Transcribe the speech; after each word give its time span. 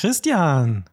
Christian. 0.00 0.84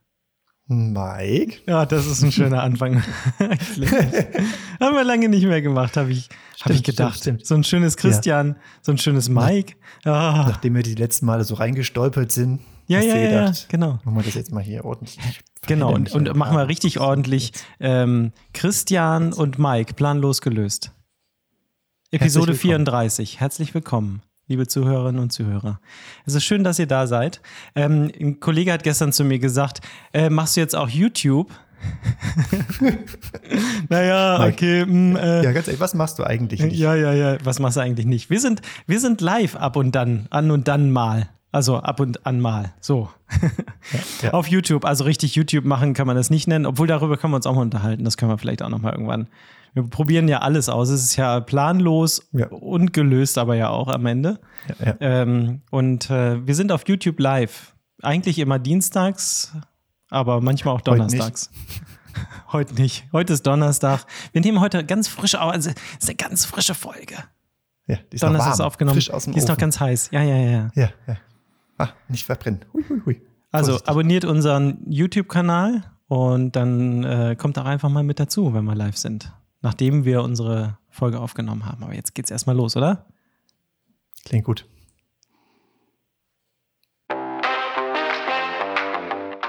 Mike. 0.66 1.60
Ja, 1.66 1.86
das 1.86 2.06
ist 2.06 2.24
ein 2.24 2.32
schöner 2.34 2.62
Anfang. 2.62 3.02
Haben 3.40 4.96
wir 4.96 5.04
lange 5.06 5.30
nicht 5.30 5.46
mehr 5.46 5.62
gemacht, 5.62 5.96
habe 5.96 6.12
ich, 6.12 6.28
hab 6.60 6.74
ich 6.74 6.84
gedacht. 6.84 7.18
Stimmt, 7.18 7.40
stimmt. 7.40 7.46
So 7.46 7.56
ein 7.56 7.64
schönes 7.64 7.96
Christian, 7.96 8.48
ja. 8.50 8.56
so 8.82 8.92
ein 8.92 8.98
schönes 8.98 9.30
Mike. 9.30 9.76
Nach, 10.04 10.44
oh. 10.44 10.50
Nachdem 10.50 10.76
wir 10.76 10.84
die 10.84 10.96
letzten 10.96 11.26
Male 11.26 11.46
so 11.46 11.56
reingestolpert 11.56 12.34
sind. 12.34 12.60
Ja, 12.88 13.00
ja, 13.00 13.16
ja, 13.16 13.54
genau. 13.70 14.00
Machen 14.04 14.18
wir 14.18 14.24
das 14.24 14.34
jetzt 14.34 14.52
mal 14.52 14.62
hier 14.62 14.84
ordentlich. 14.84 15.40
Genau, 15.68 15.94
und, 15.94 16.12
und 16.12 16.36
machen 16.36 16.58
wir 16.58 16.68
richtig 16.68 17.00
ordentlich. 17.00 17.54
Ähm, 17.80 18.34
Christian 18.54 19.32
und 19.32 19.58
Mike, 19.58 19.94
planlos 19.94 20.42
gelöst. 20.42 20.92
Episode 22.12 22.52
Herzlich 22.52 22.62
34. 22.62 23.40
Herzlich 23.40 23.74
willkommen 23.74 24.22
liebe 24.48 24.68
Zuhörerinnen 24.68 25.22
und 25.22 25.32
Zuhörer. 25.32 25.80
Es 26.26 26.34
ist 26.34 26.44
schön, 26.44 26.64
dass 26.64 26.80
ihr 26.80 26.88
da 26.88 27.08
seid. 27.08 27.42
Ähm, 27.76 28.12
ein 28.20 28.40
Kollege 28.40 28.72
hat 28.72 28.84
gestern 28.84 29.12
zu 29.12 29.24
mir 29.24 29.40
gesagt, 29.40 29.82
äh, 30.14 30.30
machst 30.30 30.56
du 30.56 30.62
jetzt 30.62 30.76
auch 30.76 30.90
YouTube? 30.90 31.52
naja, 33.90 34.48
okay. 34.48 34.86
Mh, 34.86 34.94
mm, 34.94 35.16
äh, 35.16 35.44
ja, 35.44 35.52
ganz 35.52 35.68
ehrlich, 35.68 35.80
was 35.80 35.94
machst 35.94 36.18
du 36.18 36.24
eigentlich 36.24 36.62
nicht? 36.62 36.78
Ja, 36.78 36.96
ja, 36.96 37.14
ja, 37.14 37.38
was 37.44 37.60
machst 37.60 37.78
du 37.78 37.82
eigentlich 37.82 38.08
nicht? 38.08 38.30
Wir 38.30 38.40
sind, 38.40 38.62
wir 38.88 39.00
sind 39.00 39.22
live 39.22 39.56
ab 39.56 39.76
und 39.76 39.94
dann, 39.94 40.28
an 40.30 40.50
und 40.50 40.68
dann 40.68 40.92
mal. 40.92 41.30
Also 41.52 41.78
ab 41.78 42.00
und 42.00 42.26
an 42.26 42.40
mal. 42.40 42.74
So. 42.80 43.10
Ja. 44.22 44.34
Auf 44.34 44.48
YouTube. 44.48 44.84
Also 44.84 45.06
richtig 45.06 45.36
YouTube 45.36 45.64
machen 45.64 45.94
kann 45.94 46.08
man 46.08 46.18
das 46.18 46.30
nicht 46.30 46.46
nennen, 46.48 46.66
obwohl 46.66 46.88
darüber 46.88 47.16
können 47.16 47.32
wir 47.32 47.38
uns 47.38 47.46
auch 47.46 47.56
mal 47.56 47.62
unterhalten. 47.62 48.04
Das 48.04 48.18
können 48.18 48.30
wir 48.30 48.38
vielleicht 48.38 48.62
auch 48.62 48.68
nochmal 48.68 48.92
irgendwann 48.92 49.28
wir 49.78 49.90
probieren 49.90 50.28
ja 50.28 50.40
alles 50.40 50.70
aus. 50.70 50.90
Es 50.90 51.04
ist 51.04 51.16
ja 51.16 51.40
planlos 51.40 52.28
ja. 52.32 52.48
und 52.48 52.94
gelöst, 52.94 53.38
aber 53.38 53.56
ja 53.56 53.70
auch 53.70 53.88
am 53.88 54.06
Ende. 54.08 54.40
Ja. 54.84 54.96
Ähm, 55.00 55.62
und 55.70 56.10
äh, 56.10 56.46
wir 56.46 56.56
sind 56.56 56.72
auf 56.72 56.88
YouTube 56.88 57.20
live. 57.20 57.76
Eigentlich 58.02 58.40
immer 58.40 58.60
dienstags, 58.60 59.54
aber 60.10 60.42
manchmal 60.42 60.76
auch 60.76 60.82
donnerstags. 60.82 61.52
Heute 61.52 61.64
nicht. 61.64 62.44
heute 62.52 62.74
nicht. 62.76 63.08
Heute 63.14 63.34
ist 63.34 63.46
Donnerstag. 63.46 64.06
Wir 64.32 64.42
nehmen 64.42 64.60
heute 64.60 64.84
ganz 64.84 65.08
frisch 65.08 65.36
auf. 65.36 65.52
Also, 65.52 65.70
es 65.70 65.76
ist 66.04 66.10
eine 66.10 66.16
ganz 66.16 66.46
frische 66.46 66.74
Folge. 66.74 67.16
Ja, 67.86 67.98
die 68.12 68.16
ist 68.16 68.24
Donnerstag 68.24 68.54
ist 68.54 68.62
aufgenommen. 68.62 68.96
Frisch 68.96 69.12
aus 69.12 69.26
dem 69.26 69.34
die 69.34 69.40
ist 69.40 69.46
Ofen. 69.46 69.54
noch 69.54 69.60
ganz 69.60 69.80
heiß. 69.80 70.10
Ja, 70.12 70.24
ja, 70.24 70.38
ja. 70.38 70.72
Ja, 70.76 70.90
ja. 71.08 71.18
Ah, 71.78 71.90
nicht 72.10 72.26
verbrennen. 72.26 72.66
Hui, 72.74 72.84
hui, 72.90 73.02
hui. 73.06 73.22
Also 73.52 73.80
abonniert 73.86 74.26
unseren 74.26 74.80
YouTube-Kanal 74.88 75.84
und 76.08 76.56
dann 76.56 77.04
äh, 77.04 77.36
kommt 77.38 77.58
auch 77.60 77.66
einfach 77.66 77.90
mal 77.90 78.04
mit 78.04 78.20
dazu, 78.20 78.54
wenn 78.54 78.66
wir 78.66 78.76
live 78.76 78.98
sind 78.98 79.32
nachdem 79.68 80.06
wir 80.06 80.22
unsere 80.22 80.78
Folge 80.90 81.20
aufgenommen 81.20 81.66
haben. 81.66 81.84
Aber 81.84 81.94
jetzt 81.94 82.16
geht's 82.16 82.32
erstmal 82.32 82.56
los, 82.56 82.78
oder? 82.78 83.06
Klingt 84.24 84.46
gut. 84.46 84.66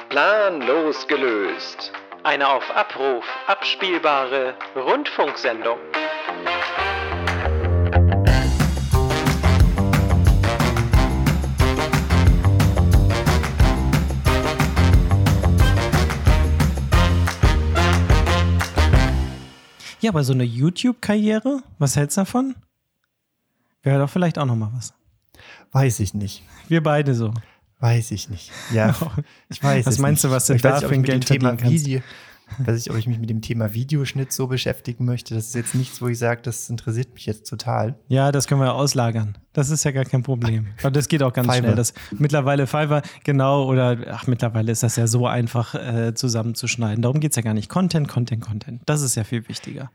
Planlos 0.09 1.07
gelöst. 1.07 1.93
Eine 2.25 2.49
auf 2.49 2.69
Abruf 2.75 3.25
abspielbare 3.47 4.55
Rundfunksendung. 4.75 5.79
Ja, 20.01 20.11
aber 20.11 20.25
so 20.25 20.33
eine 20.33 20.45
YouTube-Karriere, 20.45 21.63
was 21.79 21.97
hältst 21.97 22.17
du 22.17 22.21
davon? 22.21 22.55
Wäre 23.83 23.99
doch 24.01 24.11
vielleicht 24.11 24.39
auch 24.39 24.45
noch 24.47 24.57
mal 24.57 24.71
was. 24.75 24.95
Weiß 25.73 26.01
ich 26.01 26.15
nicht. 26.15 26.43
Wir 26.69 26.83
beide 26.83 27.15
so. 27.15 27.33
Weiß 27.81 28.11
ich 28.11 28.29
nicht. 28.29 28.51
Ja, 28.73 28.95
ich 29.49 29.63
weiß 29.63 29.87
Was 29.87 29.99
meinst 29.99 30.25
nicht. 30.25 30.31
du, 30.33 30.35
was 30.35 30.47
du 30.47 30.57
da 30.57 30.81
für 30.81 30.95
ein 30.95 31.03
Geld 31.03 31.27
Thema 31.27 31.61
Video, 31.63 32.01
weiß 32.59 32.81
ich, 32.81 32.91
ob 32.91 32.97
ich 32.97 33.07
mich 33.07 33.19
mit 33.19 33.31
dem 33.31 33.41
Thema 33.41 33.75
Videoschnitt 33.75 34.33
so 34.33 34.47
beschäftigen 34.47 35.05
möchte. 35.05 35.35
Das 35.35 35.47
ist 35.47 35.55
jetzt 35.55 35.75
nichts, 35.75 36.01
wo 36.01 36.09
ich 36.09 36.19
sage, 36.19 36.41
das 36.43 36.71
interessiert 36.71 37.15
mich 37.15 37.27
jetzt 37.27 37.49
total. 37.49 37.97
Ja, 38.09 38.33
das 38.33 38.47
können 38.47 38.61
wir 38.61 38.75
auslagern. 38.75 39.37
Das 39.53 39.71
ist 39.71 39.85
ja 39.85 39.91
gar 39.91 40.05
kein 40.05 40.23
Problem. 40.23 40.69
Aber 40.81 40.91
das 40.91 41.09
geht 41.09 41.23
auch 41.23 41.33
ganz 41.33 41.47
Fiverr. 41.47 41.63
schnell. 41.63 41.75
Das, 41.75 41.95
mittlerweile 42.13 42.67
Fiverr, 42.67 43.03
genau, 43.25 43.65
oder 43.65 43.97
ach, 44.11 44.27
mittlerweile 44.27 44.73
ist 44.73 44.83
das 44.83 44.97
ja 44.97 45.07
so 45.07 45.27
einfach 45.27 45.75
äh, 45.75 46.15
zusammenzuschneiden. 46.15 47.03
Darum 47.03 47.21
geht 47.21 47.33
es 47.33 47.37
ja 47.37 47.43
gar 47.43 47.55
nicht. 47.55 47.69
Content, 47.69 48.09
Content, 48.09 48.43
Content. 48.43 48.83
Das 48.87 49.03
ist 49.03 49.15
ja 49.15 49.25
viel 49.25 49.49
wichtiger. 49.49 49.91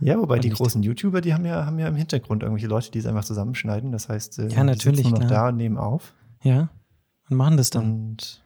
Ja, 0.00 0.16
wobei 0.18 0.36
Und 0.36 0.44
die 0.44 0.50
großen 0.50 0.82
YouTuber, 0.82 1.20
die 1.20 1.34
haben 1.34 1.44
ja, 1.44 1.66
haben 1.66 1.78
ja 1.78 1.88
im 1.88 1.96
Hintergrund 1.96 2.42
irgendwelche 2.42 2.68
Leute, 2.68 2.90
die 2.90 3.00
es 3.00 3.06
einfach 3.06 3.24
zusammenschneiden. 3.24 3.90
Das 3.90 4.08
heißt, 4.08 4.38
äh, 4.38 4.48
ja, 4.48 4.62
natürlich, 4.62 5.02
die 5.02 5.08
sitzen 5.08 5.22
noch 5.22 5.28
da 5.28 5.48
und 5.48 5.56
nehmen 5.56 5.76
auf. 5.76 6.14
Ja, 6.42 6.68
und 7.28 7.36
machen 7.36 7.56
das 7.56 7.70
dann. 7.70 7.84
Und 7.84 8.42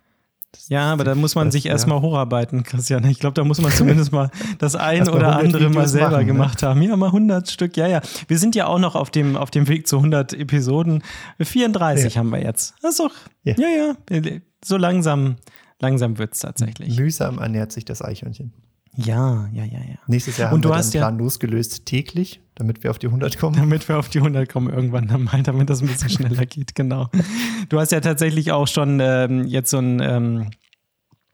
ja, 0.68 0.92
aber 0.92 1.04
da 1.04 1.14
muss 1.14 1.34
man 1.34 1.50
sich 1.50 1.66
erstmal 1.66 1.98
ja. 1.98 2.02
hocharbeiten, 2.02 2.62
Christian. 2.62 3.04
Ich 3.04 3.18
glaube, 3.18 3.34
da 3.34 3.44
muss 3.44 3.60
man 3.60 3.72
zumindest 3.72 4.12
mal 4.12 4.30
das 4.58 4.74
ein 4.76 5.08
oder 5.08 5.36
andere 5.36 5.60
Videos 5.60 5.74
mal 5.74 5.88
selber 5.88 6.10
machen, 6.10 6.20
ne? 6.20 6.26
gemacht 6.26 6.62
ne? 6.62 6.68
haben. 6.68 6.82
Ja, 6.82 6.96
mal 6.96 7.06
100 7.06 7.50
Stück. 7.50 7.76
Ja, 7.76 7.86
ja. 7.86 8.00
Wir 8.28 8.38
sind 8.38 8.54
ja 8.54 8.66
auch 8.66 8.78
noch 8.78 8.94
auf 8.94 9.10
dem, 9.10 9.36
auf 9.36 9.50
dem 9.50 9.68
Weg 9.68 9.86
zu 9.86 9.96
100 9.96 10.34
Episoden. 10.34 11.02
34 11.40 12.14
ja. 12.14 12.18
haben 12.18 12.30
wir 12.30 12.42
jetzt. 12.42 12.74
Das 12.82 12.92
ist 12.92 13.00
doch, 13.00 13.14
ja, 13.44 13.54
ja. 13.58 13.94
ja. 14.10 14.22
So 14.64 14.76
langsam, 14.76 15.36
langsam 15.80 16.18
wird 16.18 16.34
es 16.34 16.40
tatsächlich. 16.40 16.96
Mühsam 16.96 17.38
ernährt 17.38 17.72
sich 17.72 17.84
das 17.84 18.02
Eichhörnchen. 18.02 18.52
Ja, 18.96 19.48
ja, 19.52 19.64
ja, 19.64 19.78
ja. 19.78 19.96
Nächstes 20.06 20.36
Jahr 20.36 20.50
haben 20.50 20.56
und 20.56 20.64
du 20.64 20.68
wir 20.68 20.80
den 20.80 20.90
Plan 20.90 21.14
ja, 21.14 21.18
losgelöst 21.18 21.86
täglich, 21.86 22.40
damit 22.54 22.82
wir 22.82 22.90
auf 22.90 22.98
die 22.98 23.06
100 23.06 23.38
kommen. 23.38 23.56
Damit 23.56 23.88
wir 23.88 23.98
auf 23.98 24.10
die 24.10 24.18
100 24.18 24.48
kommen 24.48 24.68
irgendwann 24.68 25.08
dann 25.08 25.24
mal, 25.24 25.42
damit 25.42 25.70
das 25.70 25.80
ein 25.80 25.88
bisschen 25.88 26.10
schneller 26.10 26.44
geht, 26.44 26.74
genau. 26.74 27.08
Du 27.70 27.80
hast 27.80 27.92
ja 27.92 28.00
tatsächlich 28.00 28.52
auch 28.52 28.68
schon 28.68 29.00
ähm, 29.00 29.46
jetzt 29.46 29.70
so 29.70 29.78
ein, 29.78 30.00
ähm, 30.00 30.50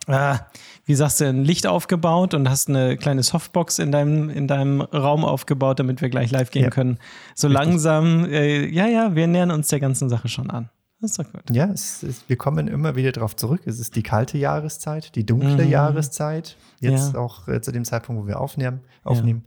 äh, 0.06 0.36
wie 0.84 0.94
sagst 0.94 1.20
du, 1.20 1.24
ein 1.28 1.44
Licht 1.44 1.66
aufgebaut 1.66 2.32
und 2.32 2.48
hast 2.48 2.68
eine 2.68 2.96
kleine 2.96 3.24
Softbox 3.24 3.80
in 3.80 3.90
deinem, 3.90 4.30
in 4.30 4.46
deinem 4.46 4.80
Raum 4.80 5.24
aufgebaut, 5.24 5.80
damit 5.80 6.00
wir 6.00 6.10
gleich 6.10 6.30
live 6.30 6.52
gehen 6.52 6.64
ja. 6.64 6.70
können. 6.70 6.98
So 7.34 7.48
Richtig. 7.48 7.66
langsam, 7.66 8.24
äh, 8.26 8.66
ja, 8.68 8.86
ja, 8.86 9.16
wir 9.16 9.26
nähern 9.26 9.50
uns 9.50 9.66
der 9.66 9.80
ganzen 9.80 10.08
Sache 10.08 10.28
schon 10.28 10.48
an. 10.50 10.70
Das 11.00 11.12
ist 11.12 11.18
doch 11.18 11.30
gut. 11.30 11.42
Ja, 11.50 11.66
ist, 11.66 12.28
wir 12.28 12.36
kommen 12.36 12.66
immer 12.66 12.96
wieder 12.96 13.12
darauf 13.12 13.36
zurück. 13.36 13.62
Es 13.66 13.78
ist 13.78 13.94
die 13.94 14.02
kalte 14.02 14.36
Jahreszeit, 14.36 15.14
die 15.14 15.24
dunkle 15.24 15.64
mhm. 15.64 15.70
Jahreszeit. 15.70 16.56
Jetzt 16.80 17.14
ja. 17.14 17.20
auch 17.20 17.46
äh, 17.46 17.60
zu 17.60 17.70
dem 17.70 17.84
Zeitpunkt, 17.84 18.22
wo 18.22 18.26
wir 18.26 18.40
aufnehmen, 18.40 18.80
aufnehmen 19.04 19.44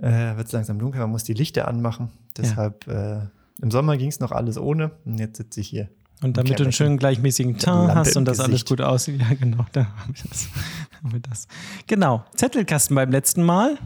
ja. 0.00 0.32
äh, 0.32 0.36
wird 0.36 0.48
es 0.48 0.52
langsam 0.52 0.78
dunkel. 0.78 1.00
Man 1.00 1.10
muss 1.10 1.22
die 1.22 1.34
Lichter 1.34 1.68
anmachen. 1.68 2.10
Deshalb 2.36 2.88
äh, 2.88 3.20
im 3.60 3.70
Sommer 3.70 3.96
ging 3.96 4.08
es 4.08 4.18
noch 4.18 4.32
alles 4.32 4.58
ohne. 4.58 4.90
Und 5.04 5.18
jetzt 5.18 5.36
sitze 5.36 5.60
ich 5.60 5.68
hier. 5.68 5.88
Und 6.22 6.36
damit 6.36 6.58
du 6.58 6.64
einen 6.64 6.72
schönen 6.72 6.98
gleichmäßigen 6.98 7.58
Teint 7.58 7.94
hast 7.94 8.16
und 8.16 8.24
das 8.24 8.38
Gesicht. 8.38 8.50
alles 8.50 8.64
gut 8.64 8.80
aussieht. 8.80 9.20
Ja, 9.28 9.34
genau. 9.34 9.66
Da 9.72 9.86
haben 9.86 11.12
wir 11.12 11.20
das. 11.28 11.46
Genau. 11.86 12.24
Zettelkasten 12.34 12.94
beim 12.96 13.10
letzten 13.10 13.42
Mal. 13.42 13.78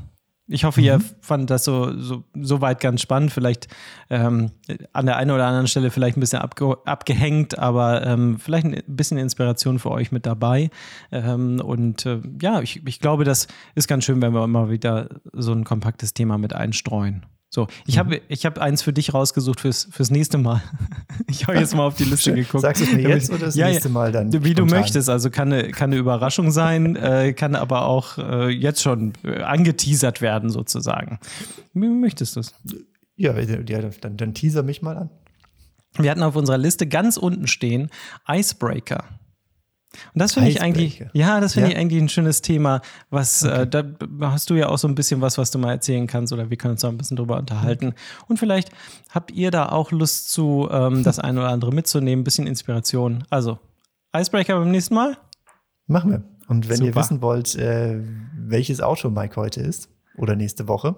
Ich 0.48 0.64
hoffe, 0.64 0.80
mhm. 0.80 0.86
ihr 0.86 1.00
fandet 1.20 1.50
das 1.50 1.64
so, 1.64 1.98
so, 1.98 2.22
so 2.34 2.60
weit 2.60 2.80
ganz 2.80 3.00
spannend. 3.00 3.32
Vielleicht 3.32 3.66
ähm, 4.10 4.52
an 4.92 5.06
der 5.06 5.16
einen 5.16 5.32
oder 5.32 5.46
anderen 5.46 5.66
Stelle 5.66 5.90
vielleicht 5.90 6.16
ein 6.16 6.20
bisschen 6.20 6.38
abge 6.40 6.76
abgehängt, 6.84 7.58
aber 7.58 8.06
ähm, 8.06 8.38
vielleicht 8.38 8.66
ein 8.66 8.82
bisschen 8.86 9.18
Inspiration 9.18 9.78
für 9.78 9.90
euch 9.90 10.12
mit 10.12 10.24
dabei. 10.24 10.70
Ähm, 11.10 11.60
und 11.60 12.06
äh, 12.06 12.20
ja, 12.40 12.60
ich, 12.60 12.86
ich 12.86 13.00
glaube, 13.00 13.24
das 13.24 13.48
ist 13.74 13.88
ganz 13.88 14.04
schön, 14.04 14.22
wenn 14.22 14.32
wir 14.32 14.44
immer 14.44 14.70
wieder 14.70 15.08
so 15.32 15.52
ein 15.52 15.64
kompaktes 15.64 16.14
Thema 16.14 16.38
mit 16.38 16.54
einstreuen. 16.54 17.26
So, 17.48 17.68
ich 17.86 17.94
mhm. 17.94 18.00
habe 18.00 18.20
ich 18.28 18.44
hab 18.44 18.58
eins 18.58 18.82
für 18.82 18.92
dich 18.92 19.14
rausgesucht 19.14 19.60
fürs, 19.60 19.88
fürs 19.90 20.10
nächste 20.10 20.38
Mal. 20.38 20.62
Ich 21.28 21.46
habe 21.46 21.58
jetzt 21.58 21.74
mal 21.74 21.86
auf 21.86 21.96
die 21.96 22.04
Liste 22.04 22.34
geguckt. 22.34 22.62
Sagst 22.62 22.82
du 22.82 22.86
es 22.86 22.92
mir 22.92 23.08
jetzt 23.08 23.30
oder 23.30 23.46
das 23.46 23.56
ja, 23.56 23.68
nächste 23.68 23.88
Mal 23.88 24.12
dann? 24.12 24.32
Wie 24.32 24.36
spontan? 24.36 24.68
du 24.68 24.74
möchtest. 24.74 25.08
Also 25.08 25.30
kann 25.30 25.52
eine, 25.52 25.70
kann 25.70 25.90
eine 25.90 25.98
Überraschung 25.98 26.50
sein, 26.50 26.94
äh, 26.94 27.32
kann 27.32 27.54
aber 27.54 27.86
auch 27.86 28.18
äh, 28.18 28.48
jetzt 28.48 28.82
schon 28.82 29.12
äh, 29.24 29.42
angeteasert 29.42 30.20
werden, 30.20 30.50
sozusagen. 30.50 31.18
Wie 31.72 31.88
möchtest 31.88 32.36
du 32.36 32.40
es? 32.40 32.54
Ja, 33.16 33.38
ja 33.38 33.80
dann, 34.00 34.16
dann 34.16 34.34
teaser 34.34 34.62
mich 34.62 34.82
mal 34.82 34.96
an. 34.96 35.10
Wir 35.98 36.10
hatten 36.10 36.22
auf 36.22 36.36
unserer 36.36 36.58
Liste 36.58 36.86
ganz 36.86 37.16
unten 37.16 37.46
stehen 37.46 37.90
Icebreaker. 38.28 39.04
Und 40.14 40.20
das 40.20 40.34
finde 40.34 40.50
ich 40.50 40.60
eigentlich, 40.60 41.04
ja, 41.12 41.40
das 41.40 41.54
finde 41.54 41.70
ja. 41.70 41.74
ich 41.74 41.80
eigentlich 41.80 42.02
ein 42.02 42.08
schönes 42.08 42.42
Thema, 42.42 42.80
was, 43.10 43.42
äh, 43.42 43.48
okay. 43.48 43.62
äh, 43.62 43.66
da 43.66 44.30
hast 44.32 44.50
du 44.50 44.54
ja 44.54 44.68
auch 44.68 44.78
so 44.78 44.88
ein 44.88 44.94
bisschen 44.94 45.20
was, 45.20 45.38
was 45.38 45.50
du 45.50 45.58
mal 45.58 45.72
erzählen 45.72 46.06
kannst 46.06 46.32
oder 46.32 46.50
wir 46.50 46.56
können 46.56 46.72
uns 46.72 46.82
da 46.82 46.88
ein 46.88 46.98
bisschen 46.98 47.16
drüber 47.16 47.38
unterhalten. 47.38 47.94
Und 48.28 48.38
vielleicht 48.38 48.70
habt 49.10 49.30
ihr 49.30 49.50
da 49.50 49.68
auch 49.68 49.92
Lust 49.92 50.30
zu, 50.30 50.68
ähm, 50.70 51.02
das 51.02 51.18
eine 51.18 51.40
oder 51.40 51.50
andere 51.50 51.72
mitzunehmen, 51.72 52.22
ein 52.22 52.24
bisschen 52.24 52.46
Inspiration. 52.46 53.24
Also, 53.30 53.58
Icebreaker 54.14 54.58
beim 54.58 54.70
nächsten 54.70 54.94
Mal? 54.94 55.16
Machen 55.86 56.10
wir. 56.10 56.22
Und 56.48 56.68
wenn 56.68 56.76
Super. 56.76 56.88
ihr 56.88 56.94
wissen 56.94 57.22
wollt, 57.22 57.54
äh, 57.56 58.00
welches 58.34 58.80
Auto 58.80 59.10
Mike 59.10 59.36
heute 59.36 59.60
ist 59.60 59.88
oder 60.16 60.36
nächste 60.36 60.68
Woche, 60.68 60.96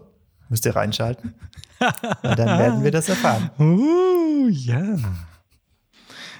müsst 0.49 0.67
ihr 0.67 0.77
reinschalten. 0.77 1.35
Und 2.23 2.39
dann 2.39 2.59
werden 2.59 2.85
wir 2.85 2.91
das 2.91 3.09
erfahren. 3.09 3.51
Uh, 3.59 4.49
ja. 4.49 4.97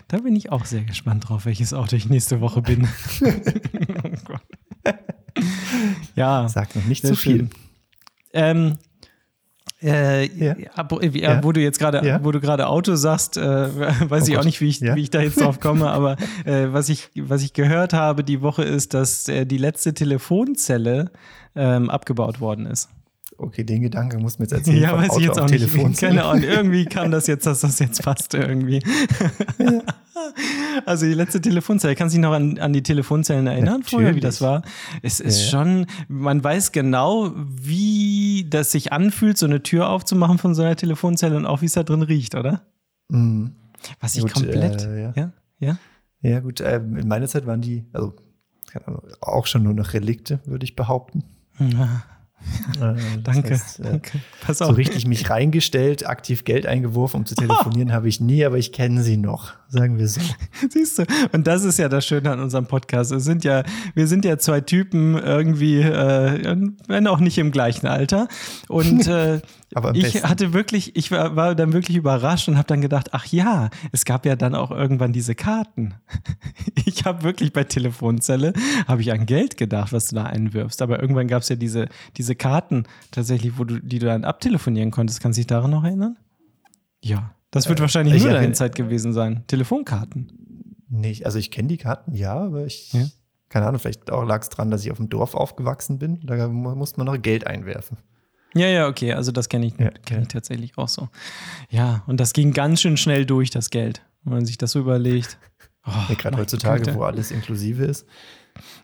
Da 0.09 0.17
bin 0.19 0.35
ich 0.35 0.51
auch 0.51 0.65
sehr 0.65 0.85
gespannt 0.85 1.29
drauf, 1.29 1.45
welches 1.45 1.75
Auto 1.75 1.95
ich 1.95 2.09
nächste 2.09 2.41
Woche 2.41 2.63
bin. 2.63 2.89
oh 3.21 4.37
ja. 6.17 6.49
Sag 6.49 6.75
noch 6.75 6.85
nicht 6.87 7.07
zu 7.07 7.15
viel. 7.15 7.51
Ähm, 8.33 8.79
Äh, 9.81 10.27
ja. 10.37 10.57
Ja, 10.59 10.89
Wo 11.45 11.53
du 11.53 11.61
jetzt 11.61 11.79
gerade, 11.79 12.05
ja. 12.05 12.25
wo 12.25 12.33
du 12.33 12.41
gerade 12.41 12.67
Auto 12.67 12.97
sagst, 12.97 13.37
äh, 13.37 13.41
weiß 14.11 14.25
oh 14.25 14.27
ich 14.27 14.31
Gott. 14.33 14.39
auch 14.41 14.45
nicht, 14.45 14.61
wie 14.61 14.69
ich, 14.69 14.81
wie 14.81 15.03
ich 15.03 15.11
da 15.11 15.21
jetzt 15.21 15.41
drauf 15.41 15.61
komme, 15.61 15.89
aber 15.89 16.17
äh, 16.45 16.67
was 16.73 16.89
ich, 16.89 17.11
was 17.15 17.43
ich 17.43 17.53
gehört 17.53 17.93
habe 17.93 18.25
die 18.25 18.43
Woche 18.43 18.65
ist, 18.65 18.95
dass 18.95 19.29
äh, 19.29 19.47
die 19.47 19.59
letzte 19.59 19.95
Telefonzelle 19.95 21.13
ähm, 21.55 21.91
abgebaut 21.91 22.41
worden 22.41 22.67
ist. 22.67 22.89
Okay, 23.41 23.63
den 23.63 23.83
Gedanken 23.83 24.21
muss 24.21 24.41
mir 24.41 24.47
jetzt 24.47 24.53
erzählen. 24.53 24.83
Ja, 24.83 24.97
weiß 24.97 25.11
Auto 25.11 25.21
ich 25.21 25.27
jetzt 25.27 25.41
auch 25.41 25.49
nicht. 25.49 25.97
Keine 26.01 26.25
Ahnung. 26.25 26.43
Irgendwie 26.43 26.85
kam 26.87 27.13
das 27.13 27.29
jetzt, 27.29 27.47
dass 27.47 27.61
das 27.61 27.79
jetzt 27.79 28.03
passt 28.03 28.35
irgendwie. 28.35 28.83
Ja. 29.59 29.81
Also 30.85 31.07
die 31.07 31.15
letzte 31.15 31.41
Telefonzelle. 31.41 31.95
Kannst 31.95 32.15
du 32.15 32.19
dich 32.19 32.23
noch 32.23 32.33
an, 32.33 32.59
an 32.59 32.73
die 32.73 32.83
Telefonzellen 32.83 33.47
erinnern 33.47 33.81
Natürlich. 33.81 33.91
vorher, 33.91 34.15
wie 34.17 34.21
das 34.21 34.41
war? 34.41 34.63
Es 35.03 35.21
ist 35.21 35.41
ja. 35.41 35.51
schon, 35.51 35.87
man 36.09 36.43
weiß 36.43 36.73
genau, 36.73 37.33
wie 37.37 38.47
das 38.51 38.73
sich 38.73 38.93
anfühlt, 38.93 39.39
so 39.39 39.47
eine 39.47 39.63
Tür 39.63 39.89
aufzumachen 39.89 40.39
von 40.39 40.57
so 40.57 40.63
einer 40.63 40.75
Telefonzelle 40.75 41.37
und 41.37 41.47
auch 41.47 41.63
wie 41.63 41.67
es 41.67 41.75
da 41.75 41.85
drin 41.85 42.03
riecht, 42.03 42.35
oder? 42.35 42.63
Mhm. 43.09 43.53
Was 44.01 44.17
ich 44.17 44.23
gut, 44.23 44.35
komplett. 44.35 44.85
Äh, 44.85 45.03
ja. 45.03 45.13
ja. 45.15 45.33
Ja, 45.61 45.79
ja? 46.23 46.41
gut. 46.41 46.61
Äh, 46.61 46.79
in 46.79 47.07
meiner 47.07 47.29
Zeit 47.29 47.47
waren 47.47 47.61
die, 47.61 47.85
also 47.93 48.15
auch 49.21 49.47
schon 49.47 49.63
nur 49.63 49.75
noch 49.75 49.93
Relikte, 49.93 50.41
würde 50.45 50.65
ich 50.65 50.75
behaupten. 50.75 51.23
Ja. 51.61 52.03
Äh, 52.81 52.95
danke, 53.23 53.51
heißt, 53.51 53.81
äh, 53.81 53.83
danke. 53.85 54.21
Pass 54.41 54.63
auf. 54.63 54.69
So 54.69 54.75
richtig 54.75 55.07
mich 55.07 55.29
reingestellt, 55.31 56.07
aktiv 56.07 56.45
Geld 56.45 56.67
eingeworfen, 56.67 57.21
um 57.21 57.27
zu 57.27 57.35
telefonieren, 57.35 57.93
habe 57.95 58.09
ich 58.09 58.21
nie, 58.21 58.45
aber 58.45 58.59
ich 58.59 58.73
kenne 58.73 59.03
sie 59.03 59.17
noch, 59.17 59.55
sagen 59.69 59.99
wir 59.99 60.09
so. 60.09 60.21
Siehst 60.71 60.99
du, 60.99 61.05
und 61.33 61.47
das 61.47 61.65
ist 61.65 61.79
ja 61.79 61.89
das 61.89 62.07
Schöne 62.07 62.31
an 62.31 62.41
unserem 62.41 62.67
Podcast. 62.67 63.11
Wir 63.11 63.21
sind 63.21 63.45
ja, 63.45 63.65
wir 63.95 64.07
sind 64.07 64.25
ja 64.25 64.39
zwei 64.39 64.61
Typen 64.61 65.17
irgendwie, 65.17 65.81
äh, 65.81 66.57
wenn 66.87 67.07
auch 67.07 67.21
nicht 67.21 67.39
im 67.39 67.51
gleichen 67.51 67.87
Alter. 67.87 68.29
Und 68.69 69.07
äh, 69.07 69.41
aber 69.75 69.95
ich 69.95 70.13
besten. 70.13 70.29
hatte 70.29 70.53
wirklich, 70.53 70.97
ich 70.97 71.11
war, 71.11 71.37
war 71.37 71.55
dann 71.55 71.73
wirklich 71.73 71.97
überrascht 71.97 72.49
und 72.49 72.57
habe 72.57 72.67
dann 72.67 72.81
gedacht, 72.81 73.11
ach 73.13 73.27
ja, 73.27 73.71
es 73.93 74.05
gab 74.05 74.25
ja 74.25 74.35
dann 74.35 74.55
auch 74.55 74.71
irgendwann 74.71 75.13
diese 75.13 75.35
Karten. 75.35 75.95
Ich 76.85 77.05
habe 77.05 77.23
wirklich 77.23 77.53
bei 77.53 77.65
Telefonzelle, 77.65 78.55
habe 78.89 79.03
ich 79.03 79.13
an 79.13 79.27
Geld 79.27 79.57
gedacht, 79.57 79.93
was 79.93 80.07
du 80.07 80.17
da 80.17 80.25
einwirfst. 80.25 80.81
Aber 80.83 81.01
irgendwann 81.01 81.29
gab 81.29 81.43
es 81.43 81.49
ja 81.49 81.55
diese, 81.55 81.89
diese 82.17 82.35
Karten 82.35 82.85
tatsächlich, 83.11 83.59
wo 83.59 83.65
du, 83.65 83.79
die 83.79 83.99
du 83.99 84.07
dann 84.07 84.25
abtelefonieren 84.25 84.91
konntest. 84.91 85.21
Kannst 85.21 85.37
du 85.37 85.41
dich 85.41 85.47
daran 85.47 85.71
noch 85.71 85.85
erinnern? 85.85 86.17
Ja. 87.01 87.35
Das 87.51 87.69
wird 87.69 87.79
äh, 87.79 87.83
wahrscheinlich 87.83 88.23
nur 88.23 88.33
deine 88.33 88.53
Zeit 88.53 88.75
gewesen 88.75 89.13
sein. 89.13 89.45
Telefonkarten. 89.47 90.33
Nicht, 90.89 91.27
also 91.27 91.39
ich 91.39 91.51
kenne 91.51 91.69
die 91.69 91.77
Karten, 91.77 92.15
ja, 92.15 92.35
aber 92.35 92.65
ich, 92.65 92.93
ja? 92.95 93.07
keine 93.49 93.67
Ahnung, 93.67 93.79
vielleicht 93.79 94.11
auch 94.11 94.25
lag 94.25 94.43
es 94.43 94.49
dran, 94.49 94.71
dass 94.71 94.85
ich 94.85 94.91
auf 94.91 94.97
dem 94.97 95.11
Dorf 95.11 95.35
aufgewachsen 95.35 95.99
bin. 95.99 96.21
Da 96.25 96.49
musste 96.49 96.99
man 96.99 97.07
noch 97.07 97.21
Geld 97.21 97.47
einwerfen. 97.47 97.99
Ja, 98.55 98.67
ja, 98.67 98.89
okay. 98.89 99.13
Also 99.13 99.33
das 99.33 99.49
kenne 99.49 99.67
ich, 99.67 99.79
ja, 99.79 99.91
kenn 100.05 100.23
ich 100.23 100.29
tatsächlich 100.29 100.77
auch 100.79 100.89
so. 100.89 101.09
Ja, 101.71 102.03
und 102.07 102.19
das 102.19 102.33
ging 102.33 102.53
ganz 102.53 102.81
schön 102.81 102.97
schnell 102.97 103.27
durch, 103.27 103.51
das 103.51 103.71
Geld. 103.71 104.03
Wenn 104.25 104.35
man 104.35 104.47
sich 104.47 104.59
das 104.59 104.73
so 104.73 104.81
überlegt. 104.81 105.39
Oh, 105.87 105.91
ja, 106.09 106.15
Gerade 106.15 106.37
heutzutage, 106.39 106.85
Güte. 106.85 106.97
wo 106.97 107.03
alles 107.03 107.31
inklusive 107.31 107.85
ist. 107.85 108.07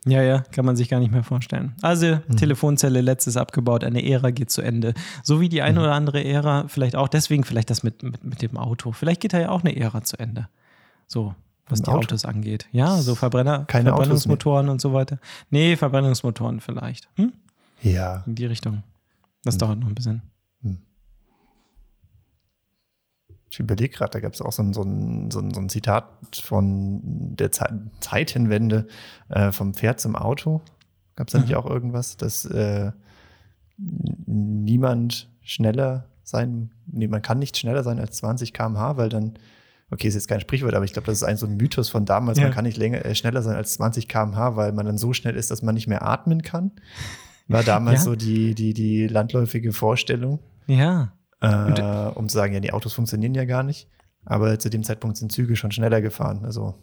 Ja, 0.06 0.22
ja, 0.22 0.40
kann 0.52 0.64
man 0.64 0.76
sich 0.76 0.88
gar 0.88 1.00
nicht 1.00 1.10
mehr 1.10 1.24
vorstellen. 1.24 1.74
Also, 1.82 2.18
mhm. 2.28 2.36
Telefonzelle, 2.36 3.00
letztes 3.00 3.36
abgebaut, 3.36 3.82
eine 3.82 4.08
Ära 4.08 4.30
geht 4.30 4.50
zu 4.50 4.62
Ende. 4.62 4.94
So 5.22 5.40
wie 5.40 5.48
die 5.48 5.62
eine 5.62 5.80
mhm. 5.80 5.84
oder 5.84 5.94
andere 5.94 6.22
Ära, 6.22 6.68
vielleicht 6.68 6.94
auch 6.94 7.08
deswegen, 7.08 7.42
vielleicht 7.42 7.70
das 7.70 7.82
mit, 7.82 8.02
mit, 8.02 8.22
mit 8.22 8.42
dem 8.42 8.56
Auto. 8.56 8.92
Vielleicht 8.92 9.20
geht 9.20 9.32
da 9.32 9.40
ja 9.40 9.48
auch 9.48 9.62
eine 9.62 9.76
Ära 9.76 10.04
zu 10.04 10.18
Ende. 10.18 10.48
So, 11.08 11.34
was 11.68 11.82
die 11.82 11.88
Auto? 11.88 11.98
Autos 11.98 12.24
angeht. 12.24 12.68
Ja, 12.70 12.98
so 12.98 13.14
Verbrenner, 13.14 13.64
Keine 13.64 13.90
Verbrennungsmotoren 13.90 14.68
und 14.68 14.80
so 14.80 14.92
weiter. 14.92 15.18
Nee, 15.50 15.76
Verbrennungsmotoren 15.76 16.60
vielleicht. 16.60 17.08
Hm? 17.16 17.32
Ja. 17.82 18.22
In 18.26 18.34
die 18.34 18.46
Richtung. 18.46 18.82
Das 19.44 19.54
hm. 19.54 19.58
dauert 19.58 19.78
noch 19.78 19.88
ein 19.88 19.94
bisschen. 19.94 20.22
Hm. 20.62 20.78
Ich 23.50 23.60
überlege 23.60 23.94
gerade, 23.94 24.10
da 24.10 24.20
gab 24.20 24.32
es 24.32 24.40
auch 24.40 24.52
so 24.52 24.62
ein, 24.62 24.72
so, 24.72 24.82
ein, 24.82 25.30
so, 25.30 25.38
ein, 25.40 25.54
so 25.54 25.60
ein, 25.60 25.68
Zitat 25.68 26.36
von 26.42 27.36
der 27.36 27.52
Ze 27.52 27.90
Zeitenwende 28.00 28.88
äh, 29.28 29.52
vom 29.52 29.74
Pferd 29.74 30.00
zum 30.00 30.16
Auto. 30.16 30.62
Gab 31.14 31.28
es 31.28 31.32
da 31.32 31.38
mhm. 31.38 31.44
nicht 31.44 31.54
auch 31.54 31.66
irgendwas, 31.66 32.16
dass 32.16 32.44
äh, 32.46 32.90
niemand 33.76 35.30
schneller 35.42 36.08
sein, 36.24 36.70
nee, 36.86 37.06
man 37.06 37.22
kann 37.22 37.38
nicht 37.38 37.56
schneller 37.56 37.82
sein 37.82 38.00
als 38.00 38.16
20 38.16 38.52
km/h, 38.52 38.96
weil 38.96 39.08
dann, 39.08 39.34
okay, 39.90 40.08
ist 40.08 40.14
jetzt 40.14 40.28
kein 40.28 40.40
Sprichwort, 40.40 40.74
aber 40.74 40.84
ich 40.84 40.92
glaube, 40.92 41.06
das 41.06 41.18
ist 41.18 41.22
ein 41.22 41.36
so 41.36 41.46
ein 41.46 41.56
Mythos 41.56 41.90
von 41.90 42.06
damals, 42.06 42.38
ja. 42.38 42.44
man 42.44 42.52
kann 42.52 42.64
nicht 42.64 42.78
länger, 42.78 43.04
äh, 43.04 43.14
schneller 43.14 43.42
sein 43.42 43.56
als 43.56 43.74
20 43.74 44.08
km/h, 44.08 44.56
weil 44.56 44.72
man 44.72 44.86
dann 44.86 44.98
so 44.98 45.12
schnell 45.12 45.36
ist, 45.36 45.50
dass 45.50 45.62
man 45.62 45.74
nicht 45.74 45.86
mehr 45.86 46.02
atmen 46.02 46.42
kann. 46.42 46.72
War 47.48 47.62
damals 47.62 48.00
ja? 48.00 48.04
so 48.04 48.16
die, 48.16 48.54
die, 48.54 48.72
die 48.72 49.06
landläufige 49.06 49.72
Vorstellung. 49.72 50.40
Ja. 50.66 51.12
Äh, 51.40 52.10
um 52.14 52.28
zu 52.28 52.34
sagen, 52.34 52.54
ja, 52.54 52.60
die 52.60 52.72
Autos 52.72 52.94
funktionieren 52.94 53.34
ja 53.34 53.44
gar 53.44 53.62
nicht. 53.62 53.88
Aber 54.24 54.58
zu 54.58 54.70
dem 54.70 54.82
Zeitpunkt 54.82 55.18
sind 55.18 55.30
Züge 55.30 55.56
schon 55.56 55.70
schneller 55.70 56.00
gefahren. 56.00 56.44
Also. 56.44 56.74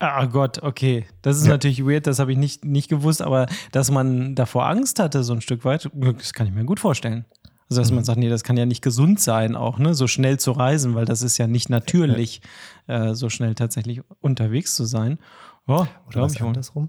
Ah 0.00 0.26
Gott, 0.26 0.62
okay. 0.62 1.06
Das 1.22 1.36
ist 1.36 1.44
ja. 1.44 1.50
natürlich 1.50 1.84
weird, 1.84 2.06
das 2.06 2.18
habe 2.18 2.32
ich 2.32 2.38
nicht, 2.38 2.64
nicht 2.64 2.88
gewusst, 2.88 3.22
aber 3.22 3.46
dass 3.72 3.90
man 3.90 4.34
davor 4.34 4.66
Angst 4.66 4.98
hatte, 4.98 5.22
so 5.22 5.32
ein 5.32 5.40
Stück 5.40 5.64
weit, 5.64 5.88
das 5.92 6.32
kann 6.32 6.46
ich 6.46 6.52
mir 6.52 6.64
gut 6.64 6.80
vorstellen. 6.80 7.24
Also, 7.70 7.82
dass 7.82 7.90
mhm. 7.90 7.96
man 7.96 8.04
sagt, 8.04 8.18
nee, 8.18 8.28
das 8.28 8.44
kann 8.44 8.56
ja 8.56 8.66
nicht 8.66 8.82
gesund 8.82 9.20
sein, 9.20 9.54
auch, 9.54 9.78
ne, 9.78 9.94
so 9.94 10.06
schnell 10.06 10.38
zu 10.38 10.52
reisen, 10.52 10.94
weil 10.94 11.04
das 11.04 11.22
ist 11.22 11.36
ja 11.38 11.46
nicht 11.46 11.68
natürlich, 11.68 12.40
ja. 12.86 13.10
Äh, 13.10 13.14
so 13.14 13.28
schnell 13.28 13.54
tatsächlich 13.54 14.00
unterwegs 14.20 14.74
zu 14.74 14.84
sein. 14.84 15.18
Oh, 15.66 15.86
Oder 16.06 16.22
was 16.22 16.34
ich 16.34 16.42
andersrum? 16.42 16.88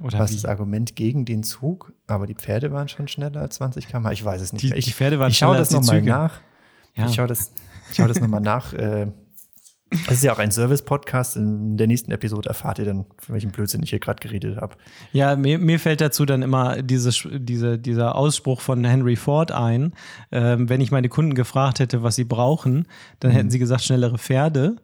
Oder 0.00 0.18
was 0.20 0.32
das 0.32 0.44
Argument 0.44 0.94
gegen 0.94 1.24
den 1.24 1.42
Zug, 1.42 1.92
aber 2.06 2.26
die 2.26 2.34
Pferde 2.34 2.70
waren 2.70 2.88
schon 2.88 3.08
schneller 3.08 3.40
als 3.40 3.56
20 3.56 3.88
km 3.88 4.06
Ich 4.12 4.24
weiß 4.24 4.40
es 4.40 4.52
nicht. 4.52 4.62
Die, 4.62 4.74
ich, 4.74 4.84
die 4.84 4.92
Pferde 4.92 5.18
waren 5.18 5.30
ich 5.30 5.38
schneller 5.38 5.56
als 5.56 5.70
die 5.70 5.80
Züge. 5.80 6.06
nach. 6.06 6.40
Ja. 6.94 7.06
Ich 7.06 7.14
schaue 7.14 7.26
das, 7.26 7.52
ich 7.90 7.96
schau 7.96 8.06
das 8.06 8.20
nochmal 8.20 8.40
nach. 8.40 8.72
Äh, 8.72 9.08
es 9.90 10.18
ist 10.18 10.24
ja 10.24 10.32
auch 10.32 10.38
ein 10.38 10.50
Service-Podcast. 10.50 11.36
In 11.36 11.76
der 11.76 11.86
nächsten 11.86 12.12
Episode 12.12 12.48
erfahrt 12.48 12.78
ihr 12.78 12.84
dann, 12.84 13.06
von 13.18 13.34
welchem 13.34 13.50
Blödsinn 13.50 13.82
ich 13.82 13.90
hier 13.90 13.98
gerade 13.98 14.20
geredet 14.20 14.58
habe. 14.58 14.76
Ja, 15.12 15.34
mir, 15.34 15.58
mir 15.58 15.78
fällt 15.78 16.00
dazu 16.00 16.26
dann 16.26 16.42
immer 16.42 16.82
dieses, 16.82 17.26
diese, 17.32 17.78
dieser 17.78 18.14
Ausspruch 18.14 18.60
von 18.60 18.84
Henry 18.84 19.16
Ford 19.16 19.50
ein. 19.50 19.94
Ähm, 20.30 20.68
wenn 20.68 20.80
ich 20.80 20.90
meine 20.90 21.08
Kunden 21.08 21.34
gefragt 21.34 21.80
hätte, 21.80 22.02
was 22.02 22.16
sie 22.16 22.24
brauchen, 22.24 22.86
dann 23.20 23.30
mhm. 23.30 23.36
hätten 23.36 23.50
sie 23.50 23.58
gesagt, 23.58 23.82
schnellere 23.82 24.18
Pferde. 24.18 24.76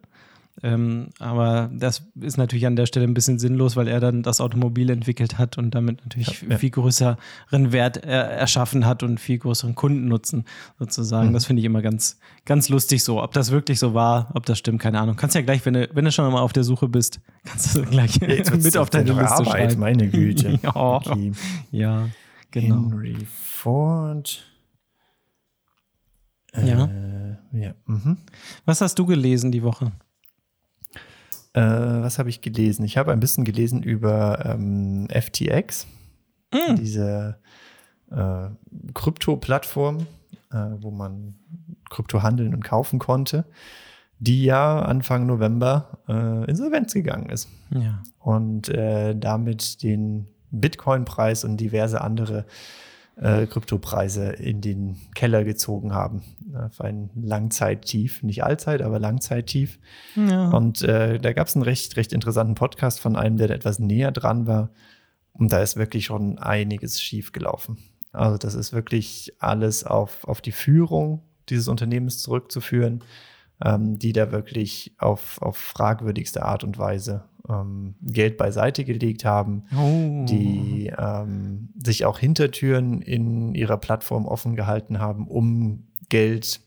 Ähm, 0.65 1.09
aber 1.19 1.69
das 1.71 2.01
ist 2.19 2.37
natürlich 2.37 2.65
an 2.65 2.75
der 2.75 2.87
Stelle 2.87 3.05
ein 3.05 3.13
bisschen 3.13 3.37
sinnlos, 3.37 3.75
weil 3.75 3.87
er 3.87 3.99
dann 3.99 4.23
das 4.23 4.41
Automobil 4.41 4.89
entwickelt 4.89 5.37
hat 5.37 5.59
und 5.59 5.75
damit 5.75 6.01
natürlich 6.01 6.41
ja, 6.41 6.49
ja. 6.49 6.57
viel 6.57 6.71
größeren 6.71 7.17
Wert 7.51 7.97
er 7.97 8.31
erschaffen 8.31 8.87
hat 8.87 9.03
und 9.03 9.19
viel 9.19 9.37
größeren 9.37 9.75
Kundennutzen 9.75 10.43
sozusagen. 10.79 11.29
Mhm. 11.29 11.33
Das 11.33 11.45
finde 11.45 11.59
ich 11.59 11.67
immer 11.67 11.83
ganz, 11.83 12.17
ganz 12.45 12.67
lustig 12.69 13.03
so. 13.03 13.21
Ob 13.21 13.31
das 13.33 13.51
wirklich 13.51 13.77
so 13.77 13.93
war, 13.93 14.31
ob 14.33 14.47
das 14.47 14.57
stimmt, 14.57 14.81
keine 14.81 14.99
Ahnung. 14.99 15.15
Kannst 15.17 15.35
ja 15.35 15.43
gleich, 15.43 15.63
wenn 15.67 15.75
du, 15.75 15.87
wenn 15.93 16.03
du 16.03 16.11
schon 16.11 16.31
mal 16.33 16.41
auf 16.41 16.53
der 16.53 16.63
Suche 16.63 16.87
bist, 16.87 17.19
kannst 17.43 17.75
du 17.75 17.83
gleich 17.83 18.19
mit 18.21 18.75
auf 18.75 18.89
deine 18.89 19.11
Liste 19.11 19.23
Arbeit, 19.23 19.47
schreiben. 19.47 19.79
Meine 19.79 20.07
Güte. 20.09 20.59
ja, 20.63 20.75
okay. 20.75 21.31
ja, 21.69 22.09
genau. 22.49 22.89
Henry 22.89 23.17
Ford. 23.29 24.43
Äh, 26.53 26.69
ja. 26.69 26.89
ja. 27.51 27.75
Mhm. 27.85 28.17
Was 28.65 28.81
hast 28.81 28.97
du 28.97 29.05
gelesen 29.05 29.51
die 29.51 29.61
Woche? 29.61 29.91
Äh, 31.55 31.61
was 32.03 32.19
habe 32.19 32.29
ich 32.29 32.41
gelesen? 32.41 32.83
Ich 32.83 32.97
habe 32.97 33.13
ein 33.13 33.21
bisschen 33.21 33.45
gelesen 33.45 33.81
über 33.81 34.45
ähm, 34.45 35.07
FTX, 35.09 35.87
mm. 36.53 36.75
diese 36.75 37.39
äh, 38.11 38.49
Krypto-Plattform, 38.93 40.05
äh, 40.51 40.57
wo 40.81 40.91
man 40.91 41.35
Krypto 41.89 42.21
handeln 42.21 42.53
und 42.53 42.61
kaufen 42.61 42.99
konnte, 42.99 43.45
die 44.19 44.43
ja 44.43 44.81
Anfang 44.81 45.25
November 45.27 45.99
äh, 46.09 46.49
insolvenz 46.49 46.93
gegangen 46.93 47.29
ist. 47.29 47.47
Ja. 47.69 48.03
Und 48.19 48.67
äh, 48.67 49.15
damit 49.15 49.81
den 49.81 50.27
Bitcoin-Preis 50.51 51.45
und 51.45 51.55
diverse 51.55 52.01
andere 52.01 52.45
äh, 53.17 53.45
Kryptopreise 53.47 54.31
in 54.31 54.61
den 54.61 54.97
Keller 55.15 55.43
gezogen 55.43 55.93
haben. 55.93 56.23
Auf 56.53 56.81
ein 56.81 57.09
Langzeittief, 57.15 58.23
nicht 58.23 58.43
Allzeit, 58.43 58.81
aber 58.81 58.99
Langzeittief. 58.99 59.79
Ja. 60.15 60.49
Und 60.49 60.81
äh, 60.83 61.19
da 61.19 61.33
gab 61.33 61.47
es 61.47 61.55
einen 61.55 61.63
recht, 61.63 61.95
recht 61.97 62.13
interessanten 62.13 62.55
Podcast 62.55 62.99
von 62.99 63.15
einem, 63.15 63.37
der 63.37 63.47
da 63.47 63.53
etwas 63.53 63.79
näher 63.79 64.11
dran 64.11 64.47
war. 64.47 64.69
Und 65.33 65.51
da 65.51 65.61
ist 65.61 65.75
wirklich 65.75 66.05
schon 66.05 66.37
einiges 66.39 67.01
schief 67.01 67.31
gelaufen. 67.31 67.77
Also 68.11 68.37
das 68.37 68.55
ist 68.55 68.71
wirklich 68.71 69.33
alles 69.39 69.83
auf, 69.83 70.25
auf 70.25 70.41
die 70.41 70.53
Führung 70.53 71.23
dieses 71.49 71.67
Unternehmens 71.67 72.21
zurückzuführen, 72.21 73.03
ähm, 73.63 73.99
die 73.99 74.13
da 74.13 74.31
wirklich 74.31 74.95
auf, 74.97 75.41
auf 75.41 75.57
fragwürdigste 75.57 76.43
Art 76.43 76.63
und 76.63 76.77
Weise 76.77 77.25
ähm, 77.49 77.95
Geld 78.01 78.37
beiseite 78.37 78.83
gelegt 78.83 79.25
haben, 79.25 79.63
oh. 79.75 80.25
die 80.25 80.91
ähm, 80.97 81.69
sich 81.83 82.05
auch 82.05 82.19
Hintertüren 82.19 83.01
in 83.01 83.55
ihrer 83.55 83.77
Plattform 83.77 84.25
offen 84.25 84.55
gehalten 84.55 84.99
haben, 84.99 85.27
um 85.27 85.87
Geld 86.09 86.61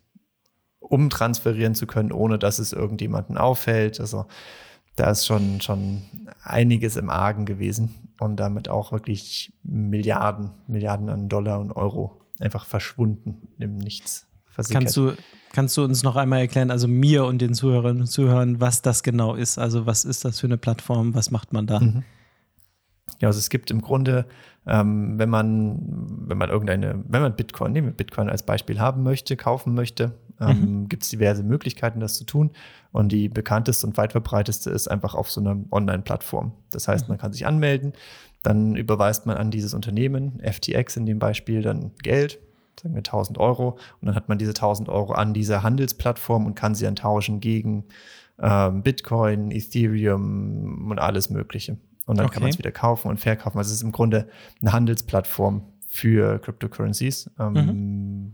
umtransferieren 0.81 1.75
zu 1.75 1.87
können, 1.87 2.13
ohne 2.13 2.39
dass 2.39 2.59
es 2.59 2.73
irgendjemanden 2.73 3.37
auffällt. 3.37 4.01
Also 4.01 4.27
da 4.97 5.11
ist 5.11 5.27
schon, 5.27 5.61
schon 5.61 6.03
einiges 6.43 6.97
im 6.97 7.11
Argen 7.11 7.45
gewesen 7.47 7.95
und 8.21 8.37
damit 8.37 8.69
auch 8.69 8.93
wirklich 8.93 9.53
Milliarden, 9.63 10.51
Milliarden 10.67 11.09
an 11.09 11.29
Dollar 11.29 11.61
und 11.61 11.73
Euro 11.73 12.21
einfach 12.41 12.65
verschwunden 12.65 13.49
im 13.59 13.77
Nichts. 13.77 14.27
Versickert. 14.47 14.83
Kannst 14.83 14.97
du, 14.97 15.13
kannst 15.59 15.77
du 15.77 15.83
uns 15.83 16.05
noch 16.05 16.15
einmal 16.15 16.39
erklären, 16.39 16.71
also 16.71 16.87
mir 16.87 17.25
und 17.25 17.43
den 17.43 17.53
Zuhörerinnen 17.53 18.03
und 18.03 18.07
Zuhörern, 18.07 18.61
was 18.61 18.81
das 18.81 19.03
genau 19.03 19.35
ist? 19.35 19.59
Also 19.59 19.87
was 19.87 20.05
ist 20.05 20.25
das 20.25 20.39
für 20.39 20.47
eine 20.47 20.57
Plattform? 20.57 21.17
Was 21.17 21.33
macht 21.33 21.53
man 21.53 21.67
da? 21.67 21.81
Mhm. 21.81 22.05
Ja, 23.19 23.27
also 23.27 23.41
es 23.41 23.51
gibt 23.51 23.73
im 23.73 23.81
Grunde, 23.81 24.27
ähm, 24.69 25.19
wenn 25.19 25.29
man, 25.29 25.81
wenn 26.29 26.39
man 26.39 26.49
irgendeine, 26.49 27.03
wenn 27.09 27.23
man 27.23 27.35
Bitcoin, 27.35 27.73
nehmen 27.73 27.89
wir 27.89 27.93
Bitcoin 27.93 28.31
als 28.31 28.45
Beispiel 28.45 28.79
haben 28.79 29.03
möchte, 29.03 29.37
kaufen 29.37 29.75
möchte, 29.75 30.13
ähm, 30.41 30.83
mhm. 30.83 30.89
gibt 30.89 31.03
es 31.03 31.09
diverse 31.09 31.43
Möglichkeiten, 31.43 31.99
das 31.99 32.15
zu 32.15 32.23
tun. 32.23 32.53
Und 32.93 33.11
die 33.11 33.29
bekannteste 33.29 33.85
und 33.85 33.97
weit 33.97 34.13
verbreiteste 34.13 34.71
ist 34.71 34.87
einfach 34.87 35.17
auf 35.17 35.29
so 35.29 35.41
einer 35.41 35.57
Online-Plattform. 35.73 36.53
Das 36.71 36.87
heißt, 36.87 37.09
mhm. 37.09 37.15
man 37.15 37.19
kann 37.19 37.33
sich 37.33 37.47
anmelden, 37.47 37.95
dann 38.45 38.77
überweist 38.77 39.27
man 39.27 39.37
an 39.37 39.51
dieses 39.51 39.75
Unternehmen, 39.75 40.41
FTX 40.41 40.99
in 40.99 41.05
dem 41.05 41.19
Beispiel, 41.19 41.63
dann 41.63 41.91
Geld, 42.01 42.39
sagen 42.81 42.95
wir 42.95 42.99
1000 42.99 43.39
Euro. 43.39 43.79
Und 44.01 44.07
dann 44.07 44.15
hat 44.15 44.29
man 44.29 44.39
diese 44.39 44.51
1000 44.51 44.89
Euro 44.89 45.13
an 45.13 45.35
dieser 45.35 45.63
Handelsplattform 45.63 46.47
und 46.47 46.55
kann 46.55 46.75
sie 46.75 46.85
dann 46.85 46.97
tauschen 46.97 47.41
gegen 47.41 47.85
ähm, 48.41 48.83
Bitcoin, 48.83 49.51
Ethereum 49.51 50.91
und 50.91 50.99
alles 50.99 51.31
Mögliche. 51.31 51.79
Und 52.07 52.17
dann 52.17 52.27
okay. 52.27 52.35
kann 52.35 52.43
man 52.43 52.51
es 52.51 52.59
wieder 52.59 52.73
kaufen 52.73 53.09
und 53.09 53.19
verkaufen. 53.21 53.59
Also 53.59 53.69
es 53.69 53.77
ist 53.77 53.83
im 53.83 53.93
Grunde 53.93 54.29
eine 54.61 54.73
Handelsplattform 54.73 55.63
für 55.87 56.39
Cryptocurrencies. 56.39 57.31
Ähm, 57.39 57.53
mhm. 57.53 58.33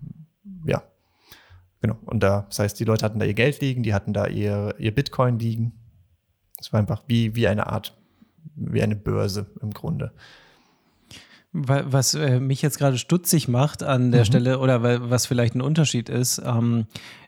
Ja, 0.67 0.83
genau. 1.81 1.97
Und 2.05 2.23
da, 2.23 2.47
das 2.49 2.59
heißt, 2.59 2.79
die 2.79 2.85
Leute 2.85 3.05
hatten 3.05 3.19
da 3.19 3.25
ihr 3.25 3.35
Geld 3.35 3.61
liegen, 3.61 3.83
die 3.83 3.95
hatten 3.95 4.13
da 4.13 4.27
ihr, 4.27 4.75
ihr 4.79 4.95
Bitcoin 4.95 5.39
liegen. 5.39 5.73
Es 6.59 6.73
war 6.73 6.81
einfach 6.81 7.03
wie, 7.07 7.35
wie 7.35 7.49
eine 7.49 7.67
Art, 7.67 7.97
wie 8.55 8.83
eine 8.83 8.97
Börse 8.97 9.47
im 9.61 9.73
Grunde. 9.73 10.13
Was 11.57 12.15
äh, 12.15 12.41
mich 12.41 12.63
jetzt 12.63 12.79
gerade 12.79 12.99
stutzig 12.99 13.47
macht 13.47 13.85
an 13.85 14.11
der 14.11 14.23
mhm. 14.23 14.25
Stelle 14.25 14.59
oder 14.59 14.83
was 15.11 15.27
vielleicht 15.27 15.55
ein 15.55 15.61
Unterschied 15.61 16.09
ist, 16.09 16.43
ähm, 16.45 16.87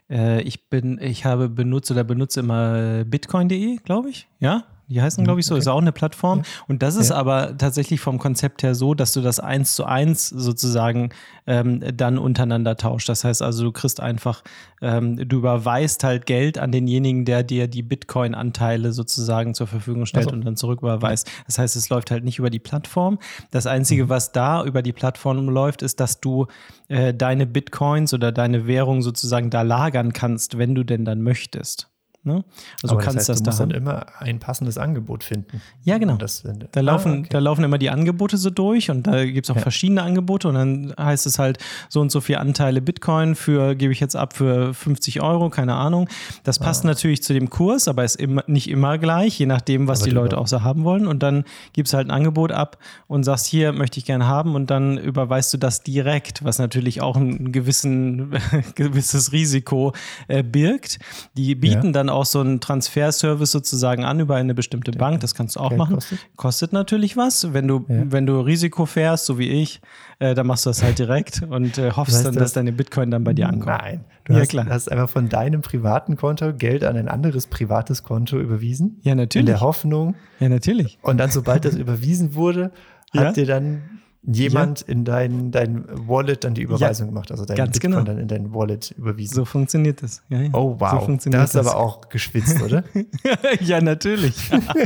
äh, 0.09 0.41
ich 0.41 0.69
bin, 0.69 0.99
ich 1.01 1.23
habe 1.23 1.47
benutzt 1.47 1.89
oder 1.91 2.03
benutze 2.03 2.41
immer 2.41 3.05
bitcoin.de, 3.05 3.77
glaube 3.77 4.09
ich, 4.09 4.27
ja? 4.39 4.65
Die 4.89 5.01
heißen, 5.01 5.23
glaube 5.25 5.41
ich, 5.41 5.45
so. 5.45 5.55
Okay. 5.55 5.59
Ist 5.59 5.67
auch 5.67 5.81
eine 5.81 5.91
Plattform. 5.91 6.39
Ja. 6.39 6.45
Und 6.67 6.81
das 6.81 6.95
ist 6.95 7.09
ja. 7.09 7.17
aber 7.17 7.57
tatsächlich 7.57 7.99
vom 7.99 8.19
Konzept 8.19 8.63
her 8.63 8.73
so, 8.73 8.93
dass 8.93 9.11
du 9.11 9.21
das 9.21 9.39
eins 9.39 9.75
zu 9.75 9.83
eins 9.83 10.29
sozusagen 10.29 11.09
ähm, 11.45 11.83
dann 11.95 12.17
untereinander 12.17 12.77
tauscht. 12.77 13.09
Das 13.09 13.25
heißt 13.25 13.41
also, 13.41 13.65
du 13.65 13.71
kriegst 13.73 13.99
einfach, 13.99 14.43
ähm, 14.81 15.17
du 15.17 15.37
überweist 15.37 16.05
halt 16.05 16.25
Geld 16.25 16.57
an 16.57 16.71
denjenigen, 16.71 17.25
der 17.25 17.43
dir 17.43 17.67
die 17.67 17.83
Bitcoin-Anteile 17.83 18.93
sozusagen 18.93 19.53
zur 19.53 19.67
Verfügung 19.67 20.05
stellt 20.05 20.29
so. 20.29 20.35
und 20.35 20.45
dann 20.45 20.55
zurücküberweist. 20.55 21.29
Das 21.47 21.59
heißt, 21.59 21.75
es 21.75 21.89
läuft 21.89 22.09
halt 22.09 22.23
nicht 22.23 22.39
über 22.39 22.49
die 22.49 22.59
Plattform. 22.59 23.19
Das 23.51 23.67
Einzige, 23.67 24.05
mhm. 24.05 24.09
was 24.09 24.31
da 24.31 24.63
über 24.63 24.81
die 24.81 24.93
Plattform 24.93 25.49
läuft, 25.49 25.81
ist, 25.81 25.99
dass 25.99 26.21
du 26.21 26.47
äh, 26.87 27.13
deine 27.13 27.45
Bitcoins 27.45 28.13
oder 28.13 28.31
deine 28.31 28.67
Währung 28.67 29.01
sozusagen 29.01 29.49
da 29.49 29.63
lagern 29.63 30.13
kannst, 30.13 30.57
wenn 30.57 30.75
du 30.75 30.83
denn 30.83 31.03
dann 31.03 31.21
möchtest. 31.21 31.89
Ne? 32.27 32.43
Also 32.83 32.95
Aber 32.95 33.03
kannst 33.03 33.17
das, 33.17 33.29
heißt, 33.29 33.29
das 33.29 33.37
du 33.39 33.49
musst 33.49 33.59
da 33.59 33.65
dann 33.65 33.75
immer 33.75 34.05
ein 34.19 34.39
passendes 34.39 34.77
Angebot 34.77 35.23
finden. 35.23 35.61
Ja, 35.83 35.97
genau. 35.97 36.17
Das, 36.17 36.43
da, 36.71 36.81
laufen, 36.81 37.11
ah, 37.11 37.19
okay. 37.19 37.29
da 37.31 37.39
laufen 37.39 37.63
immer 37.63 37.77
die 37.77 37.89
Angebote 37.89 38.37
so 38.37 38.49
durch 38.49 38.91
und 38.91 39.07
da 39.07 39.25
gibt 39.25 39.45
es 39.45 39.51
auch 39.51 39.55
ja. 39.55 39.61
verschiedene 39.61 40.03
Angebote 40.03 40.49
und 40.49 40.55
dann 40.55 40.93
heißt 40.99 41.25
es 41.25 41.39
halt 41.39 41.57
so 41.89 42.01
und 42.01 42.11
so 42.11 42.19
viele 42.21 42.39
Anteile 42.39 42.81
Bitcoin 42.81 43.35
für, 43.35 43.75
gebe 43.75 43.93
ich 43.93 43.99
jetzt 43.99 44.15
ab 44.15 44.35
für 44.35 44.73
50 44.73 45.21
Euro, 45.21 45.49
keine 45.49 45.75
Ahnung. 45.75 46.09
Das 46.43 46.59
passt 46.59 46.83
ah. 46.83 46.87
natürlich 46.87 47.23
zu 47.23 47.33
dem 47.33 47.49
Kurs, 47.49 47.87
aber 47.87 48.03
ist 48.03 48.17
immer, 48.17 48.43
nicht 48.47 48.69
immer 48.69 48.97
gleich, 48.97 49.39
je 49.39 49.45
nachdem, 49.45 49.87
was 49.87 50.01
aber 50.01 50.09
die 50.09 50.15
Leute 50.15 50.37
auch 50.37 50.47
so 50.47 50.61
haben 50.63 50.83
wollen. 50.83 51.07
Und 51.07 51.23
dann 51.23 51.45
gibst 51.71 51.93
halt 51.93 52.07
ein 52.07 52.11
Angebot 52.11 52.51
ab 52.51 52.77
und 53.07 53.23
sagst, 53.23 53.45
hier 53.45 53.71
möchte 53.71 53.99
ich 53.99 54.05
gerne 54.05 54.27
haben 54.27 54.55
und 54.55 54.69
dann 54.69 54.97
überweist 54.97 55.53
du 55.53 55.57
das 55.57 55.81
direkt, 55.81 56.43
was 56.43 56.59
natürlich 56.59 57.01
auch 57.01 57.15
ein 57.15 57.53
gewissen, 57.53 58.35
gewisses 58.75 59.31
Risiko 59.31 59.93
äh, 60.27 60.43
birgt. 60.43 60.99
Die 61.37 61.55
bieten 61.55 61.87
ja. 61.87 61.91
dann 61.91 62.09
auch 62.09 62.16
so 62.25 62.39
einen 62.39 62.59
Transferservice 62.59 63.51
sozusagen 63.51 64.03
an 64.03 64.19
über 64.19 64.35
eine 64.35 64.53
bestimmte 64.53 64.91
Bank. 64.91 65.19
Das 65.21 65.35
kannst 65.35 65.55
du 65.55 65.59
auch 65.59 65.69
Geld 65.69 65.79
machen. 65.79 65.95
Kostet? 65.95 66.19
kostet? 66.35 66.73
natürlich 66.73 67.17
was. 67.17 67.53
Wenn 67.53 67.67
du, 67.67 67.85
ja. 67.87 68.03
wenn 68.11 68.25
du 68.25 68.39
Risiko 68.39 68.85
fährst, 68.85 69.25
so 69.25 69.37
wie 69.37 69.49
ich, 69.49 69.81
äh, 70.19 70.33
dann 70.33 70.47
machst 70.47 70.65
du 70.65 70.69
das 70.69 70.83
halt 70.83 70.99
direkt 70.99 71.41
und 71.49 71.77
äh, 71.77 71.91
hoffst 71.91 72.13
das 72.13 72.19
heißt, 72.19 72.27
dann, 72.27 72.35
dass 72.35 72.53
deine 72.53 72.71
Bitcoin 72.71 73.11
dann 73.11 73.23
bei 73.23 73.33
dir 73.33 73.47
ankommt. 73.47 73.77
Nein, 73.81 74.05
du 74.25 74.33
ja, 74.33 74.39
hast, 74.39 74.49
klar. 74.49 74.65
hast 74.67 74.91
einfach 74.91 75.09
von 75.09 75.29
deinem 75.29 75.61
privaten 75.61 76.15
Konto 76.15 76.53
Geld 76.53 76.83
an 76.83 76.97
ein 76.97 77.07
anderes 77.07 77.47
privates 77.47 78.03
Konto 78.03 78.39
überwiesen. 78.39 78.99
Ja, 79.03 79.15
natürlich. 79.15 79.41
In 79.41 79.45
der 79.45 79.61
Hoffnung. 79.61 80.15
Ja, 80.39 80.49
natürlich. 80.49 80.97
Und 81.01 81.17
dann, 81.17 81.31
sobald 81.31 81.65
das 81.65 81.75
überwiesen 81.77 82.35
wurde, 82.35 82.71
hat 83.13 83.23
ja? 83.23 83.31
dir 83.31 83.45
dann 83.45 83.81
jemand 84.23 84.81
ja. 84.81 84.87
in 84.87 85.05
dein, 85.05 85.51
dein 85.51 85.85
Wallet 86.07 86.43
dann 86.43 86.53
die 86.53 86.63
Überweisung 86.63 87.07
ja, 87.07 87.11
gemacht, 87.11 87.31
also 87.31 87.45
dein 87.45 87.55
ganz 87.55 87.73
Bitcoin 87.73 87.91
genau. 87.91 88.03
dann 88.03 88.17
in 88.17 88.27
dein 88.27 88.53
Wallet 88.53 88.91
überwiesen. 88.97 89.35
So 89.35 89.45
funktioniert 89.45 90.03
das. 90.03 90.21
Ja, 90.29 90.41
ja. 90.41 90.49
Oh 90.53 90.75
wow, 90.79 91.07
so 91.19 91.29
da 91.29 91.41
hast 91.41 91.55
du 91.55 91.59
aber 91.59 91.77
auch 91.77 92.09
geschwitzt, 92.09 92.61
oder? 92.61 92.83
ja, 93.61 93.79
natürlich. 93.79 94.35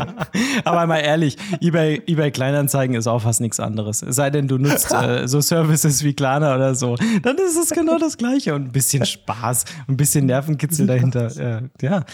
aber 0.64 0.86
mal 0.86 1.00
ehrlich, 1.00 1.38
eBay, 1.60 2.02
eBay 2.06 2.32
Kleinanzeigen 2.32 2.96
ist 2.96 3.08
auch 3.08 3.22
fast 3.22 3.42
nichts 3.42 3.60
anderes. 3.60 4.02
Es 4.04 4.16
sei 4.16 4.30
denn, 4.30 4.48
du 4.48 4.58
nutzt 4.58 4.92
äh, 4.94 5.28
so 5.28 5.42
Services 5.42 6.04
wie 6.04 6.14
Klarna 6.14 6.56
oder 6.56 6.76
so, 6.76 6.96
dann 7.24 7.38
ist 7.38 7.58
es 7.58 7.70
genau 7.72 7.98
das 7.98 8.18
Gleiche 8.18 8.54
und 8.54 8.66
ein 8.66 8.72
bisschen 8.72 9.06
Spaß, 9.06 9.66
ein 9.88 9.98
bisschen 9.98 10.28
Nervenkitzel 10.28 10.86
dahinter. 10.88 11.32
ja, 11.82 12.06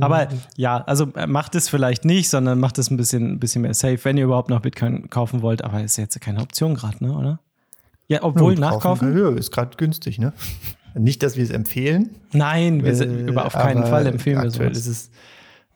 aber 0.00 0.28
ja, 0.56 0.78
also 0.84 1.08
äh, 1.14 1.26
macht 1.26 1.54
es 1.54 1.68
vielleicht 1.68 2.04
nicht, 2.04 2.28
sondern 2.28 2.60
macht 2.60 2.78
es 2.78 2.90
ein 2.90 2.96
bisschen, 2.96 3.32
ein 3.32 3.40
bisschen 3.40 3.62
mehr 3.62 3.74
safe, 3.74 3.98
wenn 4.02 4.18
ihr 4.18 4.24
überhaupt 4.24 4.50
noch 4.50 4.60
Bitcoin 4.60 5.08
kaufen 5.08 5.40
wollt, 5.42 5.64
aber 5.64 5.82
ist 5.82 5.96
jetzt 5.96 6.20
keine 6.20 6.40
Option 6.40 6.63
gerade, 6.72 7.04
ne, 7.04 7.12
oder? 7.12 7.40
Ja, 8.08 8.22
obwohl 8.22 8.54
ja, 8.54 8.60
nachkaufen. 8.60 9.16
Ja, 9.16 9.28
ist 9.30 9.50
gerade 9.50 9.76
günstig, 9.76 10.18
ne? 10.18 10.32
Nicht, 10.94 11.22
dass 11.22 11.36
wir 11.36 11.44
es 11.44 11.50
empfehlen. 11.50 12.14
Nein, 12.32 12.82
wir 12.82 12.94
sind 12.94 13.28
über 13.28 13.44
auf 13.44 13.52
keinen 13.52 13.84
Fall 13.84 14.06
empfehlen 14.06 14.42
wir 14.42 14.50
sowas. 14.50 14.78
ist 14.78 14.86
es 14.86 15.10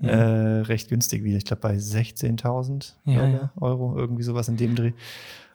ja. 0.00 0.09
äh, 0.09 0.61
recht 0.62 0.88
günstig 0.88 1.25
wieder. 1.25 1.37
Ich 1.37 1.45
glaube 1.45 1.61
bei 1.61 1.75
16.000 1.75 2.92
ja, 3.04 3.50
Euro, 3.61 3.97
irgendwie 3.99 4.23
sowas 4.23 4.49
in 4.49 4.57
dem 4.57 4.75
Dreh. 4.75 4.92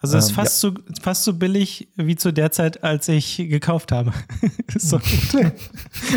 Also 0.04 0.18
es 0.18 0.26
ist 0.26 0.32
ähm, 0.32 0.36
fast, 0.36 0.64
ja. 0.64 0.70
so, 0.70 0.78
fast 1.02 1.24
so 1.24 1.34
billig 1.34 1.88
wie 1.96 2.18
zu 2.18 2.34
der 2.34 2.52
Zeit, 2.52 2.84
als 2.84 3.08
ich 3.08 3.38
gekauft 3.38 3.94
habe. 3.94 4.12
so 4.78 5.00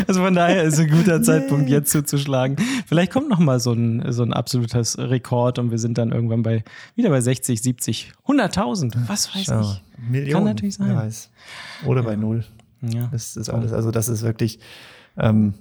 also 0.07 0.21
von 0.21 0.35
daher 0.35 0.63
ist 0.63 0.77
ein 0.77 0.89
guter 0.89 1.21
Zeitpunkt, 1.23 1.69
jetzt 1.69 1.91
zuzuschlagen. 1.91 2.57
Vielleicht 2.85 3.13
kommt 3.13 3.29
noch 3.29 3.39
mal 3.39 3.61
so 3.61 3.71
ein, 3.71 4.11
so 4.11 4.23
ein 4.23 4.33
absolutes 4.33 4.97
Rekord 4.97 5.57
und 5.57 5.71
wir 5.71 5.79
sind 5.79 5.97
dann 5.97 6.11
irgendwann 6.11 6.43
bei 6.43 6.65
wieder 6.95 7.09
bei 7.09 7.21
60, 7.21 7.61
70, 7.61 8.11
100.000. 8.27 8.93
Was 9.07 9.33
weiß 9.33 9.45
Schau. 9.45 9.61
ich. 9.61 9.81
Millionen. 9.97 10.33
Kann 10.33 10.43
natürlich 10.43 10.75
sein. 10.75 11.13
Oder 11.85 12.03
bei 12.03 12.17
null. 12.17 12.43
Ja. 12.81 13.07
Das 13.13 13.37
ist 13.37 13.49
alles. 13.49 13.71
Also 13.71 13.91
das 13.91 14.09
ist 14.09 14.21
wirklich. 14.21 14.59
Ähm, 15.17 15.53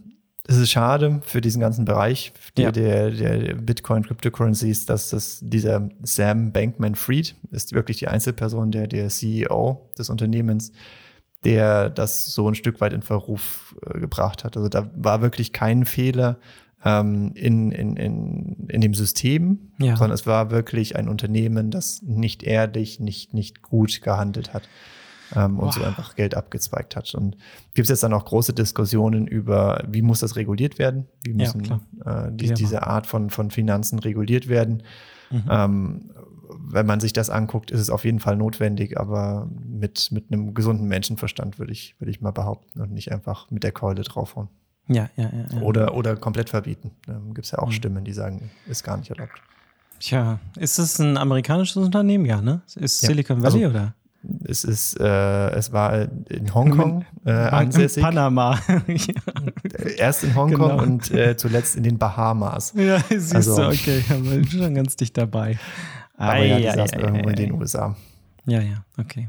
es 0.49 0.57
ist 0.57 0.71
schade 0.71 1.21
für 1.25 1.41
diesen 1.41 1.61
ganzen 1.61 1.85
Bereich 1.85 2.33
der, 2.57 2.65
ja. 2.67 2.73
der, 2.73 3.11
der 3.11 3.55
Bitcoin 3.55 4.05
Cryptocurrencies, 4.05 4.87
dass 4.87 5.11
das 5.11 5.41
dieser 5.43 5.89
Sam 6.03 6.53
Bankman 6.53 6.95
Fried 6.95 7.35
ist 7.51 7.73
wirklich 7.73 7.99
die 7.99 8.09
Einzelperson, 8.09 8.71
der, 8.71 8.87
der 8.87 9.09
CEO 9.09 9.89
des 9.99 10.09
Unternehmens, 10.09 10.73
der 11.45 11.91
das 11.91 12.27
so 12.27 12.49
ein 12.49 12.55
Stück 12.55 12.81
weit 12.81 12.93
in 12.93 13.03
Verruf 13.03 13.75
äh, 13.87 13.99
gebracht 13.99 14.45
hat. 14.45 14.57
Also 14.57 14.69
da 14.69 14.89
war 14.95 15.21
wirklich 15.21 15.53
kein 15.53 15.85
Fehler 15.85 16.39
ähm, 16.85 17.33
in, 17.35 17.73
in, 17.73 17.97
in, 17.97 18.69
in 18.69 18.81
dem 18.81 18.95
System, 18.95 19.73
ja. 19.79 19.97
sondern 19.97 20.15
es 20.15 20.27
war 20.27 20.51
wirklich 20.51 20.97
ein 20.97 21.09
Unternehmen, 21.09 21.71
das 21.71 22.03
nicht 22.03 22.45
ehrlich, 22.45 23.01
nicht, 23.01 23.35
nicht 23.35 23.63
gut 23.63 24.01
gehandelt 24.01 24.55
hat 24.55 24.69
ähm, 25.35 25.59
und 25.59 25.67
wow. 25.67 25.75
so 25.75 25.83
einfach 25.83 26.15
Geld 26.15 26.35
abgezweigt 26.35 26.97
hat. 26.97 27.15
Und 27.15 27.37
gibt 27.75 27.87
es 27.87 27.89
jetzt 27.89 28.03
dann 28.03 28.13
auch 28.13 28.25
große 28.25 28.53
Diskussionen 28.53 29.27
über, 29.27 29.83
wie 29.89 30.03
muss 30.03 30.21
das 30.21 30.37
reguliert 30.37 30.79
werden? 30.79 31.07
Wie 31.25 31.35
müssen 31.35 31.65
ja, 31.65 32.27
äh, 32.27 32.33
die, 32.33 32.53
diese 32.55 32.87
Art 32.87 33.07
von, 33.07 33.31
von 33.31 33.51
Finanzen 33.51 33.99
reguliert 33.99 34.49
werden? 34.49 34.83
Mhm. 35.31 35.45
Ähm, 35.51 36.11
wenn 36.59 36.87
man 36.87 37.01
sich 37.01 37.13
das 37.13 37.31
anguckt, 37.31 37.71
ist 37.71 37.81
es 37.81 37.91
auf 37.91 38.05
jeden 38.05 38.21
Fall 38.21 38.37
notwendig, 38.37 38.99
aber 38.99 39.49
mit, 39.65 40.11
mit 40.13 40.33
einem 40.33 40.55
gesunden 40.55 40.87
Menschenverstand 40.87 41.59
würde 41.59 41.73
ich, 41.73 41.97
würde 41.99 42.11
ich 42.11 42.21
mal 42.21 42.31
behaupten 42.31 42.81
und 42.81 42.93
nicht 42.93 43.13
einfach 43.13 43.51
mit 43.51 43.65
der 43.65 43.73
Keule 43.73 44.03
draufhauen. 44.03 44.49
Ja, 44.89 45.11
ja, 45.17 45.25
ja. 45.25 45.47
ja. 45.53 45.63
Oder, 45.63 45.95
oder 45.95 46.17
komplett 46.17 46.51
verbieten. 46.51 46.93
Da 47.07 47.21
gibt 47.35 47.45
es 47.45 47.51
ja 47.51 47.59
auch 47.59 47.69
mhm. 47.69 47.73
Stimmen, 47.73 48.05
die 48.05 48.13
sagen, 48.13 48.51
ist 48.67 48.85
gar 48.85 48.97
nicht 48.97 49.11
erlaubt. 49.11 49.43
Tja, 49.99 50.39
ist 50.57 50.79
es 50.79 50.99
ein 50.99 51.17
amerikanisches 51.17 51.77
Unternehmen? 51.77 52.27
Ja, 52.27 52.41
ne? 52.41 52.61
Ist 52.75 53.01
Silicon 53.01 53.43
Valley 53.43 53.65
also, 53.65 53.77
oder? 53.77 53.95
Es 54.49 54.65
ist, 54.65 55.01
äh, 55.01 55.51
es 55.51 55.73
war 55.73 56.09
in 56.29 56.55
Hongkong 56.55 57.05
äh, 57.25 57.31
ansässig. 57.31 57.99
In 57.99 58.03
Panama. 58.05 58.59
Erst 59.99 60.25
in 60.25 60.35
Hongkong 60.35 60.71
genau. 60.71 60.83
und 60.83 61.11
äh, 61.11 61.37
zuletzt 61.37 61.77
in 61.77 61.83
den 61.83 61.99
Bahamas. 61.99 62.73
Ja, 62.77 63.01
siehst 63.09 63.35
also, 63.35 63.57
du, 63.57 63.69
okay, 63.69 64.03
aber 64.11 64.45
schon 64.49 64.75
ganz 64.75 64.97
dicht 64.97 65.17
dabei. 65.17 65.59
Aber 66.17 66.33
Ai, 66.33 66.47
ja, 66.47 66.57
die 66.57 66.63
ja, 66.65 66.75
saßen 66.77 66.99
ja, 66.99 67.07
irgendwo 67.07 67.29
in 67.29 67.37
den 67.37 67.53
USA. 67.53 67.97
Ja, 68.47 68.61
ja, 68.61 68.85
okay. 68.99 69.29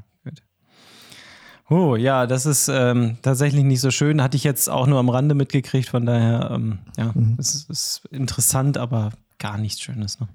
Oh, 1.70 1.98
ja, 1.98 2.28
das 2.28 2.46
ist 2.46 2.70
ähm, 2.70 3.18
tatsächlich 3.22 3.66
nicht 3.66 3.82
so 3.82 3.92
schön. 3.92 4.22
Hatte 4.22 4.38
ich 4.38 4.46
jetzt 4.46 4.70
auch 4.70 4.88
nur 4.88 5.00
am 5.00 5.10
Rande 5.10 5.36
mitgekriegt, 5.36 5.90
von 5.90 6.06
daher, 6.06 6.52
ähm, 6.54 6.80
ja, 6.96 7.12
mhm. 7.14 7.36
es 7.38 7.56
ist, 7.56 7.70
ist 7.70 8.06
interessant, 8.10 8.78
aber 8.78 9.12
gar 9.38 9.58
nichts 9.58 9.82
Schönes. 9.82 10.18
Ne? 10.22 10.30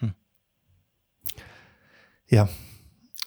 Hm. 0.00 0.14
Ja, 2.28 2.48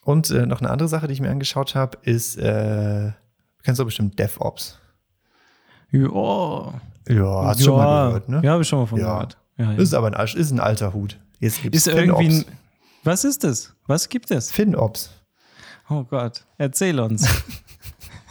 Und 0.10 0.32
äh, 0.32 0.48
noch 0.48 0.60
eine 0.60 0.72
andere 0.72 0.90
Sache, 0.90 1.06
die 1.06 1.14
ich 1.14 1.22
mir 1.22 1.30
angeschaut 1.30 1.76
habe, 1.76 2.00
ist, 2.02 2.36
äh, 2.36 3.12
du 3.12 3.14
kennst 3.62 3.80
doch 3.80 3.86
bestimmt 3.86 4.18
DevOps. 4.18 4.80
Ja. 5.92 6.74
Ja, 7.08 7.44
hast 7.46 7.60
du 7.60 7.66
schon 7.66 7.78
mal 7.78 8.08
gehört, 8.08 8.28
ne? 8.28 8.42
Ja, 8.44 8.54
habe 8.54 8.64
ich 8.64 8.68
schon 8.68 8.80
mal 8.80 8.86
von 8.88 9.00
ja. 9.00 9.14
gehört. 9.14 9.38
Ja, 9.58 9.72
ja. 9.72 9.78
Ist 9.78 9.94
aber 9.94 10.12
ein, 10.12 10.28
ist 10.28 10.50
ein 10.50 10.60
alter 10.60 10.94
Hut. 10.94 11.20
Jetzt 11.40 11.62
gibt's 11.62 11.86
ist 11.86 11.94
irgendwie 11.94 12.40
ein, 12.40 12.46
Was 13.04 13.24
ist 13.24 13.44
das? 13.44 13.76
Was 13.86 14.10
gibt 14.10 14.32
es? 14.32 14.50
FinOps. 14.52 15.12
Oh 15.92 16.04
Gott, 16.06 16.44
erzähl 16.58 17.00
uns. 17.00 17.28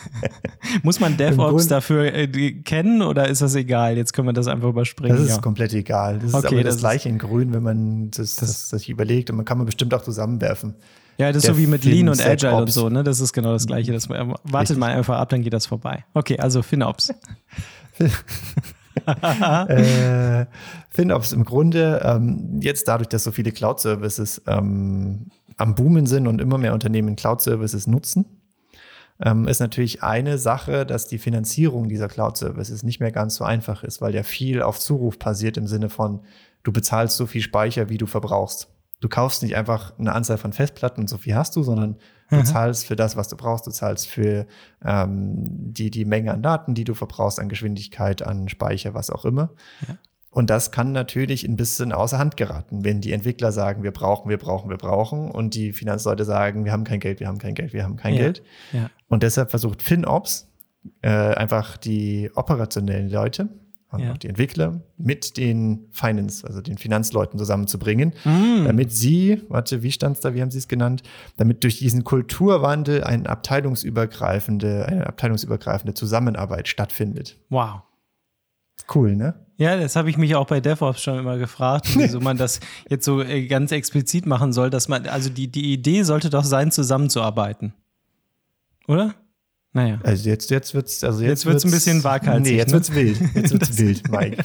Muss 0.82 1.00
man 1.00 1.16
DevOps 1.16 1.68
dafür 1.68 2.12
äh, 2.12 2.26
kennen 2.62 3.02
oder 3.02 3.28
ist 3.28 3.42
das 3.42 3.54
egal? 3.54 3.96
Jetzt 3.96 4.12
können 4.12 4.28
wir 4.28 4.32
das 4.32 4.46
einfach 4.46 4.68
überspringen. 4.68 5.16
Das 5.16 5.24
ist 5.24 5.36
ja. 5.36 5.40
komplett 5.40 5.72
egal. 5.72 6.18
Das 6.18 6.34
okay, 6.34 6.46
ist 6.46 6.52
aber 6.52 6.62
das, 6.62 6.74
das 6.74 6.80
gleiche 6.80 7.08
in 7.08 7.18
Grün, 7.18 7.52
wenn 7.52 7.62
man 7.62 8.10
das, 8.10 8.36
das, 8.36 8.68
das 8.68 8.80
sich 8.80 8.88
überlegt 8.88 9.30
und 9.30 9.36
man 9.36 9.44
kann 9.44 9.58
man 9.58 9.66
bestimmt 9.66 9.94
auch 9.94 10.02
zusammenwerfen. 10.02 10.74
Ja, 11.18 11.32
das 11.32 11.42
ist 11.42 11.46
so 11.48 11.58
wie 11.58 11.66
mit 11.66 11.84
Lean 11.84 12.08
und 12.08 12.24
Agile 12.24 12.54
und 12.54 12.70
so, 12.70 12.88
ne? 12.88 13.02
Das 13.02 13.18
ist 13.18 13.32
genau 13.32 13.52
das 13.52 13.66
Gleiche. 13.66 13.92
Das, 13.92 14.06
äh, 14.06 14.08
wartet 14.08 14.54
Richtig. 14.54 14.78
mal 14.78 14.92
einfach 14.92 15.18
ab, 15.18 15.28
dann 15.30 15.42
geht 15.42 15.52
das 15.52 15.66
vorbei. 15.66 16.04
Okay, 16.14 16.38
also 16.38 16.62
FinOps. 16.62 17.12
äh, 19.68 20.46
FinOps 20.90 21.32
im 21.32 21.44
Grunde, 21.44 22.00
ähm, 22.04 22.60
jetzt 22.60 22.86
dadurch, 22.88 23.08
dass 23.08 23.24
so 23.24 23.32
viele 23.32 23.52
Cloud-Services 23.52 24.42
ähm, 24.46 25.26
am 25.56 25.74
Boomen 25.74 26.06
sind 26.06 26.26
und 26.26 26.40
immer 26.40 26.58
mehr 26.58 26.72
Unternehmen 26.72 27.16
Cloud-Services 27.16 27.86
nutzen, 27.86 28.24
ähm, 29.24 29.48
ist 29.48 29.60
natürlich 29.60 30.02
eine 30.02 30.38
Sache, 30.38 30.86
dass 30.86 31.08
die 31.08 31.18
Finanzierung 31.18 31.88
dieser 31.88 32.08
Cloud-Services 32.08 32.82
nicht 32.82 33.00
mehr 33.00 33.12
ganz 33.12 33.34
so 33.34 33.44
einfach 33.44 33.82
ist, 33.82 34.00
weil 34.00 34.14
ja 34.14 34.22
viel 34.22 34.62
auf 34.62 34.78
Zuruf 34.78 35.18
passiert 35.18 35.56
im 35.56 35.66
Sinne 35.66 35.88
von, 35.88 36.20
du 36.62 36.72
bezahlst 36.72 37.16
so 37.16 37.26
viel 37.26 37.42
Speicher, 37.42 37.88
wie 37.88 37.98
du 37.98 38.06
verbrauchst. 38.06 38.68
Du 39.00 39.08
kaufst 39.08 39.42
nicht 39.42 39.56
einfach 39.56 39.96
eine 39.98 40.12
Anzahl 40.12 40.38
von 40.38 40.52
Festplatten 40.52 41.02
und 41.02 41.08
so 41.08 41.18
viel 41.18 41.34
hast 41.34 41.54
du, 41.54 41.62
sondern 41.62 41.96
du 42.30 42.36
mhm. 42.36 42.44
zahlst 42.44 42.84
für 42.84 42.96
das, 42.96 43.16
was 43.16 43.28
du 43.28 43.36
brauchst. 43.36 43.66
Du 43.66 43.70
zahlst 43.70 44.08
für 44.08 44.46
ähm, 44.84 45.36
die, 45.72 45.90
die 45.90 46.04
Menge 46.04 46.32
an 46.32 46.42
Daten, 46.42 46.74
die 46.74 46.84
du 46.84 46.94
verbrauchst, 46.94 47.38
an 47.38 47.48
Geschwindigkeit, 47.48 48.22
an 48.22 48.48
Speicher, 48.48 48.94
was 48.94 49.10
auch 49.10 49.24
immer. 49.24 49.50
Ja. 49.86 49.96
Und 50.30 50.50
das 50.50 50.70
kann 50.70 50.92
natürlich 50.92 51.44
ein 51.44 51.56
bisschen 51.56 51.92
außer 51.92 52.18
Hand 52.18 52.36
geraten, 52.36 52.84
wenn 52.84 53.00
die 53.00 53.12
Entwickler 53.12 53.50
sagen, 53.50 53.82
wir 53.82 53.92
brauchen, 53.92 54.28
wir 54.28 54.36
brauchen, 54.36 54.68
wir 54.68 54.76
brauchen 54.76 55.30
und 55.30 55.54
die 55.54 55.72
Finanzleute 55.72 56.24
sagen, 56.24 56.64
wir 56.64 56.72
haben 56.72 56.84
kein 56.84 57.00
Geld, 57.00 57.20
wir 57.20 57.28
haben 57.28 57.38
kein 57.38 57.54
Geld, 57.54 57.72
wir 57.72 57.82
haben 57.82 57.96
kein 57.96 58.14
ja. 58.14 58.20
Geld. 58.20 58.42
Ja. 58.72 58.90
Und 59.08 59.22
deshalb 59.22 59.50
versucht 59.50 59.82
FinOps 59.82 60.48
äh, 61.02 61.08
einfach 61.08 61.76
die 61.76 62.30
operationellen 62.34 63.08
Leute 63.08 63.48
und 63.90 64.00
ja. 64.00 64.12
auch 64.12 64.18
die 64.18 64.28
Entwickler 64.28 64.82
mit 64.98 65.38
den 65.38 65.86
Finance, 65.92 66.46
also 66.46 66.60
den 66.60 66.76
Finanzleuten 66.76 67.38
zusammenzubringen, 67.38 68.12
mm. 68.24 68.66
damit 68.66 68.92
sie, 68.92 69.42
warte, 69.48 69.82
wie 69.82 69.90
stand 69.90 70.16
es 70.16 70.20
da, 70.20 70.34
wie 70.34 70.42
haben 70.42 70.50
sie 70.50 70.58
es 70.58 70.68
genannt, 70.68 71.02
damit 71.36 71.64
durch 71.64 71.78
diesen 71.78 72.04
Kulturwandel 72.04 73.02
eine 73.02 73.28
abteilungsübergreifende, 73.28 74.86
eine 74.86 75.06
abteilungsübergreifende 75.06 75.94
Zusammenarbeit 75.94 76.68
stattfindet. 76.68 77.38
Wow. 77.48 77.80
Cool, 78.92 79.16
ne? 79.16 79.34
Ja, 79.56 79.76
das 79.76 79.96
habe 79.96 80.08
ich 80.08 80.16
mich 80.16 80.36
auch 80.36 80.46
bei 80.46 80.60
DevOps 80.60 81.02
schon 81.02 81.18
immer 81.18 81.36
gefragt, 81.36 81.88
wieso 81.96 82.20
man 82.20 82.36
das 82.36 82.60
jetzt 82.88 83.04
so 83.04 83.22
äh, 83.22 83.46
ganz 83.46 83.72
explizit 83.72 84.24
machen 84.24 84.52
soll, 84.52 84.70
dass 84.70 84.88
man, 84.88 85.06
also 85.06 85.30
die, 85.30 85.48
die 85.48 85.72
Idee 85.72 86.04
sollte 86.04 86.30
doch 86.30 86.44
sein, 86.44 86.70
zusammenzuarbeiten. 86.70 87.74
Oder? 88.86 89.14
Naja. 89.72 89.98
Also 90.02 90.30
jetzt, 90.30 90.50
jetzt 90.50 90.74
wird 90.74 90.86
es 90.86 91.04
also 91.04 91.20
jetzt, 91.20 91.30
jetzt 91.30 91.46
wird's 91.46 91.64
ein 91.64 91.70
bisschen 91.70 92.02
waghalsig. 92.02 92.52
Nee, 92.52 92.56
jetzt 92.56 92.68
ne? 92.68 92.74
wird's 92.74 92.94
wild. 92.94 93.20
Jetzt 93.34 93.52
wird's 93.52 93.78
wild, 93.78 94.10
Mike. 94.10 94.42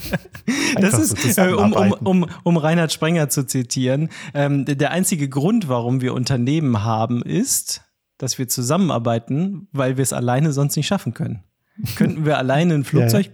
das 0.80 0.98
ist, 0.98 1.38
äh, 1.38 1.52
um, 1.52 1.72
um, 1.72 1.92
um, 1.92 2.26
um 2.42 2.56
Reinhard 2.56 2.92
Sprenger 2.92 3.30
zu 3.30 3.46
zitieren, 3.46 4.10
ähm, 4.34 4.64
der 4.66 4.90
einzige 4.90 5.28
Grund, 5.28 5.68
warum 5.68 6.02
wir 6.02 6.12
Unternehmen 6.12 6.84
haben, 6.84 7.22
ist, 7.22 7.82
dass 8.18 8.38
wir 8.38 8.48
zusammenarbeiten, 8.48 9.68
weil 9.72 9.96
wir 9.96 10.02
es 10.02 10.12
alleine 10.12 10.52
sonst 10.52 10.76
nicht 10.76 10.86
schaffen 10.86 11.14
können. 11.14 11.42
Könnten 11.96 12.24
wir 12.26 12.36
alleine 12.38 12.74
ein 12.74 12.84
Flugzeug 12.84 13.26
ja, 13.26 13.32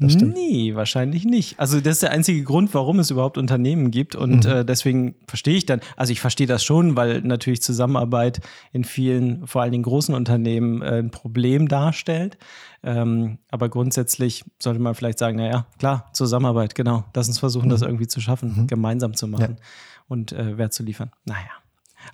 ja. 0.00 0.18
bauen, 0.18 0.32
Nee, 0.34 0.74
wahrscheinlich 0.74 1.24
nicht. 1.24 1.58
Also 1.58 1.80
das 1.80 1.94
ist 1.94 2.02
der 2.02 2.10
einzige 2.10 2.42
Grund, 2.42 2.72
warum 2.74 2.98
es 2.98 3.10
überhaupt 3.10 3.38
Unternehmen 3.38 3.90
gibt. 3.90 4.14
Und 4.14 4.44
mhm. 4.44 4.50
äh, 4.50 4.64
deswegen 4.64 5.14
verstehe 5.26 5.56
ich 5.56 5.66
dann, 5.66 5.80
also 5.96 6.12
ich 6.12 6.20
verstehe 6.20 6.46
das 6.46 6.64
schon, 6.64 6.96
weil 6.96 7.20
natürlich 7.22 7.62
Zusammenarbeit 7.62 8.40
in 8.72 8.84
vielen, 8.84 9.46
vor 9.46 9.62
allen 9.62 9.72
Dingen 9.72 9.84
großen 9.84 10.14
Unternehmen, 10.14 10.82
äh, 10.82 10.98
ein 10.98 11.10
Problem 11.10 11.68
darstellt. 11.68 12.38
Ähm, 12.82 13.38
aber 13.50 13.68
grundsätzlich 13.68 14.44
sollte 14.58 14.80
man 14.80 14.94
vielleicht 14.94 15.18
sagen, 15.18 15.36
naja, 15.36 15.66
klar, 15.78 16.08
Zusammenarbeit, 16.12 16.74
genau. 16.74 17.04
Lass 17.14 17.28
uns 17.28 17.38
versuchen, 17.38 17.66
mhm. 17.66 17.70
das 17.70 17.82
irgendwie 17.82 18.06
zu 18.06 18.20
schaffen, 18.20 18.62
mhm. 18.62 18.66
gemeinsam 18.66 19.14
zu 19.14 19.28
machen 19.28 19.56
ja. 19.58 19.64
und 20.08 20.32
äh, 20.32 20.56
Wert 20.56 20.72
zu 20.72 20.82
liefern. 20.82 21.10
Naja. 21.26 21.50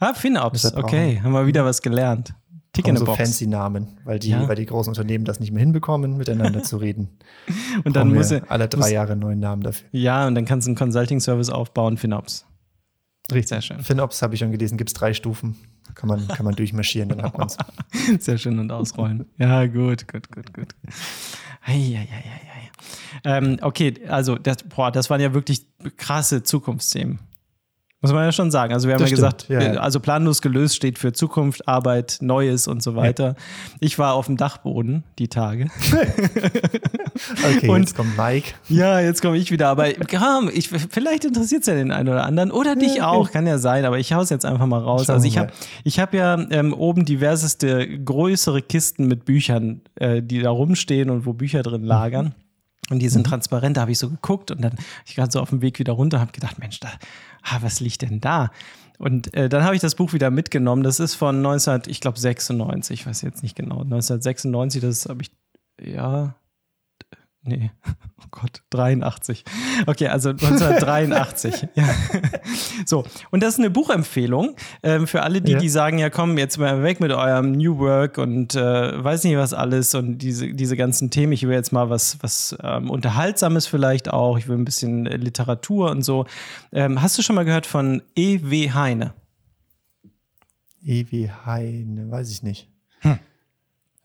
Ah, 0.01 0.15
FinOps, 0.15 0.75
okay, 0.75 1.21
haben 1.23 1.33
wir 1.33 1.47
wieder 1.47 1.65
was 1.65 1.81
gelernt. 1.81 2.35
Tick 2.77 2.89
in 2.89 2.97
so 2.97 3.07
fancy 3.07 3.47
Namen, 3.47 3.99
weil 4.05 4.19
die, 4.19 4.31
ja. 4.31 4.47
weil 4.47 4.57
die 4.57 4.67
großen 4.67 4.91
Unternehmen 4.91 5.25
das 5.25 5.41
nicht 5.41 5.51
mehr 5.51 5.61
hinbekommen, 5.61 6.17
miteinander 6.17 6.63
zu 6.63 6.77
reden. 6.77 7.09
und 7.85 7.97
dann 7.97 8.13
muss 8.13 8.31
er 8.31 8.51
alle 8.51 8.69
drei 8.69 8.79
muss, 8.79 8.91
Jahre 8.91 9.13
einen 9.13 9.23
neuen 9.23 9.41
Namen 9.41 9.63
dafür. 9.63 9.89
Ja, 9.93 10.27
und 10.27 10.35
dann 10.35 10.45
kannst 10.45 10.67
du 10.67 10.71
einen 10.71 10.77
Consulting-Service 10.77 11.51
aufbauen, 11.51 11.97
FinOps. 11.97 12.45
Richtig. 13.33 13.49
Sehr 13.49 13.63
schön. 13.63 13.81
FinOps 13.81 14.23
habe 14.23 14.35
ich 14.35 14.41
schon 14.41 14.53
gelesen, 14.53 14.77
gibt 14.77 14.91
es 14.91 14.95
drei 14.95 15.15
Stufen. 15.15 15.57
Kann 15.95 16.09
man, 16.09 16.29
kann 16.29 16.45
man 16.45 16.55
durchmarschieren, 16.55 17.09
dann 17.09 17.23
hat 17.23 17.39
man 17.39 17.49
es. 17.49 17.57
Sehr 18.25 18.39
schön 18.39 18.59
und 18.59 18.71
ausrollen. 18.71 19.27
Ja, 19.39 19.67
gut, 19.67 20.07
gut, 20.07 20.31
gut, 20.31 20.53
gut. 20.53 20.75
Eieieiei. 21.65 22.07
Ähm, 23.25 23.59
okay, 23.63 23.95
also 24.09 24.37
das, 24.37 24.59
boah, 24.65 24.93
das 24.93 25.09
waren 25.11 25.21
ja 25.21 25.33
wirklich 25.33 25.67
krasse 25.97 26.43
Zukunftsthemen. 26.43 27.21
Muss 28.03 28.13
man 28.13 28.25
ja 28.25 28.33
schon 28.33 28.51
sagen. 28.51 28.75
Also 28.75 28.89
wir 28.89 28.95
haben 28.95 29.01
das 29.01 29.11
ja 29.11 29.17
stimmt, 29.17 29.49
gesagt, 29.49 29.75
ja. 29.75 29.81
also 29.81 30.01
planlos 30.01 30.43
gelöst 30.43 30.77
steht 30.77 30.99
für 30.99 31.15
Zukunft, 31.15 31.67
Arbeit, 31.67 32.19
Neues 32.21 32.69
und 32.69 32.83
so 32.83 32.95
weiter. 32.95 33.29
Ja. 33.29 33.35
Ich 33.81 33.99
war 33.99 34.13
auf 34.15 34.27
dem 34.27 34.37
Dachboden 34.37 35.03
die 35.19 35.29
Tage. 35.29 35.69
okay, 37.43 37.69
und, 37.69 37.81
jetzt 37.81 37.97
kommt 37.97 38.15
Mike. 38.19 38.53
Ja, 38.69 39.01
jetzt 39.01 39.23
komme 39.23 39.39
ich 39.39 39.51
wieder. 39.51 39.69
Aber 39.69 39.89
komm, 40.11 40.51
ich, 40.53 40.69
vielleicht 40.69 41.25
interessiert 41.25 41.63
es 41.63 41.69
ja 41.69 41.75
den 41.75 41.91
einen 41.91 42.11
oder 42.11 42.27
anderen 42.27 42.51
oder 42.51 42.77
dich 42.77 42.97
ja, 42.97 43.09
auch, 43.09 43.31
kann 43.31 43.47
ja 43.47 43.57
sein. 43.57 43.87
Aber 43.87 43.99
ich 43.99 44.13
hau's 44.13 44.29
jetzt 44.29 44.45
einfach 44.45 44.67
mal 44.67 44.81
raus. 44.81 45.07
Schauen 45.07 45.15
also 45.15 45.27
ich 45.27 45.39
habe 45.39 45.53
ich 45.83 45.99
hab 45.99 46.13
ja 46.13 46.39
ähm, 46.51 46.75
oben 46.75 47.07
diverseste 47.07 47.99
größere 47.99 48.61
Kisten 48.61 49.07
mit 49.07 49.25
Büchern, 49.25 49.81
äh, 49.95 50.21
die 50.23 50.41
da 50.41 50.51
rumstehen 50.51 51.09
und 51.09 51.25
wo 51.25 51.33
Bücher 51.33 51.63
drin 51.63 51.83
lagern. 51.83 52.27
Mhm. 52.27 52.33
Und 52.89 53.01
die 53.01 53.09
sind 53.09 53.27
mhm. 53.27 53.31
transparent, 53.31 53.77
da 53.77 53.81
habe 53.81 53.91
ich 53.91 53.99
so 53.99 54.09
geguckt 54.09 54.53
und 54.53 54.63
dann 54.63 54.75
ich 55.07 55.17
gerade 55.17 55.33
so 55.33 55.41
auf 55.41 55.51
dem 55.51 55.61
Weg 55.61 55.81
wieder 55.81 55.93
runter, 55.93 56.21
habe 56.21 56.31
gedacht, 56.31 56.61
Mensch, 56.61 56.79
da, 56.79 56.89
ah, 57.47 57.59
was 57.61 57.81
liegt 57.81 58.03
denn 58.03 58.21
da? 58.21 58.51
Und 58.99 59.35
äh, 59.35 59.49
dann 59.49 59.63
habe 59.65 59.75
ich 59.75 59.83
das 59.83 59.95
Buch 59.95 60.13
wieder 60.13 60.31
mitgenommen. 60.31 60.83
Das 60.83 61.01
ist 61.01 61.15
von 61.15 61.43
19, 61.43 61.83
ich 61.87 62.01
glaube 62.01 62.19
96, 62.19 63.01
ich 63.01 63.07
weiß 63.07 63.23
jetzt 63.23 63.43
nicht 63.43 63.57
genau, 63.57 63.81
1996, 63.83 64.81
das 64.81 65.07
habe 65.07 65.23
ich, 65.23 65.31
ja, 65.81 66.35
nee, 67.47 67.71
oh 68.19 68.27
Gott, 68.31 68.63
83. 68.71 69.45
Okay, 69.87 70.09
also 70.09 70.31
1983. 70.31 71.69
ja. 71.75 71.89
So, 72.85 73.05
und 73.31 73.43
das 73.43 73.55
ist 73.55 73.59
eine 73.61 73.71
Buchempfehlung 73.71 74.57
ähm, 74.83 75.07
für 75.07 75.23
alle, 75.23 75.41
die, 75.41 75.53
ja. 75.53 75.59
die 75.59 75.69
sagen, 75.69 75.99
ja 75.99 76.11
komm, 76.11 76.39
jetzt 76.39 76.59
mal 76.59 76.83
weg 76.83 77.01
mit 77.01 77.13
eurem 77.13 77.53
New 77.53 77.79
Work 77.79 78.19
und 78.19 78.55
äh, 78.55 79.05
weiß 79.05 79.25
nicht 79.25 79.37
was 79.37 79.55
alles 79.55 79.95
und 79.95 80.19
diese, 80.19 80.53
diese 80.53 80.77
ganzen 80.77 81.11
Themen. 81.11 81.33
Ich 81.33 81.43
will 81.47 81.55
jetzt 81.55 81.73
mal 81.73 81.91
was, 81.91 82.19
was 82.23 82.57
ähm, 82.63 82.91
Unterhaltsames 82.91 83.67
vielleicht 83.67 84.11
auch. 84.11 84.39
Ich 84.39 84.49
will 84.49 84.57
ein 84.57 84.65
bisschen 84.65 85.05
Literatur 85.05 85.91
und 85.91 86.03
so. 86.03 86.27
Ähm, 86.73 87.01
hast 87.03 87.17
du 87.19 87.23
schon 87.23 87.37
mal 87.37 87.45
gehört 87.45 87.67
von 87.67 88.03
E.W. 88.15 88.73
Heine? 88.73 89.15
E.W. 90.83 91.31
Heine, 91.45 92.11
weiß 92.11 92.31
ich 92.31 92.43
nicht. 92.43 92.69
Hm. 93.01 93.19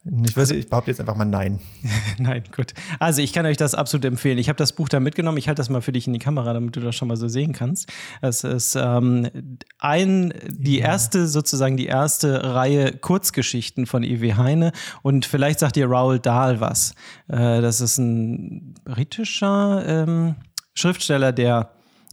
Ich, 0.04 0.36
weiß, 0.36 0.50
ich 0.50 0.68
behaupte 0.68 0.90
jetzt 0.90 0.98
einfach 0.98 1.14
mal 1.14 1.24
nein. 1.24 1.60
nein, 2.18 2.42
gut. 2.54 2.74
Also 2.98 3.22
ich 3.22 3.32
kann 3.32 3.46
euch 3.46 3.56
das 3.56 3.74
absolut 3.74 4.04
empfehlen. 4.04 4.36
Ich 4.38 4.48
habe 4.48 4.56
das 4.56 4.72
Buch 4.72 4.88
da 4.88 4.98
mitgenommen. 4.98 5.38
Ich 5.38 5.46
halte 5.46 5.60
das 5.60 5.68
mal 5.68 5.80
für 5.80 5.92
dich 5.92 6.08
in 6.08 6.12
die 6.12 6.18
Kamera, 6.18 6.52
damit 6.52 6.74
du 6.74 6.80
das 6.80 6.96
schon 6.96 7.06
mal 7.06 7.16
so 7.16 7.28
sehen 7.28 7.52
kannst. 7.52 7.92
Es 8.20 8.42
ist 8.42 8.74
ähm, 8.74 9.58
ein, 9.78 10.34
die 10.48 10.78
ja. 10.78 10.86
erste, 10.86 11.28
sozusagen 11.28 11.76
die 11.76 11.86
erste 11.86 12.52
Reihe 12.52 12.92
Kurzgeschichten 12.92 13.86
von 13.86 14.02
E.W. 14.02 14.34
Heine. 14.34 14.72
Und 15.02 15.24
vielleicht 15.24 15.60
sagt 15.60 15.76
ihr 15.76 15.88
Raoul 15.88 16.18
Dahl 16.18 16.60
was. 16.60 16.94
Äh, 17.28 17.60
das 17.60 17.80
ist 17.80 17.98
ein 17.98 18.74
britischer 18.84 19.84
ähm, 19.86 20.34
Schriftsteller, 20.74 21.30
der 21.30 21.70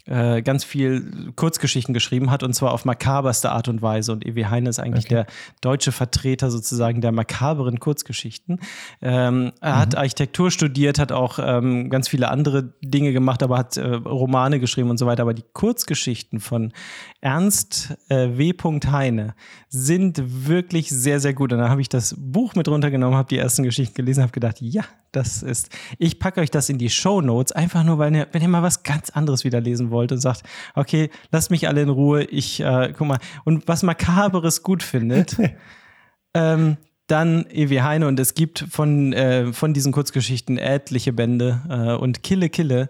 äh, 0.09 0.41
ganz 0.41 0.63
viel 0.63 1.31
Kurzgeschichten 1.35 1.93
geschrieben 1.93 2.31
hat 2.31 2.41
und 2.41 2.53
zwar 2.53 2.73
auf 2.73 2.83
makaberste 2.83 3.51
Art 3.51 3.67
und 3.67 3.83
Weise. 3.83 4.11
Und 4.11 4.25
E.W. 4.25 4.45
Heine 4.45 4.69
ist 4.69 4.79
eigentlich 4.79 5.05
okay. 5.05 5.13
der 5.13 5.27
deutsche 5.61 5.91
Vertreter 5.91 6.49
sozusagen 6.49 6.99
der 6.99 7.11
makaberen 7.11 7.79
Kurzgeschichten. 7.79 8.59
Ähm, 9.01 9.51
er 9.61 9.75
mhm. 9.75 9.79
hat 9.79 9.95
Architektur 9.95 10.49
studiert, 10.49 10.97
hat 10.97 11.11
auch 11.11 11.37
ähm, 11.39 11.91
ganz 11.91 12.07
viele 12.07 12.29
andere 12.29 12.73
Dinge 12.81 13.13
gemacht, 13.13 13.43
aber 13.43 13.59
hat 13.59 13.77
äh, 13.77 13.87
Romane 13.87 14.59
geschrieben 14.59 14.89
und 14.89 14.97
so 14.97 15.05
weiter. 15.05 15.21
Aber 15.21 15.35
die 15.35 15.45
Kurzgeschichten 15.53 16.39
von 16.39 16.73
Ernst 17.21 17.95
äh, 18.09 18.29
W. 18.37 18.53
Heine 18.91 19.35
sind 19.67 20.47
wirklich 20.47 20.89
sehr, 20.89 21.19
sehr 21.19 21.35
gut. 21.35 21.53
Und 21.53 21.59
dann 21.59 21.69
habe 21.69 21.81
ich 21.81 21.89
das 21.89 22.15
Buch 22.17 22.55
mit 22.55 22.67
runtergenommen, 22.67 23.15
habe 23.15 23.29
die 23.29 23.37
ersten 23.37 23.61
Geschichten 23.61 23.93
gelesen, 23.93 24.23
habe 24.23 24.31
gedacht, 24.31 24.57
ja, 24.59 24.85
das 25.11 25.43
ist. 25.43 25.69
Ich 25.97 26.19
packe 26.19 26.41
euch 26.41 26.51
das 26.51 26.69
in 26.69 26.77
die 26.77 26.89
Show 26.89 27.21
Notes, 27.21 27.51
einfach 27.51 27.83
nur, 27.83 27.97
weil 27.97 28.15
ihr, 28.15 28.27
wenn 28.31 28.41
ihr 28.41 28.47
mal 28.47 28.63
was 28.63 28.83
ganz 28.83 29.09
anderes 29.09 29.43
wieder 29.43 29.61
lesen 29.61 29.91
wollt 29.91 30.11
und 30.11 30.19
sagt, 30.19 30.43
okay, 30.75 31.09
lasst 31.31 31.51
mich 31.51 31.67
alle 31.67 31.81
in 31.81 31.89
Ruhe, 31.89 32.23
ich, 32.23 32.59
äh, 32.61 32.93
guck 32.97 33.07
mal, 33.07 33.19
und 33.45 33.67
was 33.67 33.83
Makaberes 33.83 34.63
gut 34.63 34.83
findet, 34.83 35.37
ähm, 36.33 36.77
dann 37.07 37.45
Ewi 37.49 37.77
Heine 37.77 38.07
und 38.07 38.19
es 38.19 38.35
gibt 38.35 38.65
von, 38.69 39.13
äh, 39.13 39.51
von 39.51 39.73
diesen 39.73 39.91
Kurzgeschichten 39.91 40.57
etliche 40.57 41.13
Bände 41.13 41.61
äh, 41.69 41.95
und 41.99 42.21
Kille 42.23 42.49
Kille 42.49 42.89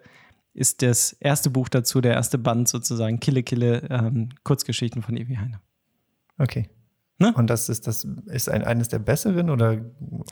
ist 0.53 0.81
das 0.81 1.13
erste 1.13 1.49
Buch 1.49 1.69
dazu, 1.69 2.01
der 2.01 2.13
erste 2.13 2.37
Band 2.37 2.67
sozusagen, 2.67 3.19
Kille 3.19 3.43
Kille 3.43 3.87
ähm, 3.89 4.29
Kurzgeschichten 4.43 5.01
von 5.01 5.15
Ewi 5.15 5.35
Heine. 5.35 5.61
Okay. 6.37 6.69
Ne? 7.21 7.33
Und 7.35 7.49
das 7.49 7.67
ist 7.67 7.85
das 7.85 8.07
ist 8.27 8.49
ein, 8.49 8.63
eines 8.63 8.87
der 8.87 8.99
besseren 8.99 9.49
oder, 9.49 9.77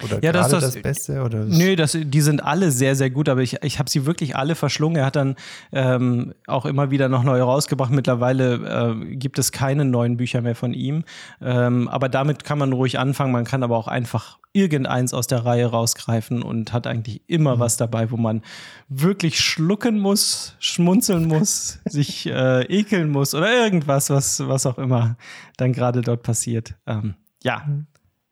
oder 0.05 0.23
ja, 0.23 0.31
das, 0.31 0.49
das, 0.49 0.63
das 0.63 0.81
Beste? 0.81 1.21
Oder 1.21 1.43
nö, 1.43 1.75
das, 1.75 1.97
die 1.99 2.21
sind 2.21 2.41
alle 2.41 2.71
sehr, 2.71 2.95
sehr 2.95 3.09
gut, 3.09 3.27
aber 3.27 3.41
ich, 3.41 3.61
ich 3.61 3.77
habe 3.77 3.89
sie 3.89 4.05
wirklich 4.05 4.37
alle 4.37 4.55
verschlungen. 4.55 4.95
Er 4.95 5.05
hat 5.05 5.17
dann 5.17 5.35
ähm, 5.73 6.33
auch 6.47 6.65
immer 6.65 6.89
wieder 6.89 7.09
noch 7.09 7.23
neue 7.23 7.41
rausgebracht. 7.41 7.91
Mittlerweile 7.91 8.95
äh, 9.03 9.15
gibt 9.17 9.37
es 9.37 9.51
keine 9.51 9.83
neuen 9.83 10.15
Bücher 10.15 10.41
mehr 10.41 10.55
von 10.55 10.73
ihm. 10.73 11.03
Ähm, 11.41 11.89
aber 11.89 12.07
damit 12.07 12.45
kann 12.45 12.57
man 12.57 12.71
ruhig 12.71 12.97
anfangen. 12.99 13.33
Man 13.33 13.43
kann 13.43 13.63
aber 13.63 13.75
auch 13.75 13.89
einfach 13.89 14.39
irgendeins 14.53 15.13
aus 15.13 15.27
der 15.27 15.45
Reihe 15.45 15.67
rausgreifen 15.67 16.41
und 16.41 16.73
hat 16.73 16.87
eigentlich 16.87 17.21
immer 17.27 17.57
mhm. 17.57 17.59
was 17.59 17.77
dabei, 17.77 18.11
wo 18.11 18.17
man 18.17 18.41
wirklich 18.87 19.39
schlucken 19.39 19.99
muss, 19.99 20.55
schmunzeln 20.59 21.27
muss, 21.27 21.79
sich 21.85 22.25
äh, 22.27 22.63
ekeln 22.63 23.09
muss 23.09 23.35
oder 23.35 23.51
irgendwas, 23.51 24.09
was, 24.09 24.47
was 24.47 24.65
auch 24.65 24.77
immer 24.77 25.17
dann 25.57 25.73
gerade 25.73 26.01
dort 26.01 26.23
passiert. 26.23 26.75
Ähm, 26.85 27.15
ja, 27.43 27.63
mhm. 27.67 27.87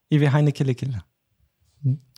Ewe 0.10 0.31
Heine 0.31 0.51
Kille 0.51 0.75
Kille. 0.75 1.03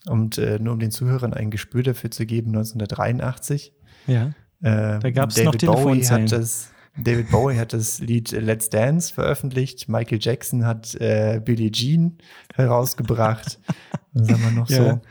Und 0.08 0.38
äh, 0.38 0.60
nur 0.60 0.74
um 0.74 0.80
den 0.80 0.92
Zuhörern 0.92 1.34
ein 1.34 1.52
Gespür 1.52 1.84
dafür 1.84 2.12
zu 2.12 2.26
geben, 2.26 2.50
1983. 2.50 3.74
Ja. 4.08 4.28
Äh, 4.62 5.00
da 5.00 5.12
gab 5.12 5.32
es 5.32 5.44
noch 5.44 5.56
Telefonzellen. 5.56 6.26
Bowie 6.26 6.32
hat 6.32 6.32
das 6.32 6.72
David 7.00 7.30
Bowie 7.30 7.58
hat 7.58 7.74
das 7.74 8.00
Lied 8.00 8.32
Let's 8.32 8.70
Dance 8.70 9.14
veröffentlicht. 9.14 9.88
Michael 9.88 10.18
Jackson 10.20 10.66
hat 10.66 10.96
äh, 10.96 11.40
Billie 11.44 11.72
Jean 11.72 12.18
herausgebracht. 12.56 13.60
Was 14.14 14.32
haben 14.32 14.44
wir 14.44 14.52
noch 14.52 14.70
ja. 14.70 14.78
so? 14.78 15.02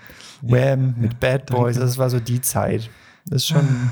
Wham 0.42 0.94
mit 0.98 1.20
Bad 1.20 1.46
Boys. 1.46 1.79
Das 1.79 1.96
war 1.96 2.11
so 2.11 2.18
die 2.18 2.40
Zeit. 2.40 2.90
Das 3.26 3.42
ist 3.42 3.48
schon. 3.48 3.90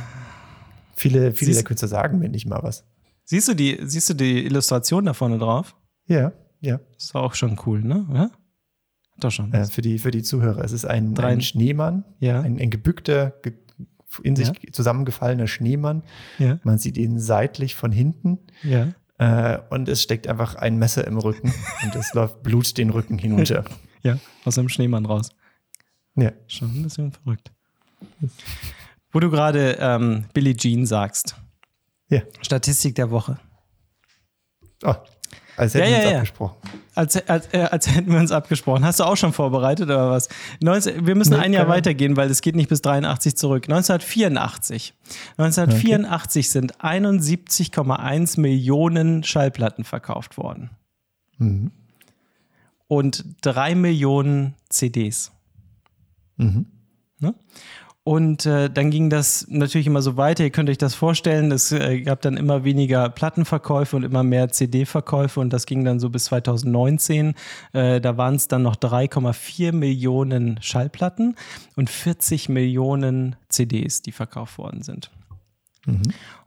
Viele, 0.96 1.32
viele 1.32 1.52
siehst, 1.52 1.60
der 1.60 1.64
Künstler 1.64 1.88
sagen 1.88 2.18
mir 2.18 2.28
nicht 2.28 2.46
mal 2.46 2.62
was. 2.62 2.84
Siehst 3.24 3.48
du 3.48 3.54
die, 3.54 3.78
siehst 3.82 4.10
du 4.10 4.14
die 4.14 4.44
Illustration 4.44 5.04
da 5.04 5.12
vorne 5.12 5.38
drauf? 5.38 5.74
Ja, 6.06 6.32
ja. 6.64 6.80
ist 6.96 7.14
auch 7.14 7.34
schon 7.34 7.58
cool, 7.66 7.82
ne? 7.82 8.06
Ja? 8.12 8.30
Doch 9.18 9.30
schon. 9.30 9.52
Äh, 9.52 9.64
für, 9.66 9.82
die, 9.82 9.98
für 9.98 10.10
die 10.10 10.22
Zuhörer. 10.22 10.64
Es 10.64 10.72
ist 10.72 10.84
ein, 10.84 11.16
ein 11.18 11.40
Schneemann, 11.40 12.04
ja. 12.18 12.40
ein, 12.40 12.58
ein 12.58 12.70
gebückter, 12.70 13.34
ge 13.42 13.54
in 14.22 14.36
sich 14.36 14.46
ja. 14.46 14.54
zusammengefallener 14.70 15.48
Schneemann. 15.48 16.04
Ja. 16.38 16.60
Man 16.62 16.78
sieht 16.78 16.96
ihn 16.98 17.18
seitlich 17.18 17.74
von 17.74 17.90
hinten. 17.90 18.38
Ja. 18.62 18.94
Äh, 19.18 19.58
und 19.70 19.88
es 19.88 20.04
steckt 20.04 20.28
einfach 20.28 20.54
ein 20.54 20.78
Messer 20.78 21.04
im 21.06 21.18
Rücken 21.18 21.52
und 21.82 21.96
es 21.96 22.14
läuft 22.14 22.44
Blut 22.44 22.78
den 22.78 22.90
Rücken 22.90 23.18
hinunter. 23.18 23.64
Ja, 24.02 24.18
aus 24.44 24.54
dem 24.54 24.68
Schneemann 24.68 25.04
raus. 25.04 25.30
Ja. 26.14 26.30
Schon 26.46 26.68
ein 26.68 26.82
bisschen 26.84 27.10
verrückt. 27.10 27.50
Wo 29.10 29.18
du 29.18 29.30
gerade 29.30 29.78
ähm, 29.80 30.26
Billie 30.32 30.56
Jean 30.56 30.86
sagst. 30.86 31.36
Ja. 32.08 32.22
Statistik 32.40 32.94
der 32.94 33.10
Woche. 33.10 33.38
Oh, 34.84 34.94
als 35.56 35.74
hätten 35.74 35.90
ja, 35.90 35.90
wir 35.90 35.96
uns 35.98 36.10
ja, 36.10 36.18
abgesprochen. 36.18 36.56
Als, 36.94 37.28
als, 37.28 37.48
äh, 37.52 37.68
als 37.70 37.94
hätten 37.94 38.12
wir 38.12 38.18
uns 38.18 38.32
abgesprochen. 38.32 38.84
Hast 38.84 39.00
du 39.00 39.04
auch 39.04 39.16
schon 39.16 39.32
vorbereitet 39.32 39.86
oder 39.86 40.10
was? 40.10 40.28
19, 40.60 41.06
wir 41.06 41.14
müssen 41.14 41.34
nee, 41.34 41.40
ein 41.40 41.52
Jahr 41.52 41.68
weitergehen, 41.68 42.16
weil 42.16 42.30
es 42.30 42.40
geht 42.40 42.56
nicht 42.56 42.68
bis 42.68 42.82
83 42.82 43.36
zurück. 43.36 43.64
1984. 43.64 44.94
1984 45.36 46.46
okay. 46.46 46.50
sind 46.50 46.76
71,1 46.78 48.40
Millionen 48.40 49.24
Schallplatten 49.24 49.84
verkauft 49.84 50.36
worden. 50.36 50.70
Mhm. 51.38 51.70
Und 52.86 53.24
3 53.42 53.74
Millionen 53.74 54.54
CDs. 54.68 55.32
Mhm. 56.36 56.66
Ne? 57.18 57.34
Und 58.06 58.44
äh, 58.44 58.68
dann 58.68 58.90
ging 58.90 59.08
das 59.08 59.46
natürlich 59.48 59.86
immer 59.86 60.02
so 60.02 60.18
weiter. 60.18 60.44
Ihr 60.44 60.50
könnt 60.50 60.68
euch 60.68 60.76
das 60.76 60.94
vorstellen. 60.94 61.50
Es 61.50 61.72
äh, 61.72 62.02
gab 62.02 62.20
dann 62.20 62.36
immer 62.36 62.62
weniger 62.62 63.08
Plattenverkäufe 63.08 63.96
und 63.96 64.02
immer 64.02 64.22
mehr 64.22 64.50
CD-Verkäufe. 64.50 65.40
Und 65.40 65.54
das 65.54 65.64
ging 65.64 65.86
dann 65.86 65.98
so 65.98 66.10
bis 66.10 66.24
2019. 66.24 67.32
Äh, 67.72 68.02
da 68.02 68.18
waren 68.18 68.34
es 68.34 68.46
dann 68.46 68.62
noch 68.62 68.76
3,4 68.76 69.72
Millionen 69.72 70.60
Schallplatten 70.60 71.34
und 71.76 71.88
40 71.88 72.50
Millionen 72.50 73.36
CDs, 73.48 74.02
die 74.02 74.12
verkauft 74.12 74.58
worden 74.58 74.82
sind. 74.82 75.10
Mhm. 75.86 76.02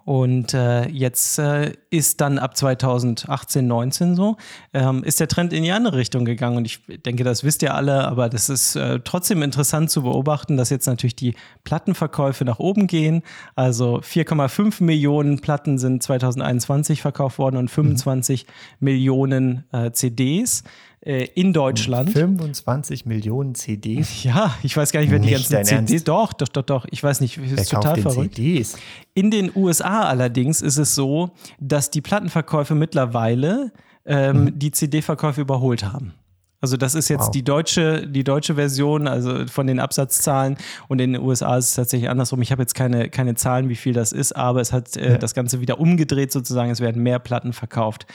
Und 0.08 0.54
äh, 0.54 0.88
jetzt 0.88 1.38
äh, 1.38 1.74
ist 1.90 2.22
dann 2.22 2.40
ab 2.40 2.56
2018, 2.56 3.68
19 3.68 4.16
so, 4.16 4.38
ähm, 4.74 5.04
ist 5.04 5.20
der 5.20 5.28
Trend 5.28 5.52
in 5.52 5.64
die 5.64 5.72
andere 5.74 5.98
Richtung 5.98 6.24
gegangen. 6.24 6.56
Und 6.56 6.64
ich 6.64 6.80
denke, 7.06 7.26
das 7.26 7.44
wisst 7.44 7.62
ihr 7.62 7.76
alle, 7.76 8.08
aber 8.08 8.30
das 8.30 8.48
ist 8.48 8.78
äh, 8.78 9.02
trotzdem 9.04 9.44
interessant 9.44 9.92
zu 9.92 10.04
beobachten, 10.04 10.56
dass 10.56 10.70
jetzt 10.70 10.88
natürlich 10.88 11.18
die 11.18 11.36
Plattenverkäufe 11.66 12.46
nach 12.46 12.60
oben 12.60 12.88
gehen. 12.88 13.22
Also 13.56 13.98
4,5 13.98 14.82
Millionen 14.82 15.42
Platten 15.42 15.78
sind 15.78 16.02
2021 16.02 17.02
verkauft 17.02 17.38
worden 17.38 17.58
und 17.58 17.70
25 17.70 18.46
mhm. 18.46 18.52
Millionen 18.80 19.66
äh, 19.74 19.92
CDs 19.92 20.64
äh, 21.02 21.26
in 21.36 21.54
Deutschland. 21.54 22.12
25 22.12 23.06
Millionen 23.06 23.56
CDs? 23.56 24.24
Ja, 24.24 24.56
ich 24.64 24.76
weiß 24.76 24.92
gar 24.92 25.00
nicht, 25.02 25.12
wer 25.12 25.20
die 25.20 25.32
ganzen 25.32 25.64
CDs. 25.64 25.72
Ernst? 25.72 26.08
Doch, 26.08 26.34
doch, 26.34 26.48
doch, 26.48 26.64
doch. 26.64 26.86
Ich 26.92 27.02
weiß 27.04 27.22
nicht, 27.22 27.38
ist 27.38 27.58
wer 27.58 27.66
total 27.66 28.02
verrückt. 28.02 28.36
CDs? 28.36 28.78
In 29.14 29.32
den 29.32 29.52
USA 29.56 30.04
allerdings 30.04 30.62
ist 30.62 30.78
es 30.78 30.96
so, 30.96 31.32
dass 31.60 31.92
die 31.92 32.02
Plattenverkäufe 32.02 32.76
mittlerweile 32.76 33.72
ähm, 34.06 34.46
mhm. 34.46 34.60
die 34.60 34.72
CD-Verkäufe 34.72 35.42
überholt 35.42 35.84
haben. 35.84 36.14
Also 36.60 36.76
das 36.76 36.96
ist 36.96 37.10
jetzt 37.10 37.26
wow. 37.26 37.32
die 37.32 37.44
deutsche, 37.44 38.08
die 38.08 38.24
deutsche 38.24 38.56
Version, 38.56 39.08
also 39.08 39.46
von 39.48 39.68
den 39.68 39.80
Absatzzahlen. 39.80 40.58
Und 40.88 41.00
in 41.00 41.14
den 41.14 41.22
USA 41.22 41.58
ist 41.58 41.70
es 41.70 41.74
tatsächlich 41.76 42.10
andersrum. 42.10 42.42
Ich 42.42 42.52
habe 42.52 42.64
jetzt 42.64 42.74
keine, 42.74 43.10
keine 43.10 43.36
Zahlen, 43.36 43.70
wie 43.70 43.76
viel 43.76 43.94
das 43.94 44.12
ist, 44.12 44.36
aber 44.36 44.62
es 44.62 44.74
hat 44.74 44.98
äh, 44.98 45.12
ja. 45.12 45.18
das 45.18 45.36
Ganze 45.36 45.62
wieder 45.62 45.80
umgedreht 45.80 46.32
sozusagen. 46.32 46.72
Es 46.72 46.80
werden 46.80 47.04
mehr 47.04 47.20
Platten 47.20 47.54
verkauft 47.54 48.08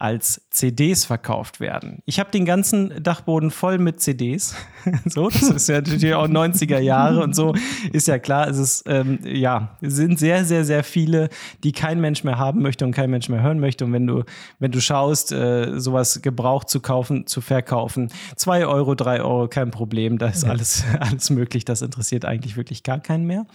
als 0.00 0.40
CDs 0.48 1.04
verkauft 1.04 1.60
werden. 1.60 2.02
Ich 2.06 2.18
habe 2.18 2.30
den 2.30 2.46
ganzen 2.46 3.02
Dachboden 3.02 3.50
voll 3.50 3.76
mit 3.76 4.00
CDs. 4.00 4.56
so, 5.04 5.28
das 5.28 5.42
ist 5.42 5.68
ja 5.68 5.76
natürlich 5.76 6.14
auch 6.14 6.26
90er 6.26 6.78
Jahre 6.78 7.22
und 7.22 7.36
so 7.36 7.54
ist 7.92 8.08
ja 8.08 8.18
klar. 8.18 8.48
Es 8.48 8.56
ist 8.56 8.84
ähm, 8.86 9.18
ja 9.24 9.76
es 9.82 9.96
sind 9.96 10.18
sehr 10.18 10.46
sehr 10.46 10.64
sehr 10.64 10.84
viele, 10.84 11.28
die 11.64 11.72
kein 11.72 12.00
Mensch 12.00 12.24
mehr 12.24 12.38
haben 12.38 12.62
möchte 12.62 12.86
und 12.86 12.92
kein 12.92 13.10
Mensch 13.10 13.28
mehr 13.28 13.42
hören 13.42 13.60
möchte. 13.60 13.84
Und 13.84 13.92
wenn 13.92 14.06
du 14.06 14.24
wenn 14.58 14.70
du 14.70 14.80
schaust, 14.80 15.32
äh, 15.32 15.78
sowas 15.78 16.22
gebraucht 16.22 16.70
zu 16.70 16.80
kaufen, 16.80 17.26
zu 17.26 17.42
verkaufen, 17.42 17.89
zwei 18.36 18.66
Euro, 18.66 18.94
drei 18.94 19.20
Euro, 19.20 19.48
kein 19.48 19.70
Problem. 19.70 20.18
Da 20.18 20.28
ist 20.28 20.44
ja. 20.44 20.50
alles 20.50 20.84
alles 21.00 21.30
möglich. 21.30 21.64
Das 21.64 21.82
interessiert 21.82 22.24
eigentlich 22.24 22.56
wirklich 22.56 22.82
gar 22.82 23.00
keinen 23.00 23.26
mehr. 23.26 23.46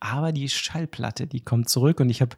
Aber 0.00 0.32
die 0.32 0.48
Schallplatte, 0.48 1.26
die 1.26 1.40
kommt 1.40 1.68
zurück 1.68 2.00
und 2.00 2.10
ich 2.10 2.20
habe 2.20 2.36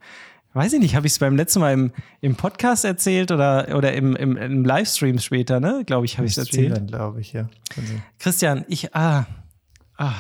Weiß 0.54 0.74
ich 0.74 0.80
nicht, 0.80 0.94
habe 0.94 1.06
ich 1.06 1.14
es 1.14 1.18
beim 1.18 1.34
letzten 1.34 1.60
Mal 1.60 1.72
im, 1.72 1.92
im 2.20 2.36
Podcast 2.36 2.84
erzählt 2.84 3.30
oder, 3.30 3.74
oder 3.74 3.94
im, 3.94 4.14
im, 4.14 4.36
im 4.36 4.64
Livestream 4.66 5.18
später, 5.18 5.60
ne? 5.60 5.82
Glaube 5.86 6.04
ich, 6.04 6.18
habe 6.18 6.26
ich 6.26 6.32
es 6.32 6.38
erzählt. 6.38 6.88
glaube 6.88 7.22
ich, 7.22 7.32
ja. 7.32 7.48
Also. 7.74 7.94
Christian, 8.18 8.66
ich, 8.68 8.94
ah, 8.94 9.24
ah. 10.02 10.14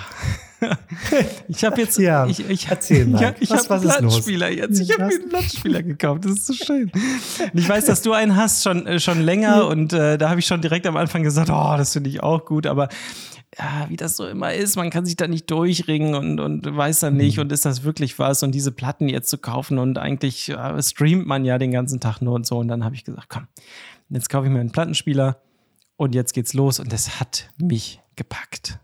ich 1.48 1.64
habe 1.64 1.80
jetzt, 1.80 1.98
ja, 1.98 2.26
ich, 2.26 2.48
ich, 2.48 2.68
erzähl 2.68 3.06
mal. 3.06 3.34
Ich, 3.40 3.50
ich 3.50 3.50
habe 3.50 3.74
einen 3.74 3.82
Plattenspieler 3.82 4.50
jetzt. 4.50 4.78
Ich 4.78 4.92
habe 4.92 5.06
mir 5.06 5.14
einen 5.14 5.28
Plattenspieler 5.28 5.82
gekauft. 5.82 6.24
Das 6.24 6.32
ist 6.32 6.46
so 6.46 6.52
schön. 6.54 6.90
Und 7.52 7.58
ich 7.58 7.68
weiß, 7.68 7.86
dass 7.86 8.02
du 8.02 8.12
einen 8.12 8.36
hast 8.36 8.62
schon, 8.62 8.86
äh, 8.86 9.00
schon 9.00 9.20
länger 9.20 9.66
und 9.66 9.92
äh, 9.92 10.18
da 10.18 10.30
habe 10.30 10.40
ich 10.40 10.46
schon 10.46 10.60
direkt 10.60 10.86
am 10.86 10.96
Anfang 10.96 11.22
gesagt, 11.22 11.50
oh, 11.50 11.74
das 11.76 11.92
finde 11.92 12.10
ich 12.10 12.22
auch 12.22 12.44
gut, 12.44 12.66
aber 12.66 12.88
ja, 13.58 13.86
wie 13.88 13.96
das 13.96 14.16
so 14.16 14.26
immer 14.26 14.54
ist, 14.54 14.76
man 14.76 14.88
kann 14.90 15.04
sich 15.04 15.16
da 15.16 15.28
nicht 15.28 15.50
durchringen 15.50 16.14
und, 16.14 16.40
und 16.40 16.64
weiß 16.64 17.00
dann 17.00 17.16
nicht, 17.16 17.36
mhm. 17.36 17.42
und 17.42 17.52
ist 17.52 17.66
das 17.66 17.82
wirklich 17.82 18.18
was? 18.18 18.42
Und 18.42 18.52
diese 18.52 18.72
Platten 18.72 19.08
jetzt 19.08 19.28
zu 19.28 19.36
kaufen 19.36 19.78
und 19.78 19.98
eigentlich 19.98 20.48
äh, 20.48 20.82
streamt 20.82 21.26
man 21.26 21.44
ja 21.44 21.58
den 21.58 21.70
ganzen 21.70 22.00
Tag 22.00 22.22
nur 22.22 22.34
und 22.34 22.46
so. 22.46 22.58
Und 22.58 22.68
dann 22.68 22.82
habe 22.84 22.94
ich 22.94 23.04
gesagt, 23.04 23.28
komm, 23.28 23.48
jetzt 24.08 24.30
kaufe 24.30 24.46
ich 24.46 24.52
mir 24.52 24.60
einen 24.60 24.72
Plattenspieler 24.72 25.42
und 25.96 26.14
jetzt 26.14 26.32
geht's 26.32 26.54
los. 26.54 26.80
Und 26.80 26.92
das 26.92 27.20
hat 27.20 27.50
mich 27.58 28.00
gepackt. 28.16 28.78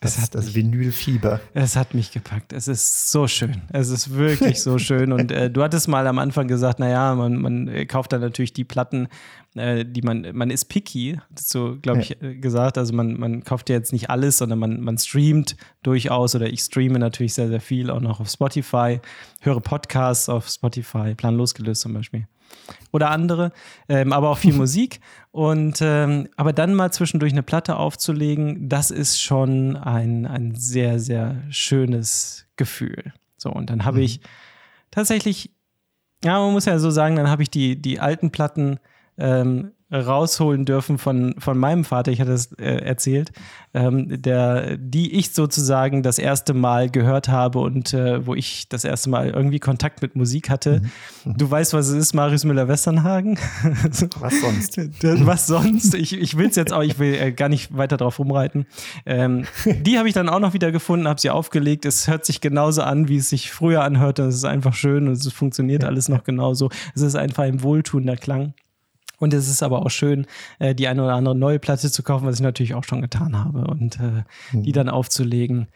Das, 0.00 0.14
das 0.14 0.22
hat 0.22 0.34
das 0.34 0.54
Vinylfieber. 0.54 1.40
Es 1.54 1.74
hat 1.74 1.94
mich 1.94 2.12
gepackt. 2.12 2.52
Es 2.52 2.68
ist 2.68 3.10
so 3.10 3.26
schön. 3.26 3.62
Es 3.72 3.88
ist 3.88 4.14
wirklich 4.14 4.62
so 4.62 4.78
schön. 4.78 5.12
Und 5.12 5.32
äh, 5.32 5.50
du 5.50 5.62
hattest 5.62 5.88
mal 5.88 6.06
am 6.06 6.18
Anfang 6.18 6.46
gesagt, 6.46 6.78
naja, 6.78 7.14
man, 7.14 7.36
man 7.36 7.86
kauft 7.88 8.12
dann 8.12 8.20
natürlich 8.20 8.52
die 8.52 8.64
Platten, 8.64 9.08
äh, 9.56 9.84
die 9.84 10.02
man, 10.02 10.26
man 10.34 10.50
ist 10.50 10.66
picky, 10.66 11.18
hast 11.34 11.54
du, 11.54 11.80
glaube 11.80 12.00
ich, 12.00 12.10
ja. 12.10 12.28
Äh, 12.28 12.36
gesagt. 12.36 12.78
Also 12.78 12.94
man, 12.94 13.18
man 13.18 13.42
kauft 13.42 13.68
ja 13.70 13.76
jetzt 13.76 13.92
nicht 13.92 14.08
alles, 14.08 14.38
sondern 14.38 14.58
man, 14.60 14.80
man 14.80 14.98
streamt 14.98 15.56
durchaus 15.82 16.34
oder 16.34 16.46
ich 16.46 16.60
streame 16.60 16.98
natürlich 16.98 17.34
sehr, 17.34 17.48
sehr 17.48 17.60
viel, 17.60 17.90
auch 17.90 18.00
noch 18.00 18.20
auf 18.20 18.28
Spotify, 18.28 19.00
höre 19.40 19.60
Podcasts 19.60 20.28
auf 20.28 20.48
Spotify, 20.48 21.14
plan 21.14 21.36
losgelöst 21.36 21.80
zum 21.80 21.94
Beispiel. 21.94 22.26
Oder 22.92 23.10
andere, 23.10 23.52
ähm, 23.88 24.12
aber 24.12 24.30
auch 24.30 24.38
viel 24.38 24.52
Musik. 24.54 25.00
Und 25.30 25.78
ähm, 25.80 26.28
aber 26.36 26.52
dann 26.52 26.74
mal 26.74 26.92
zwischendurch 26.92 27.32
eine 27.32 27.42
Platte 27.42 27.76
aufzulegen, 27.76 28.68
das 28.68 28.90
ist 28.90 29.20
schon 29.20 29.76
ein, 29.76 30.26
ein 30.26 30.54
sehr, 30.54 30.98
sehr 30.98 31.42
schönes 31.50 32.46
Gefühl. 32.56 33.12
So, 33.36 33.50
und 33.50 33.70
dann 33.70 33.84
habe 33.84 33.98
mhm. 33.98 34.04
ich 34.04 34.20
tatsächlich, 34.90 35.50
ja, 36.24 36.38
man 36.40 36.52
muss 36.52 36.64
ja 36.64 36.78
so 36.78 36.90
sagen, 36.90 37.16
dann 37.16 37.30
habe 37.30 37.42
ich 37.42 37.50
die, 37.50 37.80
die 37.80 38.00
alten 38.00 38.30
Platten 38.30 38.80
ähm, 39.16 39.72
rausholen 39.90 40.66
dürfen 40.66 40.98
von, 40.98 41.34
von 41.38 41.56
meinem 41.56 41.84
Vater, 41.84 42.12
ich 42.12 42.20
hatte 42.20 42.32
es 42.32 42.52
äh, 42.52 42.64
erzählt, 42.64 43.32
ähm, 43.72 44.20
der, 44.20 44.76
die 44.76 45.14
ich 45.14 45.32
sozusagen 45.32 46.02
das 46.02 46.18
erste 46.18 46.52
Mal 46.52 46.90
gehört 46.90 47.28
habe 47.28 47.60
und 47.60 47.94
äh, 47.94 48.26
wo 48.26 48.34
ich 48.34 48.68
das 48.68 48.84
erste 48.84 49.08
Mal 49.08 49.30
irgendwie 49.30 49.60
Kontakt 49.60 50.02
mit 50.02 50.14
Musik 50.14 50.50
hatte. 50.50 50.82
Mhm. 51.24 51.38
Du 51.38 51.50
weißt, 51.50 51.72
was 51.72 51.88
es 51.88 51.94
ist, 51.94 52.14
Marius 52.14 52.44
Müller-Westernhagen. 52.44 53.38
was 54.20 54.40
sonst? 54.40 54.78
was 55.26 55.46
sonst? 55.46 55.94
Ich, 55.94 56.12
ich 56.12 56.36
will 56.36 56.48
es 56.48 56.56
jetzt 56.56 56.72
auch, 56.72 56.82
ich 56.82 56.98
will 56.98 57.14
äh, 57.14 57.32
gar 57.32 57.48
nicht 57.48 57.74
weiter 57.74 57.96
drauf 57.96 58.18
rumreiten. 58.18 58.66
Ähm, 59.06 59.46
die 59.64 59.98
habe 59.98 60.08
ich 60.08 60.14
dann 60.14 60.28
auch 60.28 60.40
noch 60.40 60.52
wieder 60.52 60.70
gefunden, 60.70 61.08
habe 61.08 61.20
sie 61.20 61.30
aufgelegt. 61.30 61.86
Es 61.86 62.08
hört 62.08 62.26
sich 62.26 62.42
genauso 62.42 62.82
an, 62.82 63.08
wie 63.08 63.16
es 63.16 63.30
sich 63.30 63.50
früher 63.50 63.84
anhörte. 63.84 64.24
Es 64.24 64.34
ist 64.34 64.44
einfach 64.44 64.74
schön 64.74 65.08
und 65.08 65.14
es 65.14 65.32
funktioniert 65.32 65.82
ja. 65.82 65.88
alles 65.88 66.10
noch 66.10 66.24
genauso. 66.24 66.68
Es 66.94 67.00
ist 67.00 67.14
einfach 67.14 67.44
ein 67.44 67.62
wohltuender 67.62 68.16
Klang. 68.16 68.52
Und 69.18 69.34
es 69.34 69.48
ist 69.48 69.62
aber 69.62 69.84
auch 69.84 69.90
schön, 69.90 70.26
äh, 70.58 70.74
die 70.74 70.88
eine 70.88 71.02
oder 71.02 71.14
andere 71.14 71.34
neue 71.34 71.58
Platte 71.58 71.90
zu 71.90 72.02
kaufen, 72.02 72.26
was 72.26 72.36
ich 72.36 72.40
natürlich 72.40 72.74
auch 72.74 72.84
schon 72.84 73.02
getan 73.02 73.36
habe 73.36 73.64
und 73.64 73.98
äh, 73.98 74.24
mhm. 74.52 74.62
die 74.62 74.72
dann 74.72 74.88
aufzulegen. 74.88 75.68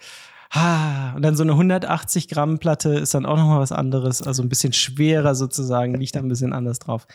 Ah, 0.51 1.15
und 1.15 1.23
dann 1.23 1.35
so 1.35 1.43
eine 1.43 1.53
180 1.53 2.29
Gramm 2.29 2.59
Platte 2.59 2.91
ist 2.91 3.15
dann 3.15 3.27
auch 3.27 3.37
nochmal 3.37 3.61
was 3.61 3.73
anderes, 3.73 4.23
also 4.23 4.43
ein 4.43 4.51
bisschen 4.51 4.73
schwerer 4.73 5.35
sozusagen, 5.35 5.95
liegt 5.95 6.15
da 6.15 6.21
ein 6.21 6.29
bisschen 6.29 6.53
anders 6.53 6.79
drauf. 6.79 7.07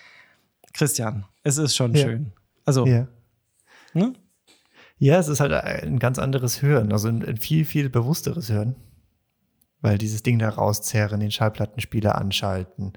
Christian, 0.73 1.25
es 1.43 1.57
ist 1.57 1.75
schon 1.75 1.93
ja. 1.93 2.03
schön. 2.03 2.33
Also, 2.65 2.85
ja. 2.85 3.07
Ne? 3.93 4.13
ja, 4.97 5.19
es 5.19 5.27
ist 5.27 5.39
halt 5.39 5.53
ein 5.53 5.99
ganz 5.99 6.19
anderes 6.19 6.61
Hören, 6.61 6.91
also 6.91 7.07
ein, 7.07 7.23
ein 7.23 7.37
viel, 7.37 7.63
viel 7.63 7.89
bewussteres 7.89 8.49
Hören. 8.49 8.75
Weil 9.81 9.99
dieses 9.99 10.23
Ding 10.23 10.39
da 10.39 10.49
rauszerren, 10.49 11.19
den 11.19 11.29
Schallplattenspieler 11.29 12.15
anschalten, 12.15 12.93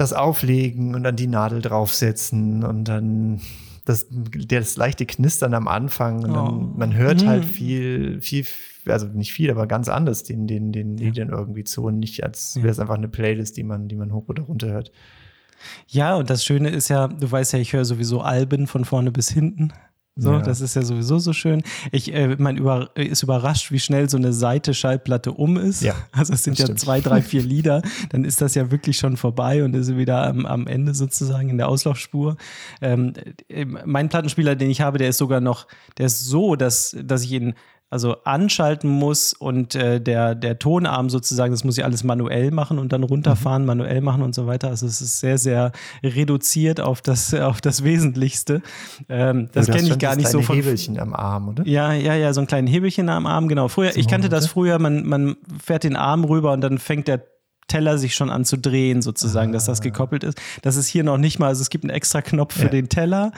das 0.00 0.14
auflegen 0.14 0.94
und 0.94 1.04
dann 1.04 1.14
die 1.14 1.26
Nadel 1.26 1.60
draufsetzen 1.60 2.64
und 2.64 2.84
dann 2.84 3.42
das, 3.84 4.06
das 4.10 4.76
leichte 4.76 5.04
Knistern 5.04 5.52
am 5.52 5.68
Anfang. 5.68 6.24
Und 6.24 6.32
dann, 6.32 6.48
oh. 6.48 6.74
man 6.74 6.94
hört 6.94 7.26
halt 7.26 7.44
mhm. 7.44 7.48
viel, 7.48 8.20
viel, 8.22 8.46
also 8.86 9.06
nicht 9.08 9.32
viel, 9.32 9.50
aber 9.50 9.66
ganz 9.66 9.90
anders 9.90 10.22
den, 10.22 10.46
den, 10.46 10.72
den 10.72 10.96
ja. 10.96 11.06
Liedern 11.06 11.28
irgendwie 11.28 11.64
zu 11.64 11.84
und 11.84 11.98
nicht 11.98 12.24
als 12.24 12.56
wäre 12.56 12.70
es 12.70 12.78
einfach 12.78 12.94
eine 12.94 13.08
Playlist, 13.08 13.58
die 13.58 13.62
man, 13.62 13.88
die 13.88 13.96
man 13.96 14.12
hoch 14.12 14.28
oder 14.28 14.44
runter 14.44 14.68
hört. 14.68 14.90
Ja, 15.86 16.16
und 16.16 16.30
das 16.30 16.44
Schöne 16.46 16.70
ist 16.70 16.88
ja, 16.88 17.08
du 17.08 17.30
weißt 17.30 17.52
ja, 17.52 17.58
ich 17.58 17.74
höre 17.74 17.84
sowieso 17.84 18.22
Alben 18.22 18.66
von 18.66 18.86
vorne 18.86 19.12
bis 19.12 19.28
hinten. 19.28 19.74
So, 20.16 20.32
ja. 20.32 20.40
das 20.40 20.60
ist 20.60 20.74
ja 20.76 20.82
sowieso 20.82 21.18
so 21.18 21.32
schön. 21.32 21.62
Ich, 21.92 22.12
äh, 22.12 22.36
man 22.36 22.56
über, 22.56 22.90
ist 22.94 23.22
überrascht, 23.22 23.70
wie 23.70 23.78
schnell 23.78 24.10
so 24.10 24.16
eine 24.16 24.32
Seite 24.32 24.74
Schallplatte 24.74 25.32
um 25.32 25.56
ist. 25.56 25.82
Ja, 25.82 25.94
also 26.12 26.32
es 26.32 26.42
sind 26.42 26.58
ja 26.58 26.66
stimmt. 26.66 26.80
zwei, 26.80 27.00
drei, 27.00 27.22
vier 27.22 27.42
Lieder. 27.50 27.82
Dann 28.10 28.24
ist 28.24 28.40
das 28.42 28.54
ja 28.54 28.70
wirklich 28.70 28.98
schon 28.98 29.16
vorbei 29.16 29.64
und 29.64 29.74
ist 29.74 29.96
wieder 29.96 30.26
am, 30.26 30.46
am 30.46 30.66
Ende 30.66 30.94
sozusagen 30.94 31.48
in 31.48 31.58
der 31.58 31.68
Auslaufspur. 31.68 32.36
Ähm, 32.82 33.14
äh, 33.48 33.64
mein 33.64 34.08
Plattenspieler, 34.08 34.56
den 34.56 34.70
ich 34.70 34.80
habe, 34.80 34.98
der 34.98 35.08
ist 35.08 35.18
sogar 35.18 35.40
noch, 35.40 35.66
der 35.96 36.06
ist 36.06 36.20
so, 36.20 36.56
dass, 36.56 36.96
dass 37.02 37.24
ich 37.24 37.32
ihn 37.32 37.54
also 37.90 38.16
anschalten 38.22 38.88
muss 38.88 39.32
und 39.32 39.74
äh, 39.74 40.00
der, 40.00 40.36
der 40.36 40.58
Tonarm 40.60 41.10
sozusagen, 41.10 41.52
das 41.52 41.64
muss 41.64 41.76
ich 41.76 41.84
alles 41.84 42.04
manuell 42.04 42.52
machen 42.52 42.78
und 42.78 42.92
dann 42.92 43.02
runterfahren, 43.02 43.62
mhm. 43.62 43.66
manuell 43.66 44.00
machen 44.00 44.22
und 44.22 44.32
so 44.32 44.46
weiter. 44.46 44.68
Also 44.68 44.86
es 44.86 45.00
ist 45.00 45.18
sehr, 45.18 45.38
sehr 45.38 45.72
reduziert 46.02 46.80
auf 46.80 47.02
das, 47.02 47.34
auf 47.34 47.60
das 47.60 47.82
Wesentlichste. 47.82 48.62
Ähm, 49.08 49.48
das 49.52 49.66
kenne 49.66 49.88
ich 49.88 49.98
gar 49.98 50.14
nicht 50.14 50.28
so 50.28 50.40
von. 50.40 50.54
Hebelchen 50.54 51.00
am 51.00 51.14
Arm, 51.14 51.48
oder? 51.48 51.66
Ja, 51.66 51.92
ja, 51.92 52.14
ja, 52.14 52.32
so 52.32 52.40
ein 52.40 52.46
kleines 52.46 52.72
Hebelchen 52.72 53.08
am 53.08 53.26
Arm, 53.26 53.48
genau. 53.48 53.66
Früher, 53.66 53.96
ich 53.96 54.06
kannte 54.06 54.28
das 54.28 54.46
früher, 54.46 54.78
man, 54.78 55.04
man 55.04 55.36
fährt 55.62 55.82
den 55.82 55.96
Arm 55.96 56.24
rüber 56.24 56.52
und 56.52 56.60
dann 56.60 56.78
fängt 56.78 57.08
der 57.08 57.24
Teller 57.70 57.98
sich 57.98 58.14
schon 58.14 58.30
an 58.30 58.44
zu 58.44 58.58
drehen, 58.58 59.00
sozusagen, 59.00 59.50
ah. 59.50 59.52
dass 59.54 59.66
das 59.66 59.80
ah. 59.80 59.84
gekoppelt 59.84 60.24
ist. 60.24 60.40
Das 60.62 60.76
ist 60.76 60.88
hier 60.88 61.04
noch 61.04 61.18
nicht 61.18 61.38
mal, 61.38 61.46
also 61.46 61.62
es 61.62 61.70
gibt 61.70 61.84
einen 61.84 61.90
extra 61.90 62.20
Knopf 62.20 62.54
für 62.54 62.64
ja. 62.64 62.68
den 62.68 62.88
Teller, 62.88 63.32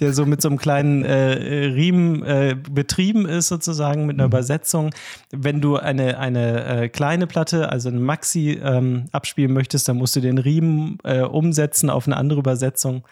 der 0.00 0.12
so 0.12 0.24
mit 0.24 0.40
so 0.40 0.48
einem 0.48 0.58
kleinen 0.58 1.04
äh, 1.04 1.12
Riemen 1.12 2.22
äh, 2.22 2.56
betrieben 2.70 3.26
ist, 3.26 3.48
sozusagen, 3.48 4.06
mit 4.06 4.16
einer 4.16 4.28
mhm. 4.28 4.32
Übersetzung. 4.32 4.90
Wenn 5.30 5.60
du 5.60 5.76
eine, 5.76 6.18
eine 6.18 6.64
äh, 6.64 6.88
kleine 6.88 7.26
Platte, 7.26 7.70
also 7.70 7.88
eine 7.88 8.00
Maxi 8.00 8.60
ähm, 8.62 9.06
abspielen 9.10 9.52
möchtest, 9.52 9.88
dann 9.88 9.96
musst 9.96 10.14
du 10.14 10.20
den 10.20 10.38
Riemen 10.38 10.98
äh, 11.02 11.22
umsetzen 11.22 11.90
auf 11.90 12.06
eine 12.06 12.16
andere 12.16 12.38
Übersetzung. 12.38 13.02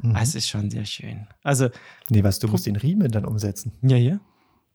Mhm. 0.00 0.14
Das 0.14 0.34
ist 0.34 0.48
schon 0.48 0.70
sehr 0.70 0.84
schön. 0.84 1.26
Also. 1.42 1.68
Nee, 2.08 2.22
was, 2.22 2.38
du 2.38 2.48
musst 2.48 2.66
den 2.66 2.76
Riemen 2.76 3.10
dann 3.10 3.24
umsetzen. 3.24 3.72
Ja, 3.82 3.96
ja. 3.96 4.20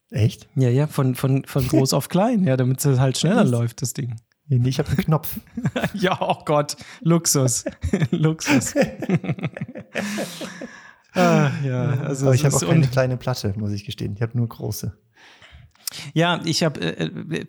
Echt? 0.10 0.48
Ja, 0.56 0.70
ja, 0.70 0.88
von, 0.88 1.16
von, 1.16 1.44
von 1.46 1.68
groß 1.70 1.94
auf 1.94 2.10
klein, 2.10 2.44
ja, 2.46 2.58
damit 2.58 2.84
es 2.84 3.00
halt 3.00 3.18
schneller 3.18 3.44
läuft, 3.44 3.82
das 3.82 3.94
Ding. 3.94 4.16
Nee, 4.50 4.70
ich 4.70 4.80
habe 4.80 4.88
einen 4.90 4.98
Knopf. 4.98 5.40
ja, 5.94 6.18
oh 6.22 6.44
Gott, 6.46 6.78
Luxus. 7.02 7.66
Luxus. 8.12 8.76
ah, 11.14 11.52
ja, 11.64 12.00
also 12.02 12.28
Aber 12.28 12.36
ich 12.36 12.46
habe 12.46 12.56
auch 12.56 12.62
keine 12.62 12.88
kleine 12.88 13.18
Platte, 13.18 13.54
muss 13.58 13.72
ich 13.72 13.86
gestehen. 13.86 14.14
Ich 14.16 14.22
habe 14.22 14.38
nur 14.38 14.48
große. 14.48 14.98
Ja, 16.14 16.42
ich 16.44 16.64
habe, 16.64 16.82
äh, 16.82 17.06
äh, 17.06 17.46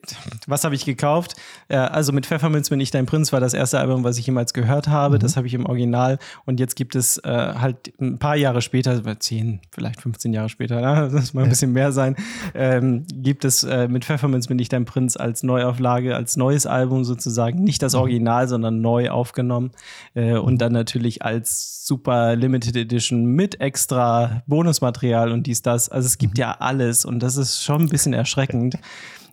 was 0.47 0.63
habe 0.63 0.75
ich 0.75 0.85
gekauft? 0.85 1.35
Äh, 1.67 1.77
also 1.77 2.13
mit 2.13 2.25
Pfefferminz 2.25 2.71
bin 2.71 2.79
ich 2.81 2.93
dein 2.93 3.05
Prinz 3.05 3.33
war 3.33 3.41
das 3.41 3.53
erste 3.53 3.81
Album, 3.81 4.05
was 4.05 4.17
ich 4.17 4.27
jemals 4.27 4.53
gehört 4.53 4.87
habe. 4.87 5.17
Mhm. 5.17 5.21
Das 5.21 5.37
habe 5.37 5.49
ich 5.49 5.55
im 5.55 5.67
Original. 5.67 6.19
Und 6.45 6.61
jetzt 6.61 6.77
gibt 6.77 6.95
es 6.95 7.19
äh, 7.19 7.29
halt 7.29 7.93
ein 8.01 8.19
paar 8.19 8.37
Jahre 8.37 8.63
später, 8.63 9.03
zehn, 9.19 9.61
vielleicht 9.73 10.01
15 10.03 10.33
Jahre 10.33 10.49
später, 10.49 10.81
ne? 10.81 11.11
das 11.13 11.35
mal 11.35 11.43
ein 11.43 11.47
ja. 11.47 11.51
bisschen 11.51 11.73
mehr 11.73 11.91
sein, 11.91 12.15
ähm, 12.55 13.05
gibt 13.13 13.45
es 13.45 13.65
äh, 13.65 13.89
mit 13.89 14.05
Pfefferminz 14.05 14.47
bin 14.47 14.59
ich 14.61 14.69
dein 14.69 14.85
Prinz 14.85 15.17
als 15.17 15.43
Neuauflage, 15.43 16.15
als 16.15 16.37
neues 16.37 16.67
Album 16.67 17.05
sozusagen. 17.05 17.65
Nicht 17.65 17.83
das 17.83 17.95
mhm. 17.95 18.01
Original, 18.01 18.45
mhm. 18.45 18.49
sondern 18.51 18.81
neu 18.81 19.11
aufgenommen. 19.11 19.73
Äh. 20.15 20.37
Und 20.39 20.59
dann 20.59 20.73
natürlich 20.73 21.23
als 21.23 21.87
super 21.87 22.37
Limited 22.37 22.77
Edition 22.77 23.25
mit 23.25 23.61
extra 23.61 24.43
Bonusmaterial 24.47 25.33
und 25.33 25.47
dies, 25.47 25.63
das. 25.63 25.89
Also 25.89 26.07
es 26.07 26.19
gibt 26.19 26.35
mhm. 26.35 26.43
ja 26.43 26.57
alles 26.61 27.05
und 27.05 27.21
das 27.21 27.37
ist 27.37 27.65
schon 27.65 27.83
ein 27.83 27.89
bisschen 27.89 28.13
erschreckend 28.13 28.28
erschreckend, 28.29 28.79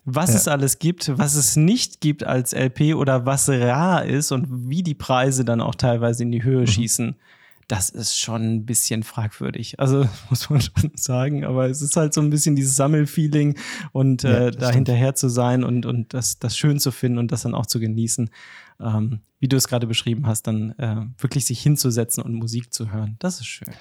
was 0.05 0.29
ja. 0.29 0.35
es 0.35 0.47
alles 0.47 0.79
gibt, 0.79 1.17
was 1.17 1.35
es 1.35 1.55
nicht 1.55 1.99
gibt 1.99 2.23
als 2.23 2.53
LP 2.53 2.95
oder 2.95 3.25
was 3.25 3.49
rar 3.49 4.05
ist 4.05 4.31
und 4.31 4.69
wie 4.69 4.83
die 4.83 4.93
Preise 4.93 5.43
dann 5.43 5.61
auch 5.61 5.75
teilweise 5.75 6.23
in 6.23 6.31
die 6.31 6.43
Höhe 6.43 6.61
mhm. 6.61 6.67
schießen. 6.67 7.15
Das 7.67 7.89
ist 7.89 8.19
schon 8.19 8.43
ein 8.43 8.65
bisschen 8.67 9.01
fragwürdig. 9.01 9.79
Also 9.79 10.07
muss 10.29 10.49
man 10.51 10.61
schon 10.61 10.91
sagen, 10.95 11.43
aber 11.43 11.67
es 11.67 11.81
ist 11.81 11.97
halt 11.97 12.13
so 12.13 12.21
ein 12.21 12.29
bisschen 12.29 12.55
dieses 12.55 12.75
Sammelfeeling 12.75 13.57
und 13.91 14.21
ja, 14.21 14.47
äh, 14.47 14.51
da 14.51 14.69
hinterher 14.69 15.15
zu 15.15 15.29
sein 15.29 15.63
und, 15.63 15.87
und 15.87 16.13
das, 16.13 16.37
das 16.37 16.55
schön 16.55 16.79
zu 16.79 16.91
finden 16.91 17.17
und 17.17 17.31
das 17.31 17.41
dann 17.41 17.55
auch 17.55 17.65
zu 17.65 17.79
genießen. 17.79 18.29
Ähm, 18.79 19.21
wie 19.39 19.47
du 19.47 19.57
es 19.57 19.67
gerade 19.67 19.87
beschrieben 19.87 20.27
hast, 20.27 20.43
dann 20.43 20.71
äh, 20.77 21.07
wirklich 21.17 21.45
sich 21.45 21.61
hinzusetzen 21.61 22.23
und 22.23 22.33
Musik 22.33 22.71
zu 22.71 22.91
hören. 22.91 23.15
Das 23.19 23.39
ist 23.39 23.47
schön. 23.47 23.73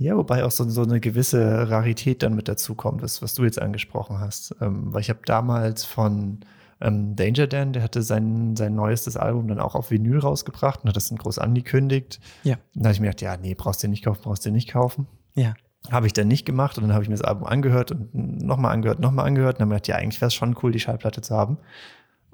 Ja, 0.00 0.16
wobei 0.16 0.44
auch 0.44 0.50
so, 0.50 0.66
so 0.66 0.82
eine 0.82 0.98
gewisse 0.98 1.68
Rarität 1.68 2.22
dann 2.22 2.34
mit 2.34 2.48
dazu 2.48 2.74
kommt, 2.74 3.02
das, 3.02 3.20
was 3.20 3.34
du 3.34 3.44
jetzt 3.44 3.60
angesprochen 3.60 4.18
hast. 4.18 4.56
Ähm, 4.62 4.94
weil 4.94 5.02
ich 5.02 5.10
habe 5.10 5.20
damals 5.26 5.84
von 5.84 6.40
ähm, 6.80 7.16
Danger 7.16 7.46
Dan, 7.46 7.74
der 7.74 7.82
hatte 7.82 8.00
sein, 8.00 8.56
sein 8.56 8.74
neuestes 8.74 9.18
Album 9.18 9.46
dann 9.46 9.60
auch 9.60 9.74
auf 9.74 9.90
Vinyl 9.90 10.18
rausgebracht 10.18 10.82
und 10.82 10.88
hat 10.88 10.96
das 10.96 11.10
dann 11.10 11.18
groß 11.18 11.38
angekündigt. 11.38 12.18
Ja. 12.44 12.56
Dann 12.72 12.84
habe 12.84 12.94
ich 12.94 13.00
mir 13.00 13.08
gedacht, 13.08 13.20
ja, 13.20 13.36
nee, 13.36 13.54
brauchst 13.54 13.82
du 13.82 13.88
nicht 13.88 14.02
kaufen, 14.02 14.22
brauchst 14.22 14.46
du 14.46 14.50
nicht 14.50 14.70
kaufen. 14.70 15.06
Ja. 15.34 15.52
Habe 15.90 16.06
ich 16.06 16.14
dann 16.14 16.28
nicht 16.28 16.46
gemacht 16.46 16.78
und 16.78 16.84
dann 16.84 16.94
habe 16.94 17.02
ich 17.02 17.10
mir 17.10 17.16
das 17.16 17.24
Album 17.24 17.46
angehört 17.46 17.92
und 17.92 18.14
nochmal 18.14 18.72
angehört, 18.72 19.00
nochmal 19.00 19.26
angehört 19.26 19.56
und 19.56 19.60
dann 19.60 19.68
habe 19.68 19.76
ich 19.76 19.82
gedacht, 19.82 19.98
ja, 19.98 20.02
eigentlich 20.02 20.22
wäre 20.22 20.28
es 20.28 20.34
schon 20.34 20.56
cool, 20.62 20.72
die 20.72 20.80
Schallplatte 20.80 21.20
zu 21.20 21.36
haben. 21.36 21.58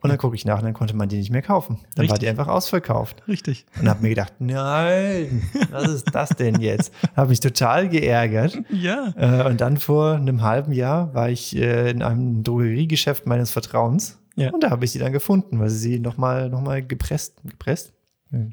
Und 0.02 0.10
dann 0.10 0.18
gucke 0.18 0.36
ich 0.36 0.44
nach 0.44 0.58
und 0.58 0.64
dann 0.64 0.74
konnte 0.74 0.94
man 0.94 1.08
die 1.08 1.16
nicht 1.16 1.30
mehr 1.30 1.42
kaufen. 1.42 1.78
Dann 1.94 2.02
Richtig. 2.02 2.10
war 2.10 2.18
die 2.18 2.28
einfach 2.28 2.48
ausverkauft. 2.48 3.22
Richtig. 3.26 3.66
Und 3.80 3.88
habe 3.88 4.02
mir 4.02 4.10
gedacht, 4.10 4.34
nein, 4.38 5.42
was 5.70 5.88
ist 5.88 6.14
das 6.14 6.30
denn 6.30 6.60
jetzt? 6.60 6.92
Habe 7.16 7.30
mich 7.30 7.40
total 7.40 7.88
geärgert. 7.88 8.58
Ja. 8.70 9.12
Äh, 9.16 9.48
und 9.48 9.60
dann 9.60 9.78
vor 9.78 10.14
einem 10.14 10.42
halben 10.42 10.72
Jahr 10.72 11.14
war 11.14 11.30
ich 11.30 11.56
äh, 11.56 11.90
in 11.90 12.02
einem 12.02 12.44
Drogeriegeschäft 12.44 13.26
meines 13.26 13.50
Vertrauens. 13.50 14.18
Ja. 14.36 14.50
Und 14.52 14.62
da 14.62 14.70
habe 14.70 14.84
ich 14.84 14.92
sie 14.92 14.98
dann 14.98 15.12
gefunden, 15.12 15.58
weil 15.58 15.70
sie 15.70 15.78
sie 15.78 15.98
nochmal 15.98 16.50
noch 16.50 16.60
mal 16.60 16.84
gepresst, 16.86 17.40
gepresst? 17.42 17.92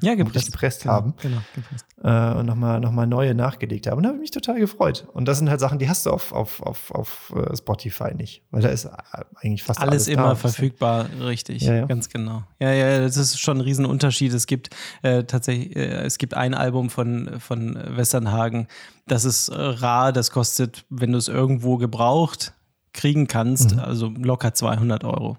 Ja, 0.02 0.14
gepresst. 0.14 0.52
gepresst 0.52 0.82
genau, 0.82 0.94
haben. 0.94 1.14
Genau, 1.20 1.38
gepresst. 1.54 1.84
Äh, 2.02 2.38
und 2.38 2.46
nochmal 2.46 2.78
noch 2.80 2.92
mal 2.92 3.06
neue 3.06 3.34
nachgelegt 3.34 3.88
haben. 3.88 3.98
Und 3.98 4.02
da 4.04 4.08
habe 4.10 4.18
ich 4.18 4.22
mich 4.22 4.30
total 4.30 4.60
gefreut. 4.60 5.06
Und 5.12 5.26
das 5.26 5.38
sind 5.38 5.50
halt 5.50 5.58
Sachen, 5.58 5.80
die 5.80 5.88
hast 5.88 6.06
du 6.06 6.10
auf, 6.10 6.32
auf, 6.32 6.62
auf, 6.62 6.92
auf 6.92 7.32
äh, 7.36 7.56
Spotify 7.56 8.14
nicht. 8.14 8.42
Weil 8.52 8.62
da 8.62 8.68
ist 8.68 8.84
äh, 8.84 8.90
eigentlich 9.36 9.64
fast 9.64 9.80
alles, 9.80 9.92
alles 9.92 10.08
immer 10.08 10.28
da. 10.28 10.34
verfügbar, 10.36 11.06
richtig. 11.20 11.62
Ja, 11.62 11.74
ja. 11.74 11.86
Ganz 11.86 12.08
genau. 12.08 12.44
Ja, 12.60 12.72
ja, 12.72 13.00
das 13.00 13.16
ist 13.16 13.40
schon 13.40 13.58
ein 13.58 13.62
Riesenunterschied. 13.62 14.32
Es 14.32 14.46
gibt 14.46 14.70
äh, 15.02 15.24
tatsächlich, 15.24 15.74
äh, 15.74 16.04
es 16.04 16.18
gibt 16.18 16.34
ein 16.34 16.54
Album 16.54 16.88
von, 16.88 17.40
von 17.40 17.76
Westernhagen, 17.96 18.68
das 19.06 19.24
ist 19.24 19.48
äh, 19.48 19.54
rar, 19.54 20.12
das 20.12 20.30
kostet, 20.30 20.84
wenn 20.88 21.12
du 21.12 21.18
es 21.18 21.28
irgendwo 21.28 21.78
gebraucht 21.78 22.52
kriegen 22.92 23.26
kannst, 23.26 23.74
mhm. 23.74 23.80
also 23.80 24.08
locker 24.08 24.54
200 24.54 25.04
Euro. 25.04 25.36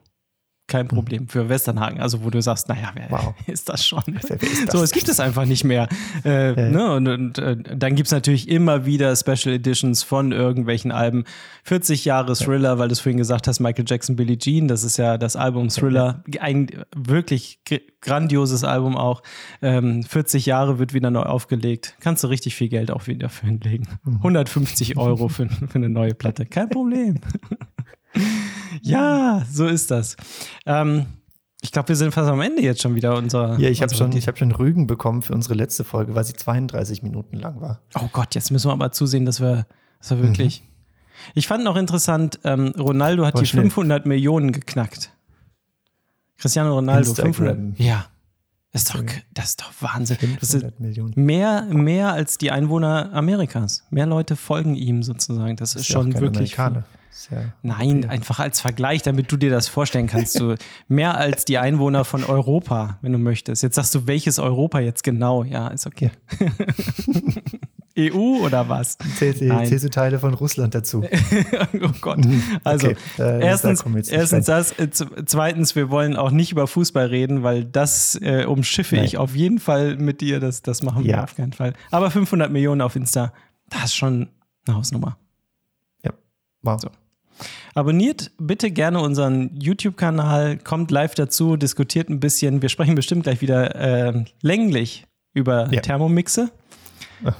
Kein 0.67 0.87
Problem 0.87 1.23
mhm. 1.23 1.27
für 1.27 1.47
Westernhagen. 1.47 1.99
Also 1.99 2.23
wo 2.23 2.29
du 2.29 2.41
sagst, 2.41 2.67
naja, 2.69 2.91
wer 2.95 3.11
wow. 3.11 3.33
ist 3.47 3.69
das 3.69 3.85
schon? 3.85 4.03
Wer, 4.07 4.41
wer 4.41 4.41
ist 4.41 4.67
das? 4.67 4.71
So, 4.71 4.83
es 4.83 4.91
gibt 4.91 5.07
es 5.09 5.19
einfach 5.19 5.45
nicht 5.45 5.63
mehr. 5.63 5.87
Äh, 6.23 6.59
ja. 6.59 6.69
ne? 6.69 6.93
Und, 6.95 7.07
und 7.07 7.37
äh, 7.37 7.55
dann 7.55 7.95
gibt 7.95 8.07
es 8.07 8.11
natürlich 8.11 8.49
immer 8.49 8.85
wieder 8.85 9.15
Special 9.15 9.53
Editions 9.53 10.03
von 10.03 10.31
irgendwelchen 10.31 10.91
Alben. 10.91 11.25
40 11.63 12.05
Jahre 12.05 12.33
Thriller, 12.33 12.69
ja. 12.69 12.77
weil 12.79 12.87
du 12.87 12.93
es 12.93 12.99
vorhin 12.99 13.17
gesagt 13.17 13.47
hast, 13.47 13.59
Michael 13.59 13.85
Jackson, 13.87 14.15
Billie 14.15 14.37
Jean, 14.37 14.67
das 14.67 14.83
ist 14.83 14.97
ja 14.97 15.17
das 15.17 15.35
Album 15.35 15.69
Thriller. 15.69 16.23
Ein 16.39 16.67
wirklich 16.95 17.59
grandioses 18.01 18.63
Album 18.63 18.97
auch. 18.97 19.21
Ähm, 19.61 20.03
40 20.03 20.45
Jahre 20.47 20.79
wird 20.79 20.93
wieder 20.93 21.11
neu 21.11 21.23
aufgelegt. 21.23 21.95
Kannst 21.99 22.23
du 22.23 22.27
richtig 22.27 22.55
viel 22.55 22.69
Geld 22.69 22.89
auch 22.89 23.07
wieder 23.07 23.29
für 23.29 23.45
hinlegen. 23.45 23.87
150 24.05 24.95
mhm. 24.95 25.01
Euro 25.01 25.27
für, 25.27 25.47
für 25.47 25.75
eine 25.75 25.89
neue 25.89 26.15
Platte. 26.15 26.45
Kein 26.45 26.69
Problem. 26.69 27.19
ja, 28.81 29.43
so 29.51 29.67
ist 29.67 29.91
das. 29.91 30.15
Ähm, 30.65 31.05
ich 31.61 31.71
glaube, 31.71 31.89
wir 31.89 31.95
sind 31.95 32.13
fast 32.13 32.29
am 32.29 32.41
Ende 32.41 32.61
jetzt 32.61 32.81
schon 32.81 32.95
wieder 32.95 33.17
unserer. 33.17 33.59
Ja, 33.59 33.69
ich 33.69 33.81
habe 33.81 33.93
schon, 33.93 34.11
hab 34.11 34.37
schon 34.37 34.51
Rügen 34.51 34.87
bekommen 34.87 35.21
für 35.21 35.33
unsere 35.33 35.55
letzte 35.55 35.83
Folge, 35.83 36.13
weil 36.13 36.23
sie 36.23 36.33
32 36.33 37.01
Minuten 37.01 37.37
lang 37.37 37.59
war. 37.59 37.81
Oh 37.99 38.07
Gott, 38.11 38.35
jetzt 38.35 38.51
müssen 38.51 38.69
wir 38.69 38.73
aber 38.73 38.91
zusehen, 38.91 39.25
dass 39.25 39.41
wir, 39.41 39.65
dass 39.99 40.11
wir 40.11 40.21
wirklich. 40.21 40.61
Mhm. 40.61 40.67
Ich 41.33 41.47
fand 41.47 41.63
noch 41.63 41.75
interessant, 41.75 42.39
ähm, 42.43 42.73
Ronaldo 42.77 43.25
hat 43.25 43.35
War 43.35 43.41
die 43.41 43.47
schnell. 43.47 43.63
500 43.63 44.05
Millionen 44.05 44.51
geknackt. 44.51 45.11
Cristiano 46.37 46.73
Ronaldo, 46.73 47.09
Instagram. 47.09 47.33
500. 47.33 47.79
Ja. 47.79 48.05
Das 48.71 48.83
ist, 48.83 48.93
doch, 48.93 49.03
das 49.33 49.45
ist 49.45 49.61
doch 49.61 49.71
Wahnsinn. 49.79 50.17
Das 50.41 50.53
ist 50.53 50.65
mehr, 51.15 51.61
mehr 51.63 52.11
als 52.11 52.37
die 52.37 52.51
Einwohner 52.51 53.09
Amerikas. 53.13 53.85
Mehr 53.89 54.05
Leute 54.05 54.35
folgen 54.35 54.75
ihm 54.75 55.01
sozusagen. 55.01 55.55
Das, 55.55 55.71
das 55.71 55.81
ist, 55.81 55.87
ist 55.87 55.93
schon 55.93 56.13
wirklich. 56.19 56.59
Amerikaner. 56.59 56.83
Ja 57.31 57.53
Nein, 57.63 57.99
okay. 57.99 58.07
einfach 58.07 58.39
als 58.39 58.61
Vergleich, 58.61 59.01
damit 59.01 59.31
du 59.31 59.37
dir 59.37 59.49
das 59.49 59.67
vorstellen 59.67 60.07
kannst. 60.07 60.39
Du 60.39 60.55
mehr 60.87 61.17
als 61.17 61.45
die 61.45 61.57
Einwohner 61.57 62.05
von 62.05 62.23
Europa, 62.23 62.99
wenn 63.01 63.13
du 63.13 63.17
möchtest. 63.17 63.63
Jetzt 63.63 63.75
sagst 63.75 63.95
du, 63.95 64.07
welches 64.07 64.39
Europa 64.39 64.79
jetzt 64.79 65.03
genau? 65.03 65.43
Ja, 65.43 65.69
ist 65.69 65.87
okay. 65.87 66.11
EU 67.97 68.43
oder 68.43 68.67
was? 68.67 68.97
Zählst, 69.17 69.41
du 69.41 69.89
Teile 69.89 70.19
von 70.19 70.33
Russland 70.33 70.75
dazu? 70.75 71.03
oh 71.81 71.89
Gott. 72.01 72.19
Also, 72.65 72.87
okay. 72.87 72.97
äh, 73.19 73.45
erstens, 73.45 73.83
erstens 74.09 74.45
das. 74.45 74.73
Äh, 74.73 74.89
zweitens, 74.89 75.75
wir 75.77 75.89
wollen 75.89 76.17
auch 76.17 76.31
nicht 76.31 76.51
über 76.51 76.67
Fußball 76.67 77.05
reden, 77.05 77.43
weil 77.43 77.63
das 77.63 78.19
äh, 78.21 78.43
umschiffe 78.45 78.95
Nein. 78.97 79.05
ich 79.05 79.17
auf 79.17 79.33
jeden 79.35 79.59
Fall 79.59 79.95
mit 79.95 80.19
dir. 80.19 80.41
Das, 80.41 80.61
das 80.61 80.83
machen 80.83 81.05
wir 81.05 81.11
ja. 81.11 81.23
auf 81.23 81.35
keinen 81.35 81.53
Fall. 81.53 81.73
Aber 81.89 82.11
500 82.11 82.51
Millionen 82.51 82.81
auf 82.81 82.97
Insta, 82.97 83.31
das 83.69 83.85
ist 83.85 83.95
schon 83.95 84.27
eine 84.67 84.75
Hausnummer. 84.75 85.17
Ja. 86.03 86.11
Wow. 86.61 86.81
So. 86.81 86.89
Abonniert 87.73 88.31
bitte 88.37 88.71
gerne 88.71 88.99
unseren 89.01 89.51
YouTube-Kanal, 89.59 90.57
kommt 90.57 90.91
live 90.91 91.15
dazu, 91.15 91.57
diskutiert 91.57 92.09
ein 92.09 92.19
bisschen. 92.19 92.61
Wir 92.61 92.69
sprechen 92.69 92.95
bestimmt 92.95 93.23
gleich 93.23 93.41
wieder 93.41 93.75
äh, 93.75 94.23
länglich 94.41 95.05
über 95.33 95.71
ja. 95.71 95.81
Thermomixe. 95.81 96.51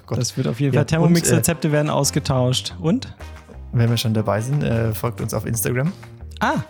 Das 0.10 0.38
wird 0.38 0.48
auf 0.48 0.60
jeden 0.60 0.74
ja, 0.74 0.80
Fall. 0.80 0.86
Thermomix-Rezepte 0.88 1.68
äh, 1.68 1.72
werden 1.72 1.90
ausgetauscht. 1.90 2.76
Und? 2.80 3.14
Wenn 3.72 3.90
wir 3.90 3.98
schon 3.98 4.14
dabei 4.14 4.42
sind, 4.42 4.64
äh, 4.64 4.94
folgt 4.94 5.22
uns 5.22 5.34
auf 5.34 5.46
Instagram. 5.46 5.92
Ah, 6.40 6.64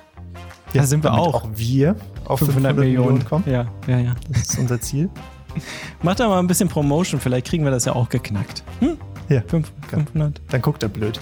ja, 0.73 0.81
da 0.81 0.87
sind 0.87 1.03
wir 1.03 1.13
auch. 1.13 1.43
Auch 1.43 1.49
wir 1.53 1.95
auf 2.25 2.39
500, 2.39 2.75
500 2.75 2.75
Millionen. 2.77 3.05
Millionen 3.05 3.25
kommen. 3.25 3.43
Ja, 3.47 3.67
ja, 3.87 3.99
ja. 3.99 4.15
Das 4.29 4.41
ist 4.41 4.59
unser 4.59 4.81
Ziel. 4.81 5.09
Macht 6.01 6.19
da 6.19 6.27
mal 6.27 6.39
ein 6.39 6.47
bisschen 6.47 6.67
Promotion, 6.67 7.19
vielleicht 7.19 7.47
kriegen 7.47 7.63
wir 7.63 7.71
das 7.71 7.85
ja 7.85 7.93
auch 7.93 8.09
geknackt. 8.09 8.63
Hm? 8.79 8.97
Ja. 9.29 9.41
500. 9.47 10.41
Dann 10.49 10.61
guckt 10.61 10.83
er 10.83 10.89
blöd. 10.89 11.19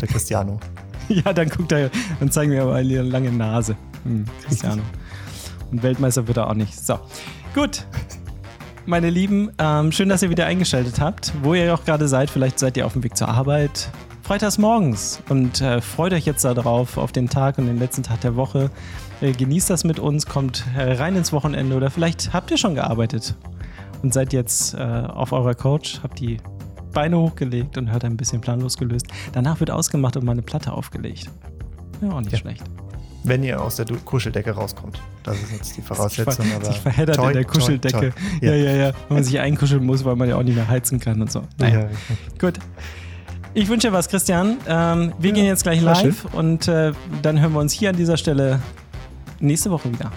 Der 0.00 0.08
Cristiano. 0.08 0.60
ja, 1.24 1.32
dann 1.32 1.48
guckt 1.48 1.72
er 1.72 1.90
und 2.20 2.32
zeigen 2.32 2.52
mir 2.52 2.62
aber 2.62 2.74
eine 2.74 3.02
lange 3.02 3.30
Nase. 3.30 3.76
Hm, 4.04 4.24
Cristiano. 4.46 4.82
Und 5.70 5.82
Weltmeister 5.82 6.26
wird 6.26 6.38
er 6.38 6.48
auch 6.50 6.54
nicht. 6.54 6.74
So, 6.74 6.98
gut. 7.54 7.84
Meine 8.88 9.10
Lieben, 9.10 9.50
ähm, 9.58 9.90
schön, 9.90 10.08
dass 10.08 10.22
ihr 10.22 10.30
wieder 10.30 10.46
eingeschaltet 10.46 11.00
habt. 11.00 11.32
Wo 11.42 11.54
ihr 11.54 11.74
auch 11.74 11.84
gerade 11.84 12.06
seid, 12.06 12.30
vielleicht 12.30 12.58
seid 12.60 12.76
ihr 12.76 12.86
auf 12.86 12.92
dem 12.92 13.02
Weg 13.02 13.16
zur 13.16 13.28
Arbeit. 13.28 13.90
Freitags 14.22 14.58
morgens 14.58 15.20
und 15.28 15.60
äh, 15.60 15.80
freut 15.80 16.12
euch 16.12 16.26
jetzt 16.26 16.44
darauf, 16.44 16.98
auf 16.98 17.12
den 17.12 17.28
Tag 17.28 17.58
und 17.58 17.66
den 17.66 17.78
letzten 17.78 18.02
Tag 18.02 18.20
der 18.22 18.34
Woche. 18.34 18.70
Äh, 19.20 19.32
genießt 19.32 19.70
das 19.70 19.84
mit 19.84 20.00
uns, 20.00 20.26
kommt 20.26 20.64
äh, 20.76 20.94
rein 20.94 21.14
ins 21.14 21.32
Wochenende 21.32 21.76
oder 21.76 21.90
vielleicht 21.90 22.32
habt 22.32 22.50
ihr 22.50 22.58
schon 22.58 22.74
gearbeitet 22.74 23.36
und 24.02 24.12
seid 24.12 24.32
jetzt 24.32 24.74
äh, 24.74 24.78
auf 24.78 25.30
eurer 25.30 25.54
Coach, 25.54 26.00
habt 26.02 26.18
die 26.18 26.38
Beine 26.96 27.18
hochgelegt 27.18 27.76
und 27.76 27.92
hört 27.92 28.06
ein 28.06 28.16
bisschen 28.16 28.40
planlos 28.40 28.78
gelöst. 28.78 29.06
Danach 29.32 29.60
wird 29.60 29.70
ausgemacht 29.70 30.16
und 30.16 30.24
mal 30.24 30.32
eine 30.32 30.40
Platte 30.40 30.72
aufgelegt. 30.72 31.30
Ja, 32.00 32.10
auch 32.10 32.20
nicht 32.20 32.32
ja. 32.32 32.38
schlecht. 32.38 32.64
Wenn 33.22 33.44
ihr 33.44 33.60
aus 33.60 33.76
der 33.76 33.84
Kuscheldecke 33.84 34.52
rauskommt. 34.52 34.98
Das 35.22 35.36
ist 35.36 35.52
jetzt 35.52 35.76
die 35.76 35.82
Voraussetzung. 35.82 36.46
Sich, 36.46 36.64
sich 36.64 36.80
verheddert 36.80 37.16
toi, 37.16 37.26
in 37.26 37.34
der 37.34 37.44
Kuscheldecke. 37.44 37.98
Toi, 37.98 38.10
toi. 38.10 38.46
Ja. 38.46 38.54
ja, 38.54 38.70
ja, 38.70 38.76
ja. 38.76 38.92
Wenn 39.08 39.16
man 39.16 39.24
sich 39.24 39.38
einkuscheln 39.38 39.84
muss, 39.84 40.06
weil 40.06 40.16
man 40.16 40.26
ja 40.26 40.36
auch 40.36 40.42
nicht 40.42 40.54
mehr 40.54 40.68
heizen 40.68 40.98
kann 40.98 41.20
und 41.20 41.30
so. 41.30 41.42
Naja. 41.58 41.80
Ja, 41.80 41.88
Gut. 42.38 42.54
Ich 43.52 43.68
wünsche 43.68 43.88
dir 43.88 43.92
was, 43.92 44.08
Christian. 44.08 44.56
Ähm, 44.66 45.12
wir 45.18 45.30
ja, 45.30 45.34
gehen 45.34 45.44
jetzt 45.44 45.64
gleich 45.64 45.82
live 45.82 46.24
und 46.32 46.66
äh, 46.66 46.92
dann 47.20 47.38
hören 47.38 47.52
wir 47.52 47.60
uns 47.60 47.74
hier 47.74 47.90
an 47.90 47.96
dieser 47.96 48.16
Stelle 48.16 48.58
nächste 49.38 49.70
Woche 49.70 49.92
wieder. 49.92 50.10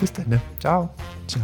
Bis 0.00 0.14
dann. 0.14 0.30
Ne? 0.30 0.40
Ciao. 0.60 0.88
Ciao. 1.26 1.42